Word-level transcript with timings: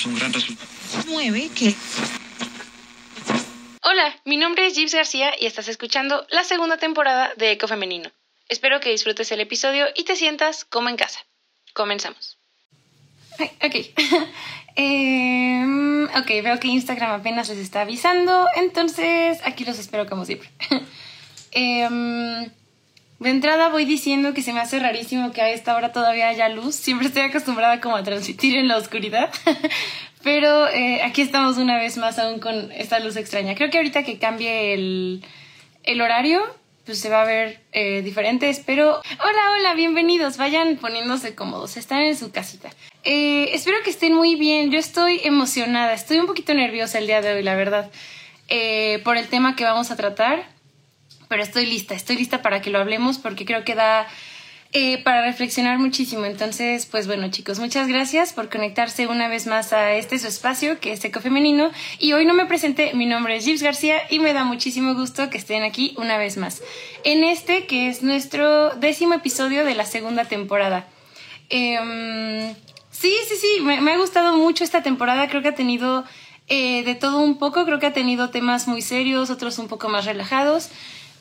tuvimos 0.00 0.06
un 0.06 0.14
gran 0.16 0.32
resultado. 0.32 0.70
9 1.06 1.50
que 1.54 1.74
Hola, 3.82 4.14
mi 4.24 4.36
nombre 4.36 4.66
es 4.66 4.74
Gibbs 4.74 4.94
García 4.94 5.32
y 5.38 5.46
estás 5.46 5.68
escuchando 5.68 6.26
la 6.30 6.44
segunda 6.44 6.76
temporada 6.76 7.32
de 7.36 7.52
Eco 7.52 7.66
Femenino. 7.66 8.10
Espero 8.48 8.80
que 8.80 8.90
disfrutes 8.90 9.32
el 9.32 9.40
episodio 9.40 9.86
y 9.96 10.04
te 10.04 10.16
sientas 10.16 10.64
como 10.64 10.88
en 10.88 10.96
casa. 10.96 11.20
Comenzamos. 11.72 12.38
Ay, 13.38 13.50
ok. 13.62 13.74
Em, 14.76 16.04
ok, 16.04 16.26
veo 16.44 16.60
que 16.60 16.68
Instagram 16.68 17.10
apenas 17.10 17.48
les 17.48 17.58
está 17.58 17.80
avisando, 17.80 18.46
entonces 18.54 19.40
aquí 19.44 19.64
los 19.64 19.78
espero 19.78 20.06
como 20.06 20.24
siempre. 20.24 20.48
Em, 21.50 22.48
de 23.20 23.28
entrada 23.28 23.68
voy 23.68 23.84
diciendo 23.84 24.32
que 24.32 24.40
se 24.40 24.54
me 24.54 24.60
hace 24.60 24.78
rarísimo 24.78 25.30
que 25.30 25.42
a 25.42 25.50
esta 25.50 25.76
hora 25.76 25.92
todavía 25.92 26.28
haya 26.28 26.48
luz. 26.48 26.74
Siempre 26.74 27.06
estoy 27.06 27.22
acostumbrada 27.22 27.78
como 27.78 27.96
a 27.96 28.02
transmitir 28.02 28.56
en 28.56 28.66
la 28.66 28.78
oscuridad. 28.78 29.30
Pero 30.22 30.66
eh, 30.68 31.02
aquí 31.02 31.20
estamos 31.20 31.58
una 31.58 31.76
vez 31.76 31.98
más 31.98 32.18
aún 32.18 32.40
con 32.40 32.72
esta 32.72 32.98
luz 32.98 33.16
extraña. 33.16 33.54
Creo 33.54 33.70
que 33.70 33.76
ahorita 33.76 34.04
que 34.04 34.18
cambie 34.18 34.72
el, 34.72 35.22
el 35.84 36.00
horario, 36.00 36.42
pues 36.86 36.98
se 36.98 37.10
va 37.10 37.20
a 37.20 37.26
ver 37.26 37.60
eh, 37.72 38.00
diferente. 38.00 38.48
Espero... 38.48 39.02
Hola, 39.20 39.42
hola, 39.58 39.74
bienvenidos. 39.74 40.38
Vayan 40.38 40.78
poniéndose 40.78 41.34
cómodos. 41.34 41.76
Están 41.76 42.00
en 42.00 42.16
su 42.16 42.32
casita. 42.32 42.70
Eh, 43.04 43.50
espero 43.52 43.76
que 43.84 43.90
estén 43.90 44.14
muy 44.14 44.34
bien. 44.34 44.70
Yo 44.70 44.78
estoy 44.78 45.20
emocionada. 45.24 45.92
Estoy 45.92 46.20
un 46.20 46.26
poquito 46.26 46.54
nerviosa 46.54 46.98
el 46.98 47.06
día 47.06 47.20
de 47.20 47.34
hoy, 47.34 47.42
la 47.42 47.54
verdad. 47.54 47.90
por 49.04 49.18
el 49.18 49.28
tema 49.28 49.56
que 49.56 49.64
vamos 49.64 49.90
a 49.90 49.96
tratar. 49.96 50.59
Pero 51.30 51.44
estoy 51.44 51.64
lista. 51.64 51.94
Estoy 51.94 52.16
lista 52.16 52.42
para 52.42 52.60
que 52.60 52.70
lo 52.70 52.80
hablemos 52.80 53.18
porque 53.18 53.44
creo 53.44 53.62
que 53.64 53.76
da 53.76 54.08
eh, 54.72 55.00
para 55.04 55.22
reflexionar 55.22 55.78
muchísimo. 55.78 56.24
Entonces, 56.24 56.86
pues 56.86 57.06
bueno, 57.06 57.30
chicos, 57.30 57.60
muchas 57.60 57.86
gracias 57.86 58.32
por 58.32 58.48
conectarse 58.48 59.06
una 59.06 59.28
vez 59.28 59.46
más 59.46 59.72
a 59.72 59.92
este 59.92 60.18
su 60.18 60.26
espacio 60.26 60.80
que 60.80 60.90
es 60.90 61.04
Eco 61.04 61.20
Femenino. 61.20 61.70
Y 62.00 62.14
hoy 62.14 62.26
no 62.26 62.34
me 62.34 62.46
presenté, 62.46 62.94
mi 62.94 63.06
nombre 63.06 63.36
es 63.36 63.44
Gibbs 63.44 63.62
García 63.62 63.98
y 64.10 64.18
me 64.18 64.32
da 64.32 64.42
muchísimo 64.42 64.96
gusto 64.96 65.30
que 65.30 65.38
estén 65.38 65.62
aquí 65.62 65.94
una 65.96 66.18
vez 66.18 66.36
más. 66.36 66.62
En 67.04 67.22
este 67.22 67.66
que 67.66 67.88
es 67.88 68.02
nuestro 68.02 68.70
décimo 68.70 69.14
episodio 69.14 69.64
de 69.64 69.76
la 69.76 69.86
segunda 69.86 70.24
temporada. 70.24 70.88
Em, 71.48 72.52
sí, 72.90 73.14
sí, 73.28 73.36
sí, 73.40 73.60
me, 73.62 73.80
me 73.80 73.92
ha 73.92 73.98
gustado 73.98 74.36
mucho 74.36 74.64
esta 74.64 74.82
temporada. 74.82 75.28
Creo 75.28 75.42
que 75.42 75.48
ha 75.50 75.54
tenido 75.54 76.04
eh, 76.48 76.82
de 76.82 76.96
todo 76.96 77.20
un 77.20 77.38
poco. 77.38 77.64
Creo 77.66 77.78
que 77.78 77.86
ha 77.86 77.92
tenido 77.92 78.30
temas 78.30 78.66
muy 78.66 78.82
serios, 78.82 79.30
otros 79.30 79.60
un 79.60 79.68
poco 79.68 79.88
más 79.88 80.06
relajados 80.06 80.70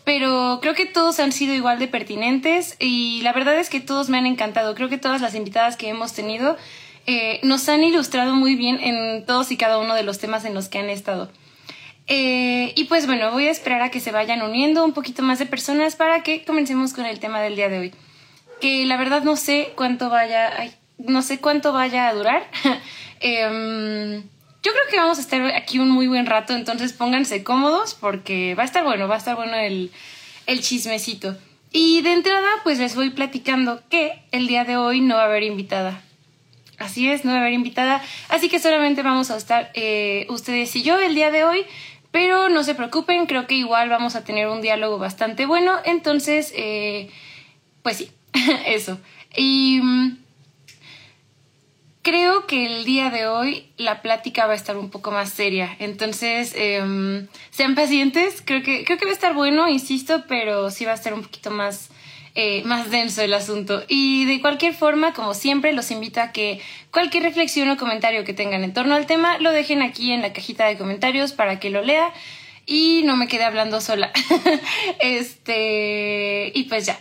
pero 0.09 0.57
creo 0.59 0.73
que 0.73 0.87
todos 0.87 1.19
han 1.19 1.31
sido 1.31 1.53
igual 1.53 1.77
de 1.77 1.87
pertinentes 1.87 2.75
y 2.79 3.21
la 3.21 3.31
verdad 3.31 3.59
es 3.59 3.69
que 3.69 3.79
todos 3.79 4.09
me 4.09 4.17
han 4.17 4.25
encantado. 4.25 4.73
Creo 4.73 4.89
que 4.89 4.97
todas 4.97 5.21
las 5.21 5.35
invitadas 5.35 5.77
que 5.77 5.87
hemos 5.87 6.13
tenido 6.13 6.57
eh, 7.05 7.39
nos 7.43 7.69
han 7.69 7.83
ilustrado 7.83 8.33
muy 8.33 8.55
bien 8.55 8.79
en 8.81 9.23
todos 9.27 9.51
y 9.51 9.55
cada 9.55 9.77
uno 9.77 9.93
de 9.93 10.01
los 10.01 10.17
temas 10.17 10.45
en 10.45 10.55
los 10.55 10.67
que 10.67 10.79
han 10.79 10.89
estado. 10.89 11.29
Eh, 12.07 12.73
y 12.75 12.85
pues 12.85 13.05
bueno, 13.05 13.29
voy 13.29 13.45
a 13.45 13.51
esperar 13.51 13.83
a 13.83 13.91
que 13.91 13.99
se 13.99 14.11
vayan 14.11 14.41
uniendo 14.41 14.83
un 14.83 14.93
poquito 14.93 15.21
más 15.21 15.37
de 15.37 15.45
personas 15.45 15.95
para 15.95 16.23
que 16.23 16.43
comencemos 16.43 16.93
con 16.93 17.05
el 17.05 17.19
tema 17.19 17.39
del 17.39 17.55
día 17.55 17.69
de 17.69 17.77
hoy. 17.77 17.93
Que 18.59 18.87
la 18.87 18.97
verdad 18.97 19.21
no 19.21 19.35
sé 19.35 19.73
cuánto 19.75 20.09
vaya, 20.09 20.51
ay, 20.57 20.73
no 20.97 21.21
sé 21.21 21.37
cuánto 21.37 21.71
vaya 21.71 22.07
a 22.07 22.15
durar. 22.15 22.49
Em, 23.21 24.23
yo 24.61 24.71
creo 24.71 24.83
que 24.89 24.97
vamos 24.97 25.17
a 25.17 25.21
estar 25.21 25.41
aquí 25.55 25.79
un 25.79 25.89
muy 25.89 26.07
buen 26.07 26.25
rato, 26.25 26.53
entonces 26.53 26.93
pónganse 26.93 27.43
cómodos 27.43 27.93
porque 27.95 28.55
va 28.55 28.63
a 28.63 28.65
estar 28.65 28.83
bueno, 28.83 29.07
va 29.07 29.15
a 29.15 29.19
estar 29.19 29.35
bueno 29.35 29.55
el, 29.55 29.91
el 30.47 30.61
chismecito. 30.61 31.37
Y 31.71 32.01
de 32.01 32.13
entrada, 32.13 32.47
pues 32.63 32.79
les 32.79 32.95
voy 32.95 33.11
platicando 33.11 33.81
que 33.89 34.23
el 34.31 34.47
día 34.47 34.65
de 34.65 34.75
hoy 34.75 35.01
no 35.01 35.15
va 35.15 35.23
a 35.23 35.25
haber 35.25 35.43
invitada. 35.43 36.01
Así 36.79 37.09
es, 37.09 37.25
no 37.25 37.31
va 37.31 37.37
a 37.37 37.41
haber 37.41 37.53
invitada. 37.53 38.01
Así 38.29 38.49
que 38.49 38.59
solamente 38.59 39.03
vamos 39.03 39.29
a 39.31 39.37
estar 39.37 39.69
eh, 39.75 40.25
ustedes 40.29 40.75
y 40.75 40.81
yo 40.81 40.99
el 40.99 41.13
día 41.13 41.29
de 41.29 41.43
hoy. 41.43 41.65
Pero 42.11 42.49
no 42.49 42.63
se 42.63 42.73
preocupen, 42.73 43.27
creo 43.27 43.45
que 43.45 43.53
igual 43.53 43.87
vamos 43.89 44.15
a 44.15 44.23
tener 44.23 44.47
un 44.47 44.61
diálogo 44.61 44.97
bastante 44.97 45.45
bueno. 45.45 45.75
Entonces, 45.85 46.51
eh, 46.55 47.11
pues 47.83 47.97
sí, 47.97 48.11
eso. 48.65 48.97
Y 49.35 49.79
mm, 49.83 50.17
creo 52.01 52.47
que 52.47 52.65
el 52.65 52.85
día 52.85 53.09
de 53.09 53.27
hoy 53.27 53.67
la 53.77 54.01
plática 54.01 54.45
va 54.45 54.53
a 54.53 54.55
estar 54.55 54.77
un 54.77 54.89
poco 54.89 55.11
más 55.11 55.29
seria. 55.29 55.75
Entonces, 55.79 56.53
eh, 56.55 57.27
sean 57.51 57.75
pacientes. 57.75 58.41
Creo 58.43 58.63
que, 58.63 58.83
creo 58.85 58.97
que 58.97 59.05
va 59.05 59.11
a 59.11 59.13
estar 59.13 59.33
bueno, 59.33 59.67
insisto, 59.67 60.23
pero 60.27 60.71
sí 60.71 60.85
va 60.85 60.91
a 60.91 60.95
estar 60.95 61.13
un 61.13 61.23
poquito 61.23 61.51
más, 61.51 61.89
eh, 62.35 62.63
más 62.63 62.89
denso 62.89 63.21
el 63.21 63.33
asunto. 63.33 63.83
Y 63.87 64.25
de 64.25 64.41
cualquier 64.41 64.73
forma, 64.73 65.13
como 65.13 65.33
siempre, 65.33 65.73
los 65.73 65.91
invito 65.91 66.21
a 66.21 66.31
que 66.31 66.61
cualquier 66.91 67.23
reflexión 67.23 67.69
o 67.69 67.77
comentario 67.77 68.23
que 68.23 68.33
tengan 68.33 68.63
en 68.63 68.73
torno 68.73 68.95
al 68.95 69.05
tema 69.05 69.37
lo 69.39 69.51
dejen 69.51 69.81
aquí 69.81 70.11
en 70.11 70.21
la 70.21 70.33
cajita 70.33 70.65
de 70.65 70.77
comentarios 70.77 71.33
para 71.33 71.59
que 71.59 71.69
lo 71.69 71.81
lea 71.81 72.11
y 72.65 73.01
no 73.03 73.17
me 73.17 73.27
quede 73.27 73.43
hablando 73.43 73.81
sola. 73.81 74.11
este, 74.99 76.51
y 76.53 76.63
pues 76.65 76.85
ya. 76.85 76.99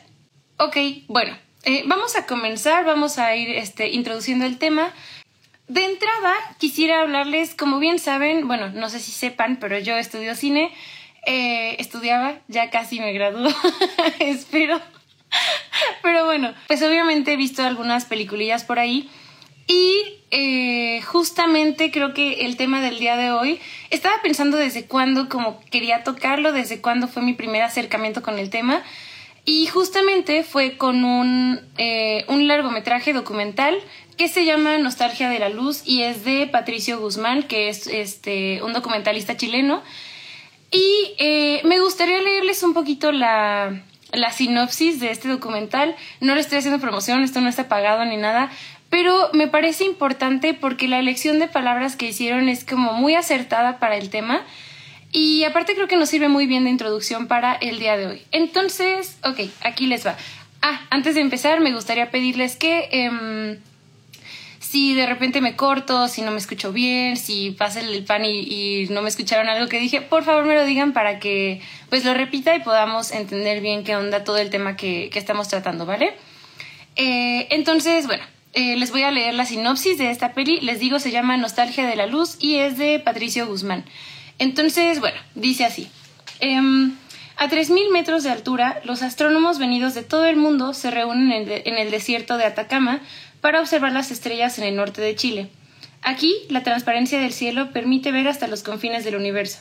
Ok, 0.58 0.76
bueno, 1.06 1.36
eh, 1.68 1.82
vamos 1.84 2.16
a 2.16 2.24
comenzar, 2.24 2.86
vamos 2.86 3.18
a 3.18 3.36
ir 3.36 3.50
este, 3.50 3.88
introduciendo 3.90 4.46
el 4.46 4.56
tema. 4.56 4.90
De 5.66 5.84
entrada, 5.84 6.32
quisiera 6.56 7.02
hablarles, 7.02 7.54
como 7.54 7.78
bien 7.78 7.98
saben, 7.98 8.48
bueno, 8.48 8.70
no 8.70 8.88
sé 8.88 9.00
si 9.00 9.12
sepan, 9.12 9.58
pero 9.60 9.78
yo 9.78 9.94
estudio 9.98 10.34
cine, 10.34 10.72
eh, 11.26 11.76
estudiaba, 11.78 12.38
ya 12.48 12.70
casi 12.70 13.00
me 13.00 13.12
graduó, 13.12 13.50
espero. 14.18 14.80
Pero 16.02 16.24
bueno, 16.24 16.54
pues 16.68 16.82
obviamente 16.82 17.34
he 17.34 17.36
visto 17.36 17.62
algunas 17.62 18.06
peliculillas 18.06 18.64
por 18.64 18.78
ahí 18.78 19.10
y 19.66 20.22
eh, 20.30 21.02
justamente 21.02 21.90
creo 21.90 22.14
que 22.14 22.46
el 22.46 22.56
tema 22.56 22.80
del 22.80 22.98
día 22.98 23.18
de 23.18 23.30
hoy, 23.30 23.60
estaba 23.90 24.14
pensando 24.22 24.56
desde 24.56 24.86
cuándo 24.86 25.28
como 25.28 25.60
quería 25.70 26.02
tocarlo, 26.02 26.52
desde 26.52 26.80
cuándo 26.80 27.08
fue 27.08 27.22
mi 27.22 27.34
primer 27.34 27.60
acercamiento 27.60 28.22
con 28.22 28.38
el 28.38 28.48
tema. 28.48 28.82
Y 29.48 29.66
justamente 29.66 30.44
fue 30.44 30.76
con 30.76 31.04
un, 31.04 31.58
eh, 31.78 32.26
un 32.28 32.46
largometraje 32.46 33.14
documental 33.14 33.78
que 34.18 34.28
se 34.28 34.44
llama 34.44 34.76
Nostalgia 34.76 35.30
de 35.30 35.38
la 35.38 35.48
Luz 35.48 35.84
y 35.86 36.02
es 36.02 36.22
de 36.22 36.46
Patricio 36.48 37.00
Guzmán, 37.00 37.44
que 37.44 37.70
es 37.70 37.86
este, 37.86 38.62
un 38.62 38.74
documentalista 38.74 39.38
chileno. 39.38 39.82
Y 40.70 41.14
eh, 41.16 41.62
me 41.64 41.80
gustaría 41.80 42.20
leerles 42.20 42.62
un 42.62 42.74
poquito 42.74 43.10
la, 43.10 43.80
la 44.12 44.32
sinopsis 44.32 45.00
de 45.00 45.12
este 45.12 45.28
documental. 45.28 45.96
No 46.20 46.34
le 46.34 46.42
estoy 46.42 46.58
haciendo 46.58 46.78
promoción, 46.78 47.22
esto 47.22 47.40
no 47.40 47.48
está 47.48 47.68
pagado 47.68 48.04
ni 48.04 48.18
nada, 48.18 48.50
pero 48.90 49.30
me 49.32 49.48
parece 49.48 49.84
importante 49.84 50.52
porque 50.52 50.88
la 50.88 50.98
elección 50.98 51.38
de 51.38 51.48
palabras 51.48 51.96
que 51.96 52.08
hicieron 52.08 52.50
es 52.50 52.66
como 52.66 52.92
muy 52.92 53.14
acertada 53.14 53.78
para 53.78 53.96
el 53.96 54.10
tema. 54.10 54.44
Y 55.10 55.44
aparte 55.44 55.74
creo 55.74 55.88
que 55.88 55.96
nos 55.96 56.08
sirve 56.08 56.28
muy 56.28 56.46
bien 56.46 56.64
de 56.64 56.70
introducción 56.70 57.28
para 57.28 57.54
el 57.54 57.78
día 57.78 57.96
de 57.96 58.06
hoy. 58.06 58.22
Entonces, 58.30 59.18
ok, 59.24 59.40
aquí 59.62 59.86
les 59.86 60.06
va. 60.06 60.16
Ah, 60.60 60.80
antes 60.90 61.14
de 61.14 61.20
empezar 61.20 61.60
me 61.60 61.72
gustaría 61.72 62.10
pedirles 62.10 62.56
que 62.56 62.88
eh, 62.90 63.58
si 64.58 64.92
de 64.94 65.06
repente 65.06 65.40
me 65.40 65.56
corto, 65.56 66.08
si 66.08 66.20
no 66.20 66.30
me 66.30 66.36
escucho 66.36 66.72
bien, 66.72 67.16
si 67.16 67.52
pasa 67.52 67.80
el 67.80 68.04
pan 68.04 68.24
y, 68.26 68.40
y, 68.40 68.88
no 68.90 69.00
me 69.00 69.08
escucharon 69.08 69.48
algo 69.48 69.66
que 69.68 69.80
dije, 69.80 70.02
por 70.02 70.24
favor 70.24 70.44
me 70.44 70.54
lo 70.54 70.66
digan 70.66 70.92
para 70.92 71.20
que 71.20 71.62
pues 71.88 72.04
lo 72.04 72.12
repita 72.12 72.54
y 72.54 72.60
podamos 72.60 73.12
entender 73.12 73.62
bien 73.62 73.82
qué 73.82 73.96
onda 73.96 74.24
todo 74.24 74.36
el 74.36 74.50
tema 74.50 74.76
que, 74.76 75.08
que 75.10 75.18
estamos 75.18 75.48
tratando, 75.48 75.86
¿vale? 75.86 76.12
Eh, 76.96 77.46
entonces, 77.50 78.06
bueno, 78.06 78.24
eh, 78.52 78.76
les 78.76 78.90
voy 78.90 79.04
a 79.04 79.10
leer 79.10 79.32
la 79.32 79.46
sinopsis 79.46 79.96
de 79.96 80.10
esta 80.10 80.34
peli. 80.34 80.60
Les 80.60 80.80
digo, 80.80 80.98
se 80.98 81.12
llama 81.12 81.36
Nostalgia 81.36 81.86
de 81.86 81.96
la 81.96 82.06
Luz 82.06 82.36
y 82.40 82.56
es 82.56 82.76
de 82.76 82.98
Patricio 82.98 83.46
Guzmán. 83.46 83.84
Entonces, 84.38 85.00
bueno, 85.00 85.18
dice 85.34 85.64
así. 85.64 85.88
Eh, 86.40 86.56
a 87.40 87.48
3.000 87.48 87.92
metros 87.92 88.24
de 88.24 88.30
altura, 88.30 88.80
los 88.84 89.02
astrónomos 89.02 89.58
venidos 89.58 89.94
de 89.94 90.02
todo 90.02 90.24
el 90.24 90.36
mundo 90.36 90.74
se 90.74 90.90
reúnen 90.90 91.30
en, 91.30 91.48
en 91.50 91.78
el 91.78 91.90
desierto 91.90 92.36
de 92.36 92.44
Atacama 92.44 93.00
para 93.40 93.60
observar 93.60 93.92
las 93.92 94.10
estrellas 94.10 94.58
en 94.58 94.64
el 94.64 94.74
norte 94.74 95.00
de 95.00 95.14
Chile. 95.14 95.48
Aquí, 96.02 96.34
la 96.48 96.62
transparencia 96.62 97.20
del 97.20 97.32
cielo 97.32 97.70
permite 97.70 98.12
ver 98.12 98.26
hasta 98.26 98.48
los 98.48 98.62
confines 98.62 99.04
del 99.04 99.16
universo. 99.16 99.58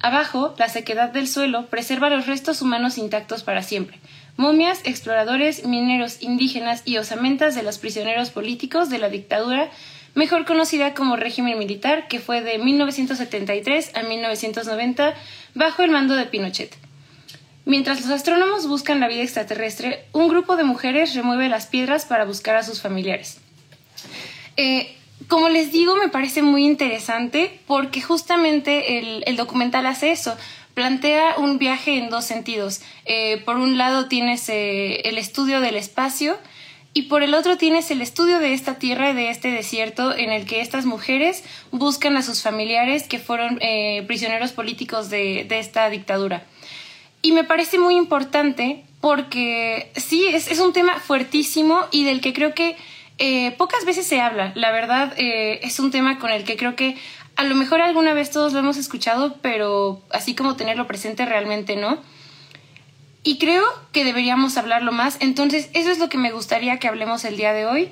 Abajo, 0.00 0.54
la 0.58 0.68
sequedad 0.68 1.10
del 1.10 1.26
suelo 1.26 1.66
preserva 1.66 2.10
los 2.10 2.26
restos 2.26 2.60
humanos 2.60 2.98
intactos 2.98 3.42
para 3.42 3.62
siempre. 3.62 3.98
Momias, 4.36 4.80
exploradores, 4.84 5.64
mineros 5.64 6.22
indígenas 6.22 6.82
y 6.84 6.98
osamentas 6.98 7.54
de 7.54 7.62
los 7.62 7.78
prisioneros 7.78 8.30
políticos 8.30 8.90
de 8.90 8.98
la 8.98 9.08
dictadura 9.08 9.70
mejor 10.16 10.46
conocida 10.46 10.94
como 10.94 11.14
régimen 11.14 11.58
militar, 11.58 12.08
que 12.08 12.18
fue 12.18 12.40
de 12.40 12.58
1973 12.58 13.92
a 13.94 14.02
1990 14.02 15.14
bajo 15.54 15.82
el 15.82 15.90
mando 15.90 16.16
de 16.16 16.24
Pinochet. 16.24 16.74
Mientras 17.66 18.00
los 18.00 18.10
astrónomos 18.10 18.66
buscan 18.66 18.98
la 18.98 19.08
vida 19.08 19.22
extraterrestre, 19.22 20.04
un 20.12 20.28
grupo 20.28 20.56
de 20.56 20.64
mujeres 20.64 21.14
remueve 21.14 21.48
las 21.48 21.66
piedras 21.66 22.06
para 22.06 22.24
buscar 22.24 22.56
a 22.56 22.62
sus 22.62 22.80
familiares. 22.80 23.38
Eh, 24.56 24.96
como 25.28 25.50
les 25.50 25.70
digo, 25.70 25.96
me 25.96 26.08
parece 26.08 26.42
muy 26.42 26.64
interesante 26.64 27.60
porque 27.66 28.00
justamente 28.00 28.98
el, 29.28 29.36
documental 29.36 29.84
hace 29.86 30.12
eso. 30.12 30.36
Plantea 30.72 31.36
un 31.36 31.58
viaje 31.58 31.98
en 31.98 32.08
dos 32.08 32.24
sentidos. 32.24 32.80
Eh, 33.04 33.42
por 33.44 33.56
un 33.56 33.76
lado 33.76 34.08
tienes 34.08 34.48
eh, 34.48 35.00
el 35.08 35.18
estudio 35.18 35.60
del 35.60 35.76
espacio 35.76 36.38
y 36.96 37.02
por 37.02 37.22
el 37.22 37.34
otro 37.34 37.58
tienes 37.58 37.90
el 37.90 38.00
estudio 38.00 38.38
de 38.38 38.54
esta 38.54 38.76
tierra 38.76 39.10
y 39.10 39.14
de 39.14 39.28
este 39.28 39.50
desierto 39.50 40.16
en 40.16 40.32
el 40.32 40.46
que 40.46 40.62
estas 40.62 40.86
mujeres 40.86 41.44
buscan 41.70 42.16
a 42.16 42.22
sus 42.22 42.42
familiares 42.42 43.06
que 43.06 43.18
fueron 43.18 43.58
eh, 43.60 44.02
prisioneros 44.06 44.52
políticos 44.52 45.10
de, 45.10 45.46
esta 45.50 45.90
dictadura. 45.90 46.44
Y 47.20 47.32
me 47.32 47.44
parece 47.44 47.78
muy 47.78 47.96
importante 47.96 48.82
porque 49.02 49.92
sí, 49.94 50.26
es, 50.28 50.58
un 50.58 50.72
tema 50.72 50.98
fuertísimo 50.98 51.80
y 51.90 52.04
del 52.04 52.22
que 52.22 52.32
creo 52.32 52.54
que 52.54 52.78
eh, 53.18 53.50
pocas 53.58 53.84
veces 53.84 54.06
se 54.06 54.22
habla. 54.22 54.52
La 54.54 54.72
verdad, 54.72 55.12
eh, 55.18 55.60
es 55.62 55.78
un 55.78 55.90
tema 55.90 56.18
con 56.18 56.30
el 56.30 56.44
que 56.44 56.56
creo 56.56 56.76
que 56.76 56.96
a 57.36 57.44
lo 57.44 57.56
mejor 57.56 57.82
alguna 57.82 58.14
vez 58.14 58.30
todos 58.30 58.54
lo 58.54 58.60
hemos 58.60 58.78
escuchado, 58.78 59.36
pero 59.42 60.00
así 60.12 60.34
como 60.34 60.56
tenerlo 60.56 60.86
presente 60.86 61.26
realmente 61.26 61.76
no 61.76 61.98
y 63.26 63.38
creo 63.38 63.64
que 63.90 64.04
deberíamos 64.04 64.56
hablarlo 64.56 64.92
más. 64.92 65.16
Entonces, 65.18 65.68
eso 65.72 65.90
es 65.90 65.98
lo 65.98 66.08
que 66.08 66.16
me 66.16 66.30
gustaría 66.30 66.78
que 66.78 66.86
hablemos 66.86 67.24
el 67.24 67.36
día 67.36 67.52
de 67.52 67.66
hoy. 67.66 67.88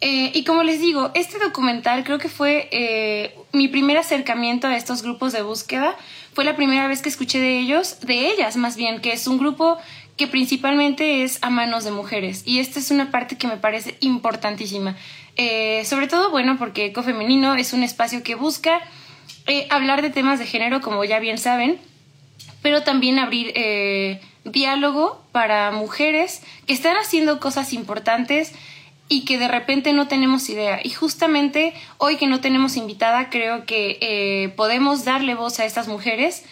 Eh, 0.00 0.32
y 0.34 0.42
como 0.42 0.64
les 0.64 0.80
digo, 0.80 1.12
este 1.14 1.38
documental 1.38 2.02
creo 2.02 2.18
que 2.18 2.28
fue 2.28 2.68
eh, 2.72 3.32
mi 3.52 3.68
primer 3.68 3.96
acercamiento 3.96 4.66
a 4.66 4.76
estos 4.76 5.02
grupos 5.02 5.32
de 5.32 5.42
búsqueda. 5.42 5.94
Fue 6.34 6.44
la 6.44 6.56
primera 6.56 6.88
vez 6.88 7.00
que 7.00 7.08
escuché 7.08 7.38
de 7.38 7.60
ellos, 7.60 8.00
de 8.00 8.32
ellas 8.32 8.56
más 8.56 8.74
bien, 8.74 9.00
que 9.00 9.12
es 9.12 9.28
un 9.28 9.38
grupo 9.38 9.78
que 10.16 10.26
principalmente 10.26 11.22
es 11.22 11.38
a 11.42 11.50
manos 11.50 11.84
de 11.84 11.92
mujeres. 11.92 12.42
Y 12.44 12.58
esta 12.58 12.80
es 12.80 12.90
una 12.90 13.12
parte 13.12 13.38
que 13.38 13.46
me 13.46 13.58
parece 13.58 13.96
importantísima. 14.00 14.96
Eh, 15.36 15.84
sobre 15.84 16.08
todo, 16.08 16.32
bueno, 16.32 16.58
porque 16.58 16.86
Ecofemenino 16.86 17.54
es 17.54 17.72
un 17.72 17.84
espacio 17.84 18.24
que 18.24 18.34
busca 18.34 18.80
hablar 19.70 20.02
de 20.02 20.10
temas 20.10 20.40
de 20.40 20.46
género, 20.46 20.80
como 20.80 21.04
ya 21.04 21.20
bien 21.20 21.38
saben, 21.38 21.78
pero 22.62 22.82
también 22.82 23.20
abrir 23.20 23.52
diálogo 24.44 25.22
para 25.32 25.70
mujeres 25.70 26.42
que 26.66 26.72
están 26.72 26.96
haciendo 26.96 27.40
cosas 27.40 27.72
importantes 27.72 28.52
y 29.08 29.24
que 29.24 29.38
de 29.38 29.48
repente 29.48 29.92
no 29.92 30.08
tenemos 30.08 30.48
idea. 30.48 30.80
Y 30.82 30.90
justamente 30.90 31.74
hoy 31.98 32.16
que 32.16 32.26
no 32.26 32.40
tenemos 32.40 32.76
invitada, 32.76 33.28
creo 33.30 33.66
que 33.66 33.98
eh, 34.00 34.48
podemos 34.56 35.04
darle 35.04 35.34
voz 35.34 35.60
a 35.60 35.64
estas 35.64 35.86
mujeres 35.86 36.44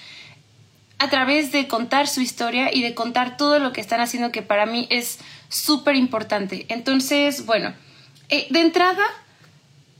a 0.99 1.09
través 1.09 1.53
de 1.53 1.67
contar 1.67 2.07
su 2.07 2.21
historia 2.21 2.69
y 2.73 2.83
de 2.83 2.95
contar 2.95 3.39
todo 3.39 3.59
lo 3.59 3.73
que 3.73 3.81
están 3.81 4.01
haciendo, 4.01 4.31
que 4.31 4.43
para 4.43 4.67
mí 4.67 4.87
es 4.91 5.19
súper 5.49 5.97
importante. 5.97 6.67
Entonces, 6.69 7.47
bueno, 7.47 7.73
eh, 8.29 8.47
de 8.51 8.61
entrada, 8.61 9.05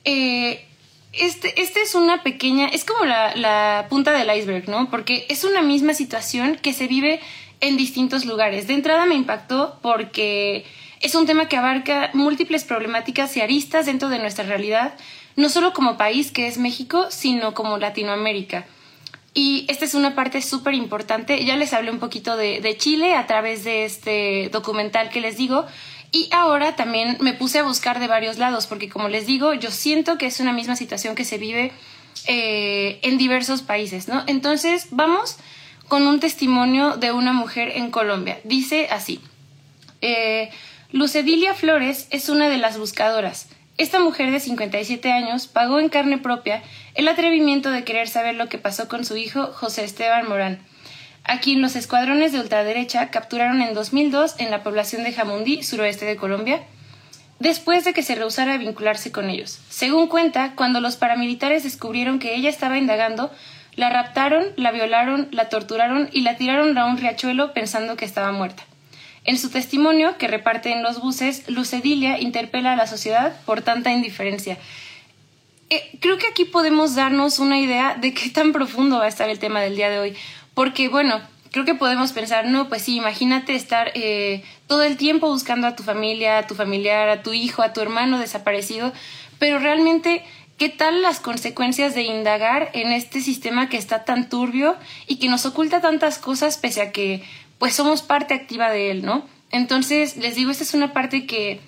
eh, 0.05 0.67
este, 1.15 1.61
este, 1.63 1.81
es 1.81 1.95
una 1.95 2.23
pequeña, 2.23 2.69
es 2.69 2.85
como 2.85 3.07
la, 3.07 3.35
la 3.35 3.87
punta 3.89 4.13
del 4.13 4.37
iceberg, 4.37 4.69
¿no? 4.69 4.91
Porque 4.91 5.25
es 5.31 5.43
una 5.45 5.63
misma 5.63 5.95
situación 5.95 6.57
que 6.61 6.75
se 6.75 6.87
vive 6.87 7.21
en 7.61 7.77
distintos 7.77 8.25
lugares. 8.25 8.67
De 8.67 8.75
entrada 8.75 9.07
me 9.07 9.15
impactó 9.15 9.79
porque 9.83 10.65
es 11.01 11.15
un 11.15 11.27
tema 11.27 11.49
que 11.49 11.57
abarca 11.57 12.11
múltiples 12.13 12.65
problemáticas 12.65 13.37
y 13.37 13.41
aristas 13.41 13.87
dentro 13.87 14.09
de 14.09 14.19
nuestra 14.19 14.45
realidad, 14.45 14.95
no 15.37 15.49
solo 15.49 15.73
como 15.73 15.97
país 15.97 16.31
que 16.31 16.47
es 16.47 16.59
México, 16.59 17.07
sino 17.11 17.55
como 17.55 17.79
Latinoamérica. 17.79 18.67
Y 19.33 19.65
esta 19.69 19.85
es 19.85 19.95
una 19.95 20.15
parte 20.15 20.43
súper 20.43 20.75
importante. 20.75 21.45
Ya 21.45 21.57
les 21.57 21.73
hablé 21.73 21.91
un 21.91 22.01
poquito 22.01 22.37
de, 22.37 22.61
de, 22.61 22.77
Chile 22.77 23.15
a 23.15 23.27
través 23.27 23.63
de 23.63 23.85
este 23.85 24.49
documental 24.53 25.09
que 25.09 25.21
les 25.21 25.37
digo. 25.37 25.67
Y 26.13 26.29
ahora 26.33 26.75
también 26.75 27.17
me 27.21 27.33
puse 27.33 27.61
a 27.61 27.63
buscar 27.63 28.01
de 28.01 28.09
varios 28.09 28.39
lados, 28.39 28.67
porque 28.67 28.89
como 28.89 29.09
les 29.09 29.27
digo, 29.27 29.55
yo 29.55 29.71
siento 29.71 30.19
que 30.19 30.27
es 30.27 30.41
una 30.41 30.53
misma 30.53 30.75
situación 30.75 31.15
que 31.15 31.25
se 31.25 31.39
vive 31.39 31.71
eh, 32.27 32.99
en 33.03 33.19
diversos 33.19 33.63
países, 33.63 34.09
¿no? 34.09 34.25
Entonces, 34.27 34.89
vamos 34.91 35.37
con 35.91 36.07
un 36.07 36.21
testimonio 36.21 36.97
de 36.97 37.11
una 37.11 37.33
mujer 37.33 37.73
en 37.75 37.91
Colombia. 37.91 38.39
Dice 38.45 38.87
así, 38.93 39.21
eh, 40.01 40.49
Lucedilia 40.93 41.53
Flores 41.53 42.07
es 42.11 42.29
una 42.29 42.49
de 42.49 42.59
las 42.59 42.79
buscadoras. 42.79 43.49
Esta 43.77 43.99
mujer 43.99 44.31
de 44.31 44.39
57 44.39 45.11
años 45.11 45.49
pagó 45.49 45.81
en 45.81 45.89
carne 45.89 46.17
propia 46.17 46.63
el 46.95 47.09
atrevimiento 47.09 47.73
de 47.73 47.83
querer 47.83 48.07
saber 48.07 48.37
lo 48.37 48.49
que 48.49 48.57
pasó 48.57 48.87
con 48.87 49.05
su 49.05 49.17
hijo 49.17 49.49
José 49.53 49.83
Esteban 49.83 50.29
Morán, 50.29 50.61
a 51.25 51.41
quien 51.41 51.61
los 51.61 51.75
escuadrones 51.75 52.31
de 52.31 52.39
ultraderecha 52.39 53.11
capturaron 53.11 53.61
en 53.61 53.75
2002 53.75 54.37
en 54.39 54.53
la 54.53 54.63
población 54.63 55.03
de 55.03 55.13
Jamundí, 55.13 55.65
suroeste 55.65 56.07
de 56.07 56.15
Colombia, 56.15 56.63
después 57.41 57.85
de 57.85 57.95
que 57.95 58.05
se 58.05 58.15
rehusara 58.15 58.55
a 58.55 58.59
vincularse 58.59 59.11
con 59.11 59.29
ellos. 59.29 59.59
Según 59.69 60.07
cuenta, 60.07 60.53
cuando 60.55 60.81
los 60.81 60.95
paramilitares 60.95 61.65
descubrieron 61.65 62.21
que 62.21 62.37
ella 62.37 62.49
estaba 62.49 62.79
indagando 62.79 63.33
la 63.77 63.91
raptaron, 63.91 64.45
la 64.57 64.73
violaron, 64.73 65.29
la 65.31 65.49
torturaron 65.49 66.09
y 66.13 66.23
la 66.23 66.37
tiraron 66.37 66.77
a 66.79 66.87
un 66.87 66.99
riachuelo 66.99 67.53
pensando 67.53 67.97
que 67.97 68.05
estaba 68.05 68.33
muerta. 68.33 68.65
En 69.25 69.39
su 69.39 69.51
testimonio, 69.51 70.17
que 70.19 70.29
reparte 70.29 70.73
en 70.73 70.83
los 70.83 71.01
buses, 71.01 71.49
Lucedilia 71.49 72.19
interpela 72.19 72.73
a 72.73 72.77
la 72.77 72.87
sociedad 72.87 73.37
por 73.45 73.63
tanta 73.63 73.93
indiferencia. 73.93 74.59
Eh, 75.69 75.99
creo 76.01 76.19
que 76.19 76.27
aquí 76.27 76.45
podemos 76.45 76.95
darnos 76.95 77.39
una 77.39 77.59
idea 77.61 77.95
de 77.95 78.15
qué 78.15 78.31
tan 78.31 78.53
profundo 78.53 78.99
va 78.99 79.05
a 79.05 79.09
estar 79.09 79.29
el 79.29 79.39
tema 79.39 79.61
del 79.61 79.77
día 79.77 79.91
de 79.91 79.99
hoy. 79.99 80.17
Porque, 80.55 80.89
bueno, 80.89 81.21
creo 81.53 81.65
que 81.65 81.75
podemos 81.75 82.13
pensar, 82.13 82.47
no, 82.47 82.69
pues 82.69 82.83
sí, 82.83 82.97
imagínate 82.97 83.55
estar 83.55 83.93
eh, 83.95 84.43
todo 84.67 84.83
el 84.83 84.97
tiempo 84.97 85.29
buscando 85.29 85.67
a 85.67 85.77
tu 85.77 85.83
familia, 85.83 86.39
a 86.39 86.47
tu 86.47 86.55
familiar, 86.55 87.09
a 87.09 87.23
tu 87.23 87.33
hijo, 87.33 87.63
a 87.63 87.73
tu 87.73 87.81
hermano 87.81 88.19
desaparecido, 88.19 88.93
pero 89.39 89.59
realmente 89.59 90.25
¿Qué 90.61 90.69
tal 90.69 91.01
las 91.01 91.21
consecuencias 91.21 91.95
de 91.95 92.03
indagar 92.03 92.69
en 92.75 92.93
este 92.93 93.23
sistema 93.23 93.71
que 93.71 93.79
está 93.79 94.05
tan 94.05 94.29
turbio 94.29 94.77
y 95.07 95.17
que 95.17 95.31
nos 95.31 95.47
oculta 95.47 95.81
tantas 95.81 96.19
cosas 96.19 96.59
pese 96.59 96.83
a 96.83 96.93
que 96.93 97.23
pues 97.57 97.75
somos 97.75 98.03
parte 98.03 98.35
activa 98.35 98.69
de 98.69 98.91
él, 98.91 99.03
¿no? 99.03 99.27
Entonces, 99.51 100.19
les 100.19 100.35
digo, 100.35 100.51
esta 100.51 100.65
es 100.65 100.75
una 100.75 100.93
parte 100.93 101.25
que, 101.25 101.61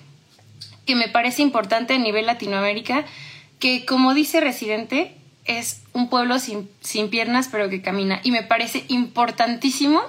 que 0.85 0.93
me 0.93 1.07
parece 1.07 1.41
importante 1.41 1.95
a 1.95 1.97
nivel 1.97 2.27
Latinoamérica, 2.27 3.03
que 3.57 3.83
como 3.83 4.13
dice 4.13 4.41
Residente, 4.41 5.15
es 5.45 5.81
un 5.93 6.07
pueblo 6.07 6.37
sin, 6.37 6.69
sin 6.81 7.09
piernas 7.09 7.49
pero 7.51 7.69
que 7.69 7.81
camina 7.81 8.19
y 8.21 8.29
me 8.29 8.43
parece 8.43 8.85
importantísimo. 8.89 10.03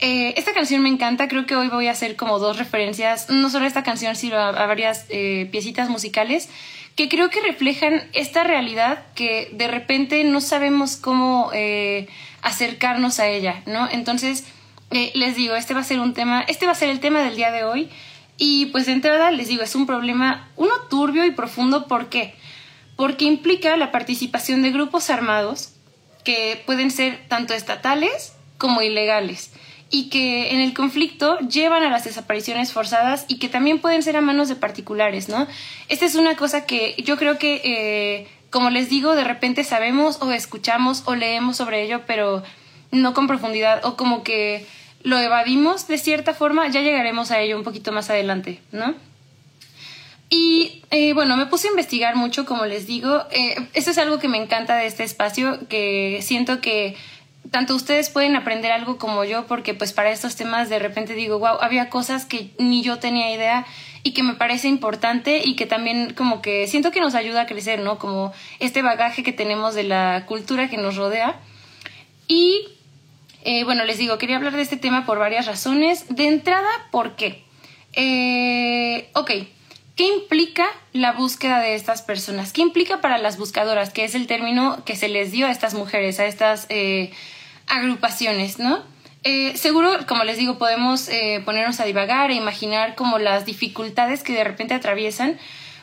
Eh, 0.00 0.34
esta 0.36 0.52
canción 0.52 0.82
me 0.82 0.88
encanta, 0.88 1.28
creo 1.28 1.46
que 1.46 1.54
hoy 1.54 1.68
voy 1.68 1.86
a 1.86 1.92
hacer 1.92 2.16
como 2.16 2.40
dos 2.40 2.58
referencias, 2.58 3.30
no 3.30 3.50
solo 3.50 3.66
a 3.66 3.68
esta 3.68 3.84
canción, 3.84 4.16
sino 4.16 4.36
a, 4.36 4.66
varias 4.66 5.06
eh, 5.10 5.48
piecitas 5.52 5.88
musicales 5.88 6.48
que 6.96 7.10
creo 7.10 7.28
que 7.28 7.42
reflejan 7.42 8.08
esta 8.14 8.42
realidad 8.42 9.04
que 9.14 9.50
de 9.52 9.68
repente 9.68 10.24
no 10.24 10.40
sabemos 10.40 10.96
cómo 10.96 11.50
eh, 11.52 12.08
acercarnos 12.40 13.20
a 13.20 13.28
ella, 13.28 13.62
¿no? 13.66 13.86
Entonces, 13.90 14.44
eh, 14.90 15.12
les 15.14 15.36
digo, 15.36 15.54
este 15.56 15.74
va 15.74 15.80
a 15.80 15.84
ser 15.84 16.00
un 16.00 16.14
tema, 16.14 16.42
este 16.48 16.64
va 16.64 16.72
a 16.72 16.76
ser 16.76 16.88
el 16.88 17.00
tema 17.00 17.20
del 17.22 17.36
día 17.36 17.52
de 17.52 17.64
hoy. 17.64 17.90
Y 18.38 18.66
pues 18.66 18.86
de 18.86 18.92
entrada 18.92 19.30
les 19.30 19.48
digo, 19.48 19.62
es 19.62 19.74
un 19.74 19.86
problema, 19.86 20.48
uno 20.56 20.72
turbio 20.88 21.24
y 21.26 21.30
profundo, 21.30 21.86
¿por 21.86 22.08
qué? 22.08 22.34
Porque 22.96 23.26
implica 23.26 23.76
la 23.76 23.92
participación 23.92 24.62
de 24.62 24.72
grupos 24.72 25.10
armados 25.10 25.72
que 26.24 26.62
pueden 26.64 26.90
ser 26.90 27.20
tanto 27.28 27.52
estatales 27.52 28.32
como 28.58 28.80
ilegales 28.80 29.52
y 29.90 30.08
que 30.08 30.52
en 30.52 30.60
el 30.60 30.74
conflicto 30.74 31.38
llevan 31.40 31.82
a 31.82 31.90
las 31.90 32.04
desapariciones 32.04 32.72
forzadas 32.72 33.24
y 33.28 33.38
que 33.38 33.48
también 33.48 33.80
pueden 33.80 34.02
ser 34.02 34.16
a 34.16 34.20
manos 34.20 34.48
de 34.48 34.56
particulares, 34.56 35.28
¿no? 35.28 35.46
Esta 35.88 36.06
es 36.06 36.16
una 36.16 36.36
cosa 36.36 36.66
que 36.66 36.96
yo 37.04 37.16
creo 37.16 37.38
que, 37.38 37.60
eh, 37.64 38.28
como 38.50 38.70
les 38.70 38.90
digo, 38.90 39.14
de 39.14 39.24
repente 39.24 39.62
sabemos 39.64 40.20
o 40.20 40.30
escuchamos 40.32 41.02
o 41.06 41.14
leemos 41.14 41.56
sobre 41.56 41.82
ello, 41.84 42.02
pero 42.06 42.42
no 42.90 43.14
con 43.14 43.26
profundidad 43.26 43.84
o 43.84 43.96
como 43.96 44.24
que 44.24 44.66
lo 45.02 45.18
evadimos 45.18 45.86
de 45.86 45.98
cierta 45.98 46.34
forma, 46.34 46.66
ya 46.68 46.80
llegaremos 46.80 47.30
a 47.30 47.40
ello 47.40 47.56
un 47.56 47.62
poquito 47.62 47.92
más 47.92 48.10
adelante, 48.10 48.60
¿no? 48.72 48.94
Y 50.28 50.82
eh, 50.90 51.12
bueno, 51.12 51.36
me 51.36 51.46
puse 51.46 51.68
a 51.68 51.70
investigar 51.70 52.16
mucho, 52.16 52.44
como 52.46 52.66
les 52.66 52.86
digo. 52.86 53.22
Eh, 53.30 53.54
eso 53.74 53.92
es 53.92 53.98
algo 53.98 54.18
que 54.18 54.26
me 54.26 54.38
encanta 54.38 54.76
de 54.76 54.86
este 54.86 55.04
espacio, 55.04 55.68
que 55.68 56.18
siento 56.22 56.60
que 56.60 56.96
tanto 57.56 57.74
ustedes 57.74 58.10
pueden 58.10 58.36
aprender 58.36 58.70
algo 58.70 58.98
como 58.98 59.24
yo, 59.24 59.46
porque 59.46 59.72
pues 59.72 59.94
para 59.94 60.10
estos 60.10 60.36
temas 60.36 60.68
de 60.68 60.78
repente 60.78 61.14
digo, 61.14 61.38
wow, 61.38 61.56
había 61.62 61.88
cosas 61.88 62.26
que 62.26 62.50
ni 62.58 62.82
yo 62.82 62.98
tenía 62.98 63.34
idea 63.34 63.64
y 64.02 64.12
que 64.12 64.22
me 64.22 64.34
parece 64.34 64.68
importante 64.68 65.40
y 65.42 65.56
que 65.56 65.64
también 65.64 66.12
como 66.12 66.42
que 66.42 66.66
siento 66.66 66.90
que 66.90 67.00
nos 67.00 67.14
ayuda 67.14 67.40
a 67.40 67.46
crecer, 67.46 67.80
¿no? 67.80 67.98
Como 67.98 68.34
este 68.60 68.82
bagaje 68.82 69.22
que 69.22 69.32
tenemos 69.32 69.74
de 69.74 69.84
la 69.84 70.24
cultura 70.26 70.68
que 70.68 70.76
nos 70.76 70.96
rodea. 70.96 71.40
Y 72.28 72.68
eh, 73.42 73.64
bueno, 73.64 73.84
les 73.84 73.96
digo, 73.96 74.18
quería 74.18 74.36
hablar 74.36 74.54
de 74.54 74.60
este 74.60 74.76
tema 74.76 75.06
por 75.06 75.18
varias 75.18 75.46
razones. 75.46 76.14
De 76.14 76.26
entrada, 76.26 76.68
¿por 76.90 77.16
qué? 77.16 77.42
Eh, 77.94 79.08
ok, 79.14 79.30
¿qué 79.96 80.04
implica 80.04 80.66
la 80.92 81.12
búsqueda 81.12 81.60
de 81.60 81.74
estas 81.74 82.02
personas? 82.02 82.52
¿Qué 82.52 82.60
implica 82.60 83.00
para 83.00 83.16
las 83.16 83.38
buscadoras? 83.38 83.88
Que 83.88 84.04
es 84.04 84.14
el 84.14 84.26
término 84.26 84.84
que 84.84 84.94
se 84.94 85.08
les 85.08 85.32
dio 85.32 85.46
a 85.46 85.50
estas 85.50 85.72
mujeres, 85.72 86.20
a 86.20 86.26
estas... 86.26 86.66
Eh, 86.68 87.12
agrupaciones, 87.66 88.58
¿no? 88.58 88.82
Eh, 89.22 89.56
seguro, 89.56 89.90
como 90.06 90.24
les 90.24 90.38
digo, 90.38 90.56
podemos 90.56 91.08
eh, 91.08 91.42
ponernos 91.44 91.80
a 91.80 91.84
divagar 91.84 92.30
e 92.30 92.34
imaginar 92.34 92.94
como 92.94 93.18
las 93.18 93.44
dificultades 93.44 94.22
que 94.22 94.32
de 94.32 94.44
repente 94.44 94.74
atraviesan, 94.74 95.38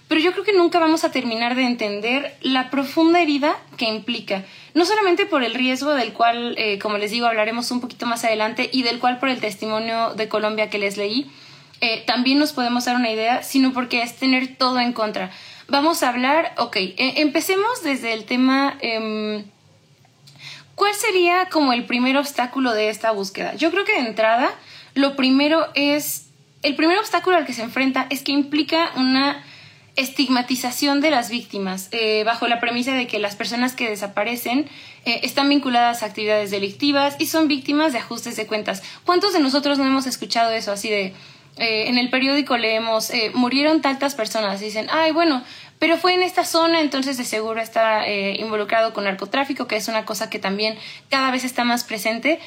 pero 0.08 0.22
yo 0.22 0.32
creo 0.32 0.44
que 0.44 0.54
nunca 0.54 0.80
vamos 0.80 1.04
a 1.04 1.12
terminar 1.12 1.56
de 1.56 1.64
entender 1.64 2.38
la 2.42 2.70
profunda 2.70 3.22
herida 3.22 3.58
que 3.78 3.86
implica, 3.86 4.44
no 4.74 4.86
solamente 4.86 5.26
por 5.26 5.44
el 5.44 5.56
riesgo 5.56 5.94
del 5.94 6.14
cual, 6.14 6.56
eh, 6.58 6.80
como 6.80 6.98
les 6.98 7.12
digo, 7.12 7.28
hablaremos 7.28 7.70
un 7.72 7.82
poquito 7.82 8.06
más 8.06 8.24
adelante 8.24 8.70
y 8.72 8.84
del 8.84 9.00
cual 9.00 9.20
por 9.20 9.30
el 9.30 9.40
testimonio 9.40 10.14
de 10.14 10.30
Colombia 10.30 10.70
que 10.70 10.78
les 10.78 10.98
leí, 10.98 11.30
también 12.06 12.40
nos 12.40 12.54
podemos 12.54 12.86
dar 12.86 12.96
una 12.96 13.12
idea, 13.12 13.44
sino 13.44 13.74
porque 13.74 14.04
es 14.04 14.16
tener 14.16 14.56
todo 14.56 14.80
en 14.80 14.94
contra. 14.94 15.32
Vamos 15.68 16.04
a 16.04 16.10
hablar, 16.10 16.54
ok, 16.58 16.76
eh, 16.76 16.96
empecemos 17.18 17.84
desde 17.84 18.14
el 18.14 18.26
tema, 18.26 18.78
em, 18.82 19.46
¿cuál 20.76 20.94
sería 20.94 21.48
como 21.50 21.74
el 21.74 21.86
primer 21.86 22.18
obstáculo 22.18 22.74
de 22.74 22.90
esta 22.90 23.12
búsqueda? 23.12 23.56
Yo 23.56 23.72
creo 23.72 23.86
que 23.86 23.94
de 23.94 24.08
entrada, 24.08 24.50
lo 24.94 25.16
primero 25.16 25.68
es, 25.76 26.28
el 26.62 26.76
primer 26.76 26.98
obstáculo 26.98 27.38
al 27.38 27.46
que 27.46 27.54
se 27.54 27.64
enfrenta 27.64 28.08
es 28.10 28.22
que 28.22 28.32
implica 28.32 28.92
una 28.96 29.44
estigmatización 29.96 31.02
de 31.02 31.12
las 31.12 31.30
víctimas, 31.30 31.90
eh, 31.92 32.24
bajo 32.24 32.48
la 32.48 32.60
premisa 32.60 32.94
de 32.94 33.06
que 33.06 33.20
las 33.20 33.36
personas 33.36 33.74
que 33.74 33.90
desaparecen 33.90 34.68
eh, 35.06 35.20
están 35.24 35.50
vinculadas 35.50 36.02
a 36.02 36.08
actividades 36.08 36.50
delictivas 36.50 37.16
y 37.20 37.28
son 37.28 37.48
víctimas 37.48 37.94
de 37.94 38.00
ajustes 38.00 38.36
de 38.36 38.48
cuentas. 38.48 38.82
¿Cuántos 39.06 39.34
de 39.34 39.40
nosotros 39.40 39.78
no 39.78 39.86
hemos 39.86 40.08
escuchado 40.08 40.52
eso 40.52 40.72
así 40.72 40.90
de... 40.90 41.14
Eh, 41.58 41.88
en 41.88 42.00
el 42.00 42.10
periódico 42.10 42.58
leemos, 42.58 43.12
murieron 43.36 43.80
tantas 43.84 44.16
personas, 44.16 44.60
dicen, 44.60 44.88
ay, 44.90 45.12
bueno, 45.12 45.44
pero 45.84 45.98
fue 45.98 46.14
en 46.14 46.24
esta 46.24 46.46
zona, 46.46 46.80
entonces 46.80 47.18
de 47.18 47.26
seguro 47.26 47.60
está 47.60 48.08
involucrado 48.08 48.94
con 48.94 49.04
narcotráfico, 49.04 49.68
que 49.68 49.76
es 49.76 49.90
una 49.90 50.06
cosa 50.06 50.30
que 50.30 50.40
también 50.40 50.78
cada 51.10 51.30
vez 51.30 51.44
está 51.44 51.66
más 51.66 51.84
presente. 51.84 52.40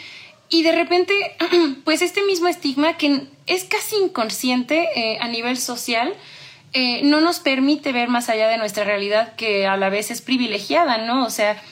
Y 0.48 0.62
de 0.62 0.72
repente, 0.72 1.12
pues 1.84 2.00
este 2.00 2.22
mismo 2.22 2.48
estigma 2.48 2.96
que 2.96 3.26
es 3.44 3.64
casi 3.64 3.96
inconsciente 3.96 5.18
a 5.20 5.28
nivel 5.28 5.58
social, 5.58 6.14
eh, 6.72 7.02
no 7.04 7.20
nos 7.20 7.40
permite 7.40 7.92
ver 7.92 8.08
más 8.08 8.30
allá 8.30 8.48
de 8.48 8.56
nuestra 8.56 8.84
realidad 8.84 9.34
que 9.36 9.66
a 9.66 9.76
la 9.76 9.90
vez 9.90 10.10
es 10.10 10.22
privilegiada, 10.22 10.96
¿no? 10.96 11.26
O 11.26 11.30
sea, 11.30 11.62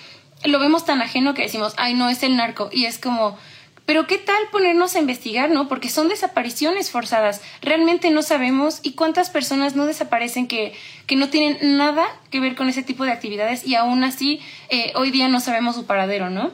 lo 0.44 0.59
vemos 0.59 0.85
tan 0.85 1.00
ajeno 1.00 1.33
que 1.33 1.44
decimos, 1.44 1.73
ay, 1.78 1.94
no, 1.94 2.11
es 2.11 2.23
el 2.23 2.37
narco. 2.37 2.68
Y 2.71 2.85
es 2.85 2.99
como, 2.99 3.38
pero 3.87 4.07
¿qué 4.07 4.19
tal 4.19 4.43
ponernos 4.50 4.95
a 4.95 4.99
investigar, 4.99 5.50
no? 5.50 5.69
Porque 5.69 5.91
son 5.91 6.09
desapariciones 6.09 6.91
forzadas. 6.91 7.43
Realmente 7.61 8.11
no 8.11 8.23
sabemos 8.23 8.81
y 8.83 8.93
cuántas 8.93 9.29
personas 9.29 9.76
no 9.76 9.85
desaparecen 9.85 10.47
que, 10.47 10.73
que 11.07 11.17
no 11.17 11.29
tienen 11.29 11.76
nada 11.76 12.05
que 12.31 12.41
ver 12.41 12.55
con 12.55 12.69
ese 12.69 12.83
tipo 12.83 13.05
de 13.05 13.12
actividades 13.12 13.67
y 13.67 13.75
aún 13.75 14.03
así 14.03 14.41
eh, 14.71 14.93
hoy 14.95 15.11
día 15.11 15.29
no 15.29 15.41
sabemos 15.41 15.75
su 15.75 15.85
paradero, 15.85 16.31
¿no? 16.31 16.50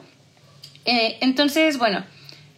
Eh, 0.87 1.19
entonces, 1.21 1.79
bueno, 1.79 2.05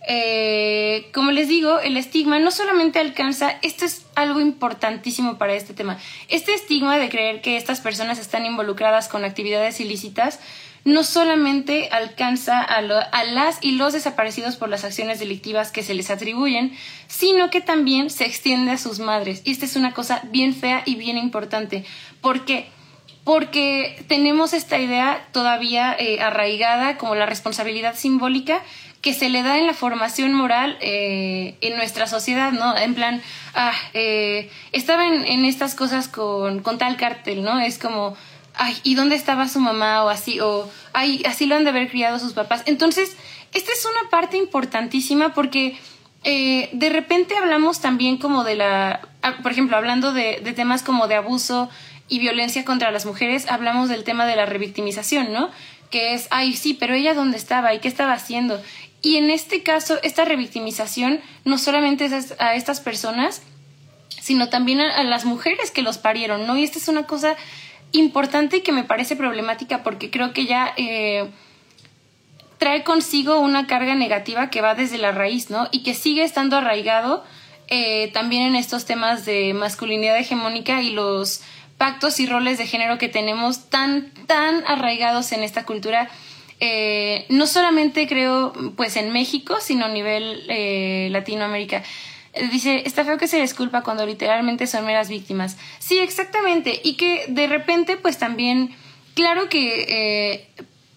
eh, 0.09 1.11
como 1.13 1.31
les 1.31 1.49
digo, 1.49 1.79
el 1.81 1.97
estigma 1.97 2.39
no 2.39 2.51
solamente 2.51 2.99
alcanza, 2.99 3.59
esto 3.63 3.85
es 3.85 4.07
algo 4.15 4.41
importantísimo 4.41 5.39
para 5.39 5.55
este 5.55 5.75
tema, 5.75 5.99
este 6.29 6.55
estigma 6.55 6.99
de 6.99 7.09
creer 7.09 7.41
que 7.41 7.57
estas 7.57 7.81
personas 7.81 8.19
están 8.19 8.47
involucradas 8.47 9.09
con 9.09 9.25
actividades 9.25 9.81
ilícitas 9.81 10.41
no 10.85 11.05
solamente 11.05 11.89
alcanza 11.93 12.61
a, 12.61 12.79
a, 12.79 13.25
las 13.25 13.59
y 13.61 13.73
los 13.73 13.93
desaparecidos 13.93 14.57
por 14.57 14.69
las 14.69 14.85
acciones 14.85 15.21
delictivas 15.21 15.71
que 15.71 15.83
se 15.83 15.95
les 15.95 16.11
atribuyen, 16.11 16.77
sino 17.07 17.51
que 17.51 17.61
también 17.61 18.11
se 18.11 18.25
extiende 18.25 18.73
a 18.73 18.79
sus 18.79 18.99
madres. 18.99 19.43
Y 19.45 19.53
esta 19.53 19.65
es 19.65 19.77
una 19.77 19.93
cosa 19.93 20.23
bien 20.31 20.55
fea 20.55 20.83
y 20.85 20.97
bien 20.97 21.19
importante. 21.19 21.85
¿Por 22.21 22.45
qué? 22.45 22.67
Porque 23.25 24.05
tenemos 24.09 24.53
esta 24.53 24.79
idea 24.79 25.29
todavía 25.31 25.95
eh, 25.97 26.21
arraigada 26.21 26.99
como 26.99 27.15
la 27.15 27.27
responsabilidad 27.27 27.95
simbólica 27.95 28.61
que 29.01 29.15
se 29.15 29.29
le 29.29 29.43
da 29.43 29.59
en 29.59 29.67
la 29.67 29.75
formación 29.75 30.33
moral 30.33 30.79
eh, 30.81 31.57
en 31.61 31.77
nuestra 31.77 32.07
sociedad, 32.07 32.53
¿no? 32.53 32.77
En 32.77 32.95
plan, 32.95 33.21
ah, 33.55 33.75
eh, 33.95 34.49
estaba 34.71 35.07
en, 35.09 35.45
estas 35.45 35.75
cosas 35.75 36.07
con, 36.07 36.61
con, 36.61 36.79
tal 36.79 36.97
cártel, 36.97 37.43
¿no? 37.43 37.59
Es 37.59 37.79
como, 37.79 38.17
ay, 38.55 38.77
¿y 38.83 38.95
dónde 38.95 39.17
estaba 39.17 39.49
su 39.49 39.61
mamá? 39.61 40.05
O 40.05 40.09
así, 40.09 40.41
o, 40.41 40.71
ay, 40.93 41.23
así 41.27 41.47
lo 41.47 41.57
han 41.57 41.65
de 41.65 41.71
haber 41.71 41.91
criado 41.91 42.19
sus 42.19 42.33
papás. 42.33 42.63
Entonces, 42.67 43.17
esta 43.53 43.73
es 43.73 43.85
una 43.85 44.11
parte 44.11 44.37
importantísima 44.37 45.35
porque 45.35 45.79
eh, 46.25 46.71
de 46.73 46.89
repente 46.91 47.37
hablamos 47.37 47.81
también 47.81 48.17
como 48.17 48.45
de 48.45 48.57
la, 48.57 49.09
ah, 49.23 49.37
por 49.43 49.53
ejemplo, 49.53 49.77
hablando 49.77 50.13
de, 50.13 50.41
de 50.43 50.53
temas 50.53 50.83
como 50.83 51.09
de 51.09 51.17
abuso 51.17 51.69
y 52.09 52.19
violencia 52.19 52.65
contra 52.65 52.91
las 52.91 53.07
mujeres, 53.07 53.47
hablamos 53.49 53.89
del 53.89 54.05
tema 54.05 54.27
de 54.27 54.37
la 54.37 54.47
revictimización, 54.47 55.33
¿no? 55.33 55.51
que 55.93 56.15
es, 56.15 56.27
ay, 56.31 56.57
sí, 56.57 56.75
pero 56.75 56.95
ella 56.95 57.15
dónde 57.15 57.37
estaba 57.37 57.73
y 57.73 57.79
qué 57.79 57.87
estaba 57.87 58.15
haciendo. 58.15 58.61
Y 59.03 59.19
en 59.19 59.31
este 59.31 59.63
caso, 59.63 60.01
esta 60.03 60.25
revictimización 60.25 61.21
no 61.45 61.59
solamente 61.59 62.07
es 62.07 62.35
a 62.41 62.57
estas 62.57 62.81
personas, 62.81 63.43
sino 64.21 64.49
también 64.49 64.81
a, 64.81 65.05
las 65.05 65.25
mujeres 65.25 65.71
que 65.71 65.83
los 65.83 65.99
parieron, 65.99 66.47
¿no? 66.47 66.57
Y 66.57 66.65
esta 66.65 66.79
es 66.79 66.89
una 66.89 67.07
cosa 67.07 67.37
importante 67.93 68.63
que 68.63 68.73
me 68.73 68.85
parece 68.85 69.17
problemática 69.17 69.83
porque 69.83 70.11
creo 70.11 70.33
que 70.33 70.47
ya 70.47 70.73
eh, 70.77 71.31
trae 72.59 72.85
consigo 72.85 73.41
una 73.41 73.67
carga 73.67 73.95
negativa 73.95 74.51
que 74.51 74.61
va 74.61 74.75
desde 74.75 74.99
la 74.99 75.13
raíz, 75.13 75.51
¿no? 75.51 75.69
Y 75.71 75.83
que 75.83 75.95
sigue 75.95 76.25
estando 76.25 76.57
arraigado 76.57 77.25
eh, 77.69 78.11
también 78.13 78.43
en 78.43 78.57
estos 78.57 78.85
temas 78.85 79.25
de 79.25 79.55
masculinidad 79.55 80.19
hegemónica 80.19 80.83
y 80.83 80.91
los 80.91 81.43
pactos 81.79 82.21
y 82.21 82.27
roles 82.27 82.59
de 82.59 82.67
género 82.67 82.99
que 82.99 83.09
tenemos 83.09 83.69
tan, 83.69 84.11
tan 84.27 84.65
arraigados 84.67 85.33
en 85.33 85.43
esta 85.43 85.65
cultura 85.65 86.09
eh, 86.65 87.27
no 87.29 87.49
solamente 87.49 88.07
creo 88.07 88.53
pues 88.77 88.97
en 88.97 89.13
México, 89.13 89.57
sino 89.61 89.87
a 89.87 89.89
nivel 89.89 90.45
eh, 90.49 91.09
Latinoamérica. 91.11 91.83
Eh, 92.33 92.49
dice, 92.49 92.83
está 92.87 93.05
feo 93.05 93.19
que 93.19 93.29
se 93.29 93.39
les 93.39 93.55
culpa 93.55 93.83
cuando 93.83 94.07
literalmente 94.07 94.67
son 94.67 94.87
meras 94.87 95.09
víctimas. 95.09 95.57
Sí, 95.79 95.99
exactamente. 95.99 96.81
Y 96.83 96.95
que 96.95 97.27
de 97.29 97.47
repente 97.47 97.97
pues 97.97 98.19
también, 98.19 98.75
claro 99.15 99.49
que, 99.49 100.49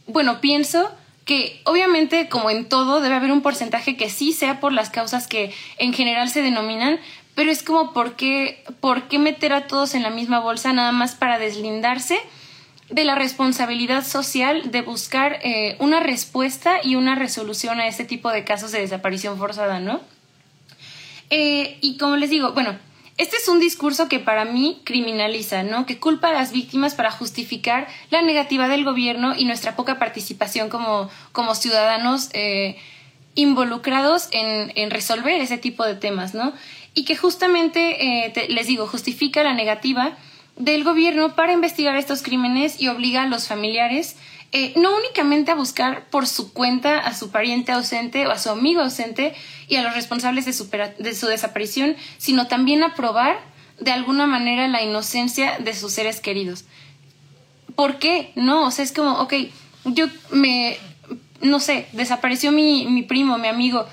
bueno, 0.07 0.41
pienso 0.41 0.91
que 1.25 1.59
obviamente 1.65 2.29
como 2.29 2.51
en 2.51 2.69
todo 2.69 3.01
debe 3.01 3.15
haber 3.15 3.31
un 3.31 3.41
porcentaje 3.41 3.97
que 3.97 4.09
sí 4.09 4.31
sea 4.31 4.59
por 4.59 4.71
las 4.71 4.91
causas 4.91 5.27
que 5.27 5.53
en 5.77 5.91
general 5.91 6.29
se 6.29 6.43
denominan, 6.43 6.99
pero 7.33 7.51
es 7.51 7.63
como 7.63 7.93
por 7.93 8.15
qué, 8.15 8.63
por 8.79 9.07
qué 9.07 9.19
meter 9.19 9.51
a 9.51 9.67
todos 9.67 9.95
en 9.95 10.03
la 10.03 10.09
misma 10.09 10.39
bolsa 10.39 10.71
nada 10.71 10.91
más 10.91 11.15
para 11.15 11.39
deslindarse 11.39 12.17
de 12.89 13.03
la 13.03 13.15
responsabilidad 13.15 14.05
social 14.05 14.71
de 14.71 14.83
buscar 14.83 15.39
eh, 15.43 15.75
una 15.79 15.99
respuesta 15.99 16.77
y 16.83 16.95
una 16.95 17.15
resolución 17.15 17.79
a 17.79 17.87
este 17.87 18.05
tipo 18.05 18.29
de 18.29 18.43
casos 18.43 18.71
de 18.71 18.79
desaparición 18.79 19.37
forzada, 19.37 19.79
¿no? 19.79 20.01
Eh, 21.29 21.77
y 21.81 21.97
como 21.97 22.17
les 22.17 22.29
digo, 22.29 22.53
bueno, 22.53 22.77
este 23.17 23.37
es 23.37 23.47
un 23.47 23.59
discurso 23.59 24.09
que 24.09 24.19
para 24.19 24.45
mí 24.45 24.81
criminaliza, 24.83 25.63
¿no? 25.63 25.85
Que 25.85 25.99
culpa 25.99 26.29
a 26.29 26.33
las 26.33 26.51
víctimas 26.51 26.95
para 26.95 27.11
justificar 27.11 27.87
la 28.09 28.21
negativa 28.21 28.67
del 28.67 28.83
gobierno 28.83 29.33
y 29.37 29.45
nuestra 29.45 29.75
poca 29.75 29.99
participación 29.99 30.69
como, 30.69 31.09
como 31.31 31.55
ciudadanos 31.55 32.29
eh, 32.33 32.77
involucrados 33.35 34.27
en, 34.31 34.71
en, 34.75 34.91
resolver 34.91 35.39
ese 35.41 35.57
tipo 35.57 35.85
de 35.85 35.95
temas, 35.95 36.33
¿no? 36.33 36.53
Y 36.93 37.05
que 37.05 37.15
justamente, 37.15 38.33
les 38.47 38.67
digo, 38.67 38.87
justifica 38.87 39.43
la 39.43 39.53
negativa 39.53 40.17
del 40.55 40.83
gobierno 40.83 41.35
para 41.35 41.53
investigar 41.53 41.97
estos 41.97 42.21
crímenes 42.21 42.81
y 42.81 42.87
obliga 42.87 43.23
a 43.23 43.27
los 43.27 43.47
familiares 43.47 44.15
eh, 44.57 44.71
no 44.77 44.95
únicamente 44.95 45.51
a 45.51 45.55
buscar 45.55 46.05
por 46.05 46.27
su 46.27 46.53
cuenta 46.53 46.99
a 46.99 47.13
su 47.13 47.29
pariente 47.29 47.73
ausente 47.73 48.25
o 48.25 48.31
a 48.31 48.39
su 48.39 48.49
amigo 48.49 48.79
ausente 48.79 49.33
y 49.67 49.75
a 49.75 49.83
los 49.83 49.93
responsables 49.93 50.45
de 50.45 50.53
su, 50.53 50.69
de 50.69 51.13
su 51.13 51.27
desaparición, 51.27 51.97
sino 52.17 52.47
también 52.47 52.81
a 52.81 52.95
probar 52.95 53.37
de 53.81 53.91
alguna 53.91 54.27
manera 54.27 54.69
la 54.69 54.81
inocencia 54.81 55.59
de 55.59 55.73
sus 55.73 55.91
seres 55.91 56.21
queridos. 56.21 56.63
¿Por 57.75 57.99
qué? 57.99 58.31
No, 58.35 58.63
o 58.63 58.71
sea, 58.71 58.85
es 58.85 58.93
como, 58.93 59.19
ok, 59.19 59.33
yo 59.83 60.05
me, 60.31 60.77
no 61.41 61.59
sé, 61.59 61.87
desapareció 61.91 62.53
mi, 62.53 62.85
mi 62.85 63.03
primo, 63.03 63.37
mi 63.37 63.49
amigo, 63.49 63.85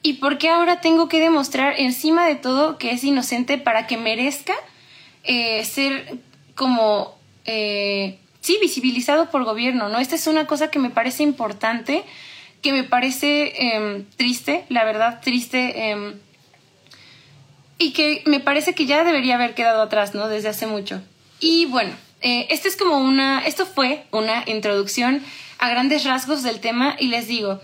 ¿y 0.00 0.14
por 0.14 0.38
qué 0.38 0.48
ahora 0.48 0.80
tengo 0.80 1.10
que 1.10 1.20
demostrar 1.20 1.74
encima 1.76 2.26
de 2.26 2.36
todo 2.36 2.78
que 2.78 2.92
es 2.92 3.04
inocente 3.04 3.58
para 3.58 3.86
que 3.86 3.98
merezca? 3.98 4.54
Eh, 5.24 5.62
ser 5.66 6.20
como, 6.54 7.18
eh, 7.44 8.18
sí, 8.46 8.58
visibilizado 8.60 9.28
por 9.28 9.42
gobierno, 9.42 9.88
¿no? 9.88 9.98
Esta 9.98 10.14
es 10.14 10.28
una 10.28 10.46
cosa 10.46 10.70
que 10.70 10.78
me 10.78 10.90
parece 10.90 11.24
importante, 11.24 12.04
que 12.62 12.70
me 12.70 12.84
parece 12.84 13.52
em, 13.56 14.04
triste, 14.16 14.64
la 14.68 14.84
verdad, 14.84 15.20
triste, 15.20 15.90
em, 15.90 16.14
y 17.76 17.90
que 17.90 18.22
me 18.24 18.38
parece 18.38 18.72
que 18.72 18.86
ya 18.86 19.02
debería 19.02 19.34
haber 19.34 19.54
quedado 19.54 19.82
atrás, 19.82 20.14
¿no? 20.14 20.28
Desde 20.28 20.48
hace 20.48 20.68
mucho. 20.68 21.02
Y 21.40 21.66
bueno, 21.66 21.92
eh, 22.20 22.46
es 22.48 22.76
como 22.76 22.98
una, 22.98 23.44
esto 23.44 23.66
fue 23.66 24.04
una 24.12 24.44
introducción 24.46 25.24
a 25.58 25.68
grandes 25.68 26.04
rasgos 26.04 26.44
del 26.44 26.60
tema 26.60 26.94
y 27.00 27.08
les 27.08 27.26
digo, 27.26 27.60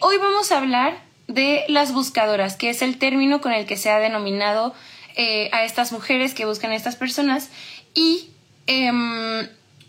hoy 0.00 0.16
vamos 0.16 0.50
a 0.50 0.56
hablar 0.56 0.98
de 1.28 1.64
las 1.68 1.92
buscadoras, 1.92 2.56
que 2.56 2.70
es 2.70 2.80
el 2.80 2.96
término 2.96 3.42
con 3.42 3.52
el 3.52 3.66
que 3.66 3.76
se 3.76 3.90
ha 3.90 3.98
denominado 3.98 4.74
eh, 5.14 5.50
a 5.52 5.64
estas 5.64 5.92
mujeres 5.92 6.32
que 6.32 6.46
buscan 6.46 6.70
a 6.70 6.76
estas 6.76 6.96
personas. 6.96 7.50
Y 7.94 8.30
em, 8.66 9.46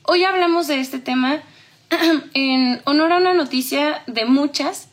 hoy 0.07 0.23
hablamos 0.23 0.67
de 0.67 0.79
este 0.79 0.99
tema 0.99 1.41
en 2.33 2.81
honor 2.85 3.11
a 3.11 3.17
una 3.17 3.33
noticia 3.33 4.03
de 4.07 4.25
muchas 4.25 4.89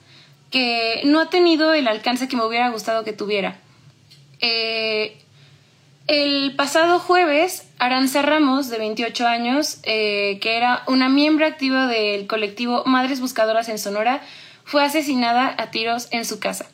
que 0.50 1.02
no 1.04 1.21
ha 1.21 1.30
tenido 1.30 1.73
el 1.73 1.88
alcance 1.88 2.28
que 2.28 2.37
me 2.37 2.44
hubiera 2.44 2.68
gustado 2.68 3.04
que 3.04 3.12
tuviera. 3.12 3.56
Eh, 4.40 5.16
el 6.06 6.54
pasado 6.56 6.99
jueves, 6.99 7.66
Aranza 7.78 8.23
Ramos, 8.23 8.68
de 8.68 8.78
28 8.78 9.26
años, 9.26 9.78
eh, 9.85 10.38
que 10.40 10.56
era 10.56 10.83
una 10.87 11.09
miembro 11.09 11.47
activa 11.47 11.87
del 11.87 12.26
colectivo 12.26 12.83
Madres 12.85 13.21
Buscadoras 13.21 13.68
en 13.68 13.78
Sonora, 13.78 14.21
fue 14.64 14.85
asesinada 14.85 15.54
a 15.59 15.71
tiros 15.71 16.09
en 16.11 16.25
su 16.25 16.40
casa. 16.40 16.66